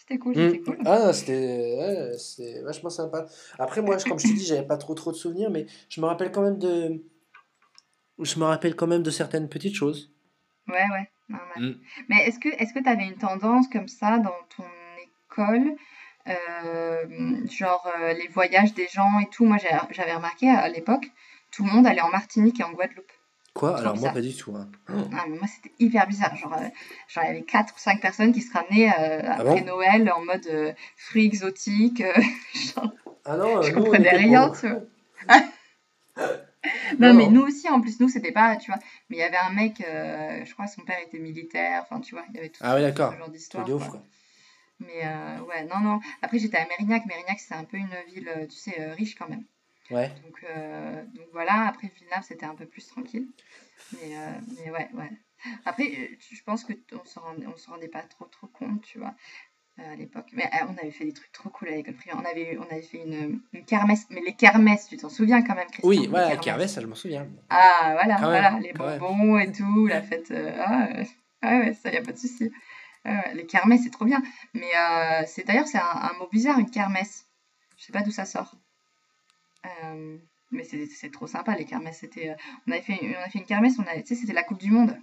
C'était 0.07 0.19
cool, 0.19 0.37
Hum. 0.37 0.51
c'était 0.51 0.63
cool. 0.63 0.79
Ah, 0.85 1.13
c'était 1.13 1.77
ouais, 1.79 2.63
vachement 2.63 2.91
sympa. 2.91 3.27
Après, 3.59 3.81
moi, 3.83 3.97
je- 3.99 4.05
comme 4.05 4.19
je 4.19 4.29
te 4.29 4.33
dis, 4.35 4.45
j'avais 4.45 4.67
pas 4.67 4.77
trop 4.77 4.95
trop 4.95 5.13
de 5.13 5.17
souvenirs, 5.17 5.51
mais 5.51 5.67
je 5.89 6.01
me 6.01 6.07
rappelle 6.07 6.31
quand 6.31 6.43
même 6.43 6.59
de, 6.59 7.03
je 8.19 8.39
me 8.39 8.45
rappelle 8.45 8.77
quand 8.77 8.87
même 8.87 9.03
de 9.03 9.11
certaines 9.11 9.49
petites 9.49 9.75
choses. 9.75 10.13
Ouais, 10.69 10.75
ouais, 10.93 11.11
normal. 11.29 11.53
Hum. 11.57 11.81
Mais 12.09 12.27
est-ce 12.27 12.39
que 12.39 12.49
est-ce 12.49 12.73
que 12.73 12.81
tu 12.83 12.89
avais 12.89 13.05
une 13.07 13.17
tendance 13.19 13.67
comme 13.69 13.89
ça 13.89 14.19
dans 14.19 14.39
ton 14.57 14.65
école, 15.31 15.75
euh, 16.29 17.47
genre 17.51 17.87
euh, 17.99 18.13
les 18.15 18.29
voyages 18.29 18.75
des 18.75 18.89
gens 18.89 19.19
et 19.21 19.29
tout? 19.31 19.45
Moi, 19.45 19.59
j'avais 19.59 20.15
remarqué 20.15 20.49
à 20.51 20.69
l'époque, 20.69 21.07
tout 21.51 21.65
le 21.65 21.71
monde 21.73 21.87
allait 21.87 22.01
en 22.03 22.11
Martinique 22.11 22.61
et 22.61 22.65
en 22.65 22.73
Guadeloupe. 22.73 23.13
Quoi? 23.55 23.79
Alors 23.79 23.97
moi, 23.97 24.11
pas 24.11 24.21
du 24.21 24.35
tout. 24.37 24.55
hein. 24.57 24.69
Oh. 24.89 24.95
Ah, 25.17 25.25
mais 25.29 25.39
moi, 25.39 25.47
c'était 25.47 25.73
hyper 25.79 26.07
bizarre. 26.09 26.35
Genre, 26.37 26.53
euh, 26.55 26.69
genre, 27.09 27.25
il 27.25 27.29
y 27.29 27.31
avait 27.31 27.43
4 27.43 27.73
ou 27.75 27.79
5 27.79 28.01
personnes 28.01 28.33
qui 28.33 28.41
se 28.43 28.53
ramenaient 28.53 28.91
euh, 28.99 29.23
Ah 29.25 29.33
après 29.35 29.61
bon? 29.61 29.65
Noël 29.67 30.11
en 30.11 30.25
mode 30.25 30.47
euh, 30.49 30.73
fruits 30.97 31.25
exotiques. 31.27 32.01
euh, 32.01 32.13
genre, 32.55 32.93
Ah 33.25 33.37
non, 33.37 33.63
je 33.63 33.73
comprenais 33.73 34.11
rien, 34.11 34.51
tu 34.51 34.69
vois. 34.69 34.83
Non, 36.99 37.09
Non, 37.09 37.15
mais 37.15 37.29
nous 37.29 37.43
aussi, 37.43 37.69
en 37.69 37.81
plus, 37.81 38.01
nous, 38.01 38.09
c'était 38.09 38.33
pas, 38.33 38.57
tu 38.57 38.71
vois. 38.71 38.81
Mais 39.11 39.17
il 39.19 39.21
y 39.21 39.23
avait 39.23 39.37
un 39.37 39.51
mec, 39.51 39.83
euh, 39.87 40.45
je 40.45 40.53
crois, 40.55 40.67
son 40.67 40.83
père 40.83 40.99
était 41.07 41.19
militaire. 41.19 41.83
Enfin, 41.83 42.01
tu 42.01 42.15
vois, 42.15 42.25
il 42.31 42.37
y 42.37 42.39
avait 42.39 42.49
tout 42.49 42.61
Ah 42.63 42.77
ce 42.77 42.81
d'accord. 42.83 43.13
genre 43.13 43.21
Truc 43.23 43.35
d'histoire, 43.35 43.67
quoi. 43.67 43.79
quoi. 43.87 44.03
Mais 44.81 45.05
euh, 45.05 45.41
ouais, 45.43 45.65
non, 45.65 45.81
non. 45.81 46.01
Après, 46.23 46.39
j'étais 46.39 46.57
à 46.57 46.67
Mérignac. 46.67 47.05
Mérignac, 47.07 47.39
c'est 47.39 47.55
un 47.55 47.65
peu 47.65 47.77
une 47.77 47.95
ville, 48.13 48.31
tu 48.51 48.57
sais, 48.57 48.93
riche 48.93 49.15
quand 49.15 49.29
même. 49.29 49.45
Ouais. 49.91 50.09
Donc, 50.25 50.45
euh, 50.51 51.05
donc 51.15 51.27
voilà. 51.33 51.67
Après, 51.69 51.89
Villeneuve, 51.95 52.25
c'était 52.27 52.47
un 52.47 52.55
peu 52.55 52.67
plus 52.67 52.87
tranquille. 52.87 53.29
Mais, 53.93 54.17
euh, 54.17 54.31
mais 54.59 54.71
ouais, 54.71 54.89
ouais. 54.95 55.11
Après, 55.67 55.85
euh, 55.85 56.17
je 56.33 56.43
pense 56.43 56.65
que 56.65 56.73
t- 56.73 56.95
on 56.97 57.05
se 57.05 57.19
rendait, 57.19 57.47
on 57.47 57.57
se 57.57 57.69
rendait 57.71 57.89
pas 57.89 58.03
trop, 58.03 58.25
trop 58.27 58.47
compte, 58.47 58.83
tu 58.83 58.99
vois, 58.99 59.15
à 59.79 59.95
l'époque. 59.97 60.29
Mais 60.33 60.51
on 60.69 60.77
avait 60.79 60.91
fait 60.91 61.05
des 61.05 61.13
trucs 61.13 61.33
trop 61.33 61.51
cool 61.51 61.69
à 61.69 61.73
l'école 61.73 61.95
primaire. 61.95 62.21
On 62.23 62.31
avait, 62.31 62.57
on 62.59 62.65
avait 62.65 62.83
fait 62.83 63.03
une, 63.05 63.41
une 63.53 63.65
kermesse. 63.65 64.07
Mais 64.11 64.21
les 64.23 64.35
kermesses, 64.35 64.89
tu 64.89 64.97
t'en 64.97 65.11
souviens 65.11 65.43
quand 65.43 65.55
même, 65.55 65.69
Christian, 65.69 65.89
Oui, 65.89 65.99
ouais, 65.99 66.09
kermesses. 66.09 66.41
Kermesse, 66.41 66.81
je 66.81 66.87
m'en 66.87 66.95
souviens. 66.95 67.29
Ah, 67.51 67.91
voilà, 67.95 68.17
Quand 68.17 68.27
voilà, 68.27 68.51
même, 68.53 68.63
les 68.63 68.73
même. 68.73 68.99
bonbons 68.99 69.39
et 69.39 69.53
tout, 69.53 69.87
la 69.87 70.03
fête. 70.03 70.31
euh, 70.31 70.53
ah, 70.65 70.89
ouais, 71.43 71.59
ouais, 71.59 71.75
ça, 71.75 71.93
y 71.93 71.97
a 71.97 72.03
pas 72.03 72.13
de 72.13 72.19
souci. 72.19 72.51
Ouais, 73.05 73.35
les 73.35 73.47
kermesses, 73.47 73.83
c'est 73.85 73.91
trop 73.91 74.07
bien. 74.07 74.23
Mais 74.55 74.71
euh, 74.79 75.25
c'est 75.27 75.47
d'ailleurs, 75.47 75.67
c'est 75.69 75.79
un, 75.79 75.85
un 75.85 76.13
mot 76.19 76.29
bizarre, 76.33 76.59
une 76.59 76.71
kermesse. 76.71 77.29
Je 77.77 77.85
sais 77.85 77.93
pas 77.93 78.03
d'où 78.03 78.11
ça 78.13 78.25
sort. 78.25 78.57
Euh, 79.67 80.19
mais 80.51 80.65
c'est 80.65 81.11
trop 81.11 81.27
sympa, 81.27 81.57
les 81.57 81.65
kermesses. 81.65 81.99
C'était, 82.01 82.35
on 82.67 82.73
avait 82.73 82.83
fait, 82.83 82.99
on 83.03 83.23
a 83.23 83.29
fait 83.29 83.39
une 83.39 83.47
kermesse, 83.47 83.75
on 83.79 83.85
c'était 84.05 84.33
la 84.33 84.43
Coupe 84.45 84.61
du 84.61 84.71
Monde. 84.71 84.97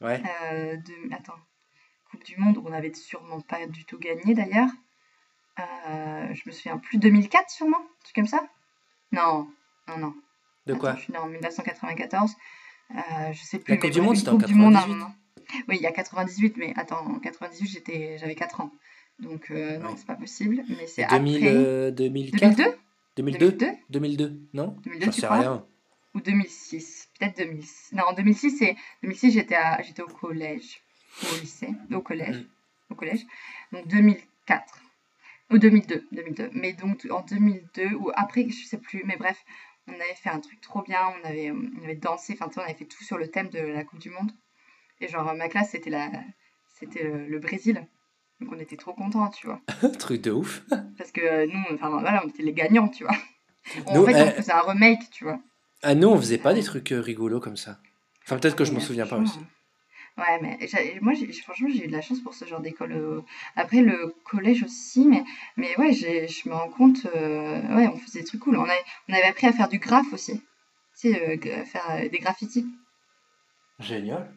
Ouais. 0.00 0.22
Euh, 0.44 0.76
de, 0.76 1.14
attends, 1.14 1.38
Coupe 2.10 2.24
du 2.24 2.36
Monde, 2.38 2.56
où 2.58 2.62
on 2.66 2.72
avait 2.72 2.92
sûrement 2.94 3.40
pas 3.40 3.66
du 3.66 3.84
tout 3.84 3.98
gagné 3.98 4.34
d'ailleurs. 4.34 4.68
Euh, 5.58 6.26
je 6.34 6.42
me 6.46 6.52
souviens 6.52 6.78
plus, 6.78 6.98
2004 6.98 7.50
sûrement, 7.50 7.78
un 7.78 8.02
truc 8.02 8.14
comme 8.14 8.26
ça? 8.26 8.42
Non, 9.12 9.48
non, 9.88 9.98
non. 9.98 10.14
De 10.66 10.72
Attends, 10.72 10.80
quoi? 10.80 10.94
je 10.96 11.00
suis 11.02 11.12
née 11.12 11.18
en 11.18 11.26
1994. 11.28 12.34
Euh, 12.90 12.96
je 13.32 13.42
sais 13.42 13.58
plus, 13.58 13.72
La 13.74 13.76
Coupe 13.78 13.90
du 13.90 14.00
Monde, 14.00 14.16
c'était 14.16 14.30
en 14.30 14.38
Coupe 14.38 14.46
du 14.46 14.54
Monde 14.54 14.74
à 14.74 14.78
un 14.78 14.82
98. 14.82 14.98
moment. 14.98 15.14
Oui, 15.68 15.76
il 15.76 15.82
y 15.82 15.86
a 15.86 15.92
98, 15.92 16.56
mais 16.56 16.72
attends, 16.76 17.06
en 17.06 17.18
98, 17.20 17.68
j'étais, 17.68 18.18
j'avais 18.18 18.34
4 18.34 18.60
ans. 18.62 18.72
Donc, 19.20 19.50
euh, 19.50 19.78
non, 19.78 19.90
Ouais. 19.90 19.94
c'est 19.96 20.06
pas 20.06 20.16
possible. 20.16 20.64
Mais 20.68 20.86
c'est 20.86 21.04
après. 21.04 21.18
2000, 21.20 21.46
euh, 21.46 21.90
2004? 21.92 22.56
2002? 22.56 22.76
2002? 23.16 23.52
2002? 23.52 23.76
2002? 23.90 24.40
Non? 24.52 24.76
2002, 24.84 25.04
J'en 25.04 25.10
tu 25.12 25.20
sais 25.20 25.26
rien. 25.26 25.66
Ou 26.14 26.20
2006? 26.20 27.10
Peut-être 27.18 27.38
2006. 27.38 27.92
Non, 27.92 28.04
en 28.04 28.12
2006, 28.12 28.58
c'est... 28.58 28.76
2006 29.02 29.32
j'étais, 29.32 29.54
à... 29.54 29.82
j'étais 29.82 30.02
au 30.02 30.08
collège. 30.08 30.80
Au 31.22 31.40
lycée. 31.40 31.74
Au 31.92 32.00
collège. 32.00 32.36
Mm. 32.36 32.46
Au 32.90 32.94
collège. 32.94 33.26
Donc 33.72 33.86
2004. 33.88 34.80
Ou 35.50 35.58
2002. 35.58 36.06
2002. 36.12 36.50
Mais 36.52 36.72
donc 36.72 37.06
en 37.10 37.22
2002, 37.22 37.94
ou 37.94 38.10
après, 38.14 38.48
je 38.48 38.66
sais 38.66 38.78
plus. 38.78 39.02
Mais 39.04 39.16
bref, 39.16 39.44
on 39.86 39.92
avait 39.92 40.14
fait 40.14 40.30
un 40.30 40.40
truc 40.40 40.60
trop 40.60 40.82
bien. 40.82 41.00
On 41.20 41.28
avait, 41.28 41.50
on 41.50 41.84
avait 41.84 41.96
dansé. 41.96 42.36
Enfin, 42.38 42.50
on 42.56 42.64
avait 42.64 42.74
fait 42.74 42.84
tout 42.84 43.02
sur 43.04 43.18
le 43.18 43.28
thème 43.28 43.48
de 43.48 43.60
la 43.60 43.84
Coupe 43.84 44.00
du 44.00 44.10
Monde. 44.10 44.32
Et 45.00 45.08
genre, 45.08 45.34
ma 45.34 45.48
classe, 45.48 45.70
c'était, 45.70 45.90
la... 45.90 46.10
c'était 46.68 47.04
le, 47.04 47.26
le 47.26 47.38
Brésil. 47.38 47.86
Donc 48.40 48.50
on 48.52 48.58
était 48.58 48.76
trop 48.76 48.92
contents, 48.94 49.28
tu 49.30 49.46
vois. 49.46 49.60
Truc 49.98 50.20
de 50.22 50.30
ouf. 50.32 50.62
Parce 50.98 51.12
que 51.12 51.20
euh, 51.20 51.46
nous, 51.46 51.62
enfin 51.74 51.88
voilà, 51.90 52.22
on 52.24 52.28
était 52.28 52.42
les 52.42 52.52
gagnants, 52.52 52.88
tu 52.88 53.04
vois. 53.04 53.16
En 53.86 53.94
Nous, 53.94 54.04
fait, 54.06 54.14
on 54.14 54.26
eh, 54.28 54.30
faisait 54.32 54.52
un 54.52 54.60
remake, 54.60 55.08
tu 55.10 55.24
vois. 55.24 55.38
ah, 55.82 55.94
nous, 55.94 56.08
on 56.08 56.16
faisait 56.18 56.36
pas 56.38 56.52
des 56.52 56.62
trucs 56.62 56.92
euh, 56.92 57.00
rigolos 57.00 57.40
comme 57.40 57.56
ça. 57.56 57.78
Enfin, 58.24 58.36
peut-être 58.38 58.56
que 58.56 58.64
je 58.66 58.72
m'en 58.72 58.78
euh, 58.78 58.80
souviens 58.80 59.06
pas 59.06 59.16
aussi. 59.16 59.38
euh, 59.38 60.22
Ouais, 60.22 60.38
mais 60.42 60.58
moi, 61.00 61.12
franchement, 61.42 61.68
j'ai 61.72 61.84
eu 61.84 61.88
de 61.88 61.92
la 61.92 62.02
chance 62.02 62.20
pour 62.20 62.34
ce 62.34 62.44
genre 62.44 62.60
d'école. 62.60 62.92
euh. 62.92 63.22
Après, 63.56 63.80
le 63.80 64.14
collège 64.24 64.62
aussi, 64.62 65.06
mais, 65.06 65.24
mais 65.56 65.76
ouais, 65.78 65.92
je 65.92 66.48
me 66.48 66.54
rends 66.54 66.68
compte, 66.68 67.06
euh, 67.16 67.74
ouais, 67.74 67.88
on 67.88 67.96
faisait 67.96 68.20
des 68.20 68.26
trucs 68.26 68.40
cool. 68.42 68.56
On 68.58 68.64
avait, 68.64 68.84
on 69.08 69.14
avait 69.14 69.24
appris 69.24 69.46
à 69.46 69.52
faire 69.52 69.68
du 69.68 69.78
graphe 69.78 70.12
aussi. 70.12 70.40
Tu 71.00 71.12
sais, 71.12 71.38
euh, 71.38 71.64
faire 71.64 71.90
euh, 71.90 72.08
des 72.08 72.18
graffitis. 72.18 72.66
Génial. 73.80 74.30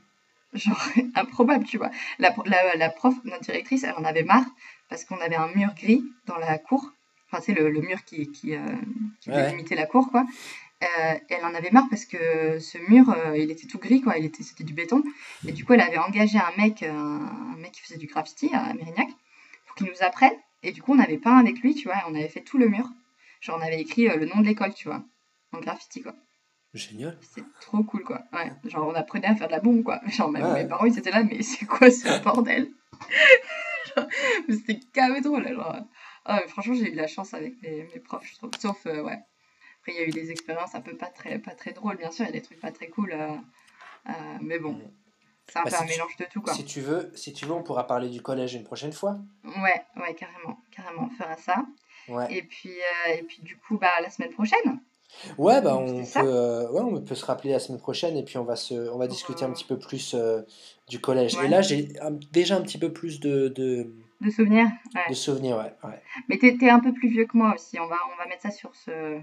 Genre, 0.54 0.82
improbable, 1.16 1.66
tu 1.66 1.78
vois. 1.78 1.92
La, 2.20 2.34
la, 2.46 2.76
la 2.76 2.90
prof, 2.90 3.14
notre 3.26 3.44
directrice, 3.44 3.84
elle 3.84 3.94
en 3.98 4.04
avait 4.06 4.24
marre 4.24 4.46
parce 4.90 5.04
qu'on 5.06 5.20
avait 5.20 5.36
un 5.36 5.48
mur 5.54 5.74
gris 5.76 6.04
dans 6.26 6.38
la 6.38 6.58
cour. 6.58 6.92
Enfin, 7.30 7.42
sais, 7.44 7.54
le, 7.54 7.70
le 7.70 7.82
mur 7.82 8.04
qui, 8.06 8.32
qui, 8.32 8.56
euh, 8.56 8.60
qui 9.20 9.30
Ouais. 9.30 9.44
délimitait 9.44 9.76
la 9.76 9.86
cour, 9.86 10.10
quoi. 10.12 10.26
Euh, 10.84 11.16
elle 11.30 11.44
en 11.44 11.54
avait 11.56 11.72
marre 11.72 11.88
parce 11.90 12.06
que 12.06 12.60
ce 12.60 12.78
mur, 12.90 13.10
euh, 13.10 13.38
il 13.38 13.52
était 13.52 13.68
tout 13.68 13.80
gris, 13.80 14.00
quoi. 14.02 14.18
Il 14.18 14.26
était, 14.26 14.44
c'était 14.44 14.64
du 14.64 14.74
béton. 14.74 15.04
Et 15.48 15.52
du 15.52 15.66
coup, 15.66 15.74
elle 15.74 15.82
avait 15.82 15.98
engagé 15.98 16.38
un 16.38 16.52
mec, 16.58 16.84
un 16.84 17.56
mec 17.58 17.72
qui 17.74 17.82
faisait 17.82 17.98
du 17.98 18.08
graffiti 18.08 18.50
à 18.54 18.74
Mérignac 18.74 19.10
pour 19.66 19.76
qu'il 19.76 19.88
nous 19.88 20.02
apprenne. 20.06 20.32
Et 20.64 20.72
du 20.72 20.82
coup, 20.82 20.94
on 20.94 21.00
avait 21.00 21.18
peint 21.18 21.38
avec 21.38 21.60
lui, 21.60 21.76
tu 21.76 21.88
vois. 21.90 21.98
et 21.98 22.02
On 22.08 22.16
avait 22.16 22.30
fait 22.30 22.42
tout 22.42 22.58
le 22.58 22.70
mur. 22.70 22.88
Genre, 23.42 23.58
on 23.60 23.66
avait 23.66 23.82
écrit 23.82 24.08
le 24.08 24.26
nom 24.26 24.40
de 24.42 24.46
l'école, 24.46 24.74
tu 24.74 24.88
vois. 24.88 25.04
En 25.52 25.60
graffiti, 25.60 26.02
quoi. 26.02 26.14
Génial. 26.74 27.18
C'était 27.22 27.48
trop 27.62 27.84
cool, 27.84 28.04
quoi. 28.04 28.24
Ouais. 28.34 28.52
Genre, 28.66 28.88
on 28.88 28.94
apprenait 28.94 29.28
à 29.28 29.36
faire 29.36 29.48
de 29.48 29.54
la 29.54 29.60
bombe, 29.60 29.84
quoi. 29.84 30.02
Genre, 30.08 30.30
même 30.30 30.44
Ouais, 30.46 30.64
mes 30.64 30.70
parents, 30.70 30.86
ils 30.86 30.98
étaient 30.98 31.12
là, 31.12 31.24
mais 31.24 31.42
c'est 31.42 31.66
quoi 31.66 31.90
ce 31.90 32.22
bordel? 32.24 32.70
C'était 34.50 34.80
carré 34.94 35.22
drôle, 35.22 35.48
genre. 35.48 35.76
Ah, 36.26 36.40
mais 36.44 36.48
franchement, 36.50 36.74
j'ai 36.76 36.90
eu 36.90 36.92
de 36.92 36.98
la 36.98 37.08
chance 37.08 37.34
avec 37.34 37.62
mes, 37.62 37.84
mes 37.84 38.00
profs, 38.00 38.26
je 38.30 38.36
trouve. 38.36 38.52
Sauf, 38.60 38.86
euh, 38.86 39.02
ouais. 39.02 39.18
Après, 39.80 39.94
il 39.94 39.96
y 39.96 40.00
a 40.00 40.04
eu 40.06 40.12
des 40.12 40.30
expériences 40.32 40.76
un 40.76 40.82
peu 40.82 40.96
pas 40.98 41.08
très, 41.08 41.40
pas 41.40 41.56
très 41.56 41.72
drôles, 41.72 41.98
bien 41.98 42.12
sûr. 42.12 42.26
Il 42.26 42.28
y 42.28 42.30
a 42.30 42.34
des 42.34 42.42
trucs 42.42 42.60
pas 42.60 42.72
très 42.72 42.90
cool. 42.90 43.12
euh, 43.14 43.36
euh, 44.10 44.12
mais 44.42 44.60
bon, 44.60 44.80
c'est 45.48 45.60
un 45.60 45.64
Bah, 45.64 45.70
peu 45.70 45.76
si 45.78 45.82
un 45.84 45.86
tu- 45.86 45.92
mélange 45.94 46.16
de 46.18 46.26
tout, 46.26 46.42
quoi. 46.42 46.54
Si 46.54 46.66
tu 46.66 46.82
veux, 46.82 47.12
si 47.16 47.34
tu 47.34 47.46
veux, 47.46 47.54
on 47.54 47.64
pourra 47.64 47.88
parler 47.88 48.10
du 48.10 48.22
collège 48.22 48.54
une 48.56 48.64
prochaine 48.66 48.94
fois. 48.94 49.18
Ouais, 49.46 49.82
ouais, 49.96 50.14
carrément. 50.16 50.60
Carrément, 50.72 51.10
on 51.12 51.16
fera 51.16 51.38
ça. 51.38 51.66
Ouais. 52.10 52.28
Et 52.36 52.44
puis, 52.44 52.74
et 53.18 53.24
puis, 53.24 53.42
du 53.42 53.58
coup, 53.58 53.78
bah, 53.78 53.92
la 54.02 54.10
semaine 54.10 54.32
prochaine. 54.32 54.82
Ouais, 55.38 55.62
bah 55.62 55.76
on 55.78 56.04
peut, 56.04 56.20
euh, 56.24 56.70
ouais, 56.72 56.82
on 56.82 57.02
peut 57.02 57.16
se 57.16 57.26
rappeler 57.26 57.52
la 57.52 57.60
semaine 57.60 57.80
prochaine 57.80 58.18
et 58.18 58.24
puis 58.24 58.38
on 58.38 58.44
va 58.44 58.56
se, 58.56 58.90
on 58.90 58.98
va 58.98 59.08
discuter 59.08 59.46
un 59.46 59.52
petit 59.52 59.64
peu 59.66 59.78
plus 59.80 60.14
euh, 60.14 60.42
du 60.90 61.00
collège. 61.00 61.36
Et 61.44 61.48
là, 61.48 61.62
j'ai 61.62 61.90
déjà 62.32 62.58
un 62.58 62.62
petit 62.62 62.78
peu 62.78 62.92
plus 62.92 63.20
de, 63.20 63.48
de, 63.50 63.94
De 64.22 64.30
souvenirs. 64.30 64.68
Ouais. 64.96 65.02
de 65.10 65.14
souvenirs, 65.16 65.58
ouais. 65.58 65.74
Mais 66.30 66.38
t'es, 66.38 66.58
t'es 66.58 66.70
un 66.70 66.80
peu 66.80 66.94
plus 66.94 67.10
vieux 67.10 67.26
que 67.26 67.38
moi 67.38 67.54
aussi. 67.56 67.80
On 67.80 67.88
va, 67.88 67.98
on 68.14 68.18
va 68.22 68.28
mettre 68.28 68.44
ça 68.44 68.52
sur 68.52 68.76
ce. 68.76 69.20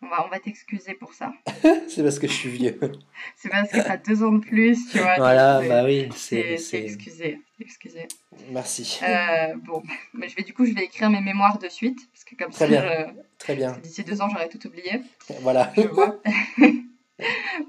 On 0.00 0.06
va, 0.08 0.24
on 0.24 0.28
va 0.28 0.38
t'excuser 0.38 0.94
pour 0.94 1.12
ça. 1.12 1.32
C'est 1.88 2.02
parce 2.04 2.18
que 2.20 2.28
je 2.28 2.32
suis 2.32 2.50
vieux. 2.50 2.78
C'est 3.36 3.48
parce 3.48 3.68
que 3.70 3.78
t'as 3.78 3.96
deux 3.96 4.22
ans 4.22 4.32
de 4.32 4.38
plus, 4.44 4.78
tu 4.90 4.98
vois. 4.98 5.16
Voilà, 5.16 5.58
c'est- 5.60 5.68
bah 5.68 5.84
oui, 5.84 6.08
C'est, 6.14 6.38
excusé. 6.84 7.40
excusé. 7.60 8.06
Merci. 8.50 9.00
Euh, 9.02 9.54
bon, 9.66 9.82
mais 10.14 10.28
je 10.28 10.36
vais 10.36 10.42
du 10.44 10.54
coup, 10.54 10.64
je 10.64 10.72
vais 10.72 10.84
écrire 10.84 11.10
mes 11.10 11.20
mémoires 11.20 11.58
de 11.58 11.68
suite. 11.68 11.98
Parce 12.12 12.24
que 12.24 12.36
comme 12.36 12.52
Très 12.52 12.66
ça, 12.66 12.70
bien. 12.70 12.82
je- 12.82 13.22
Très 13.38 13.56
bien. 13.56 13.72
d'ici 13.82 14.04
deux 14.04 14.22
ans, 14.22 14.28
j'aurai 14.28 14.48
tout 14.48 14.64
oublié. 14.66 15.02
Voilà. 15.40 15.72
Je 15.76 15.82
vois. 15.88 16.20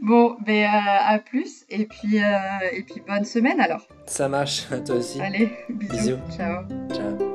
bon, 0.03 0.37
ben 0.45 0.65
euh, 0.65 0.97
à 1.15 1.17
plus. 1.19 1.65
Et 1.69 1.85
puis, 1.87 2.19
euh, 2.23 2.29
et 2.73 2.83
puis 2.83 3.01
bonne 3.07 3.25
semaine 3.25 3.59
alors. 3.59 3.87
Ça 4.05 4.29
marche, 4.29 4.67
toi 4.85 4.95
aussi. 4.95 5.19
Allez, 5.19 5.49
bisous. 5.69 6.17
Bisous. 6.17 6.37
Ciao. 6.37 6.63
Ciao. 6.93 7.28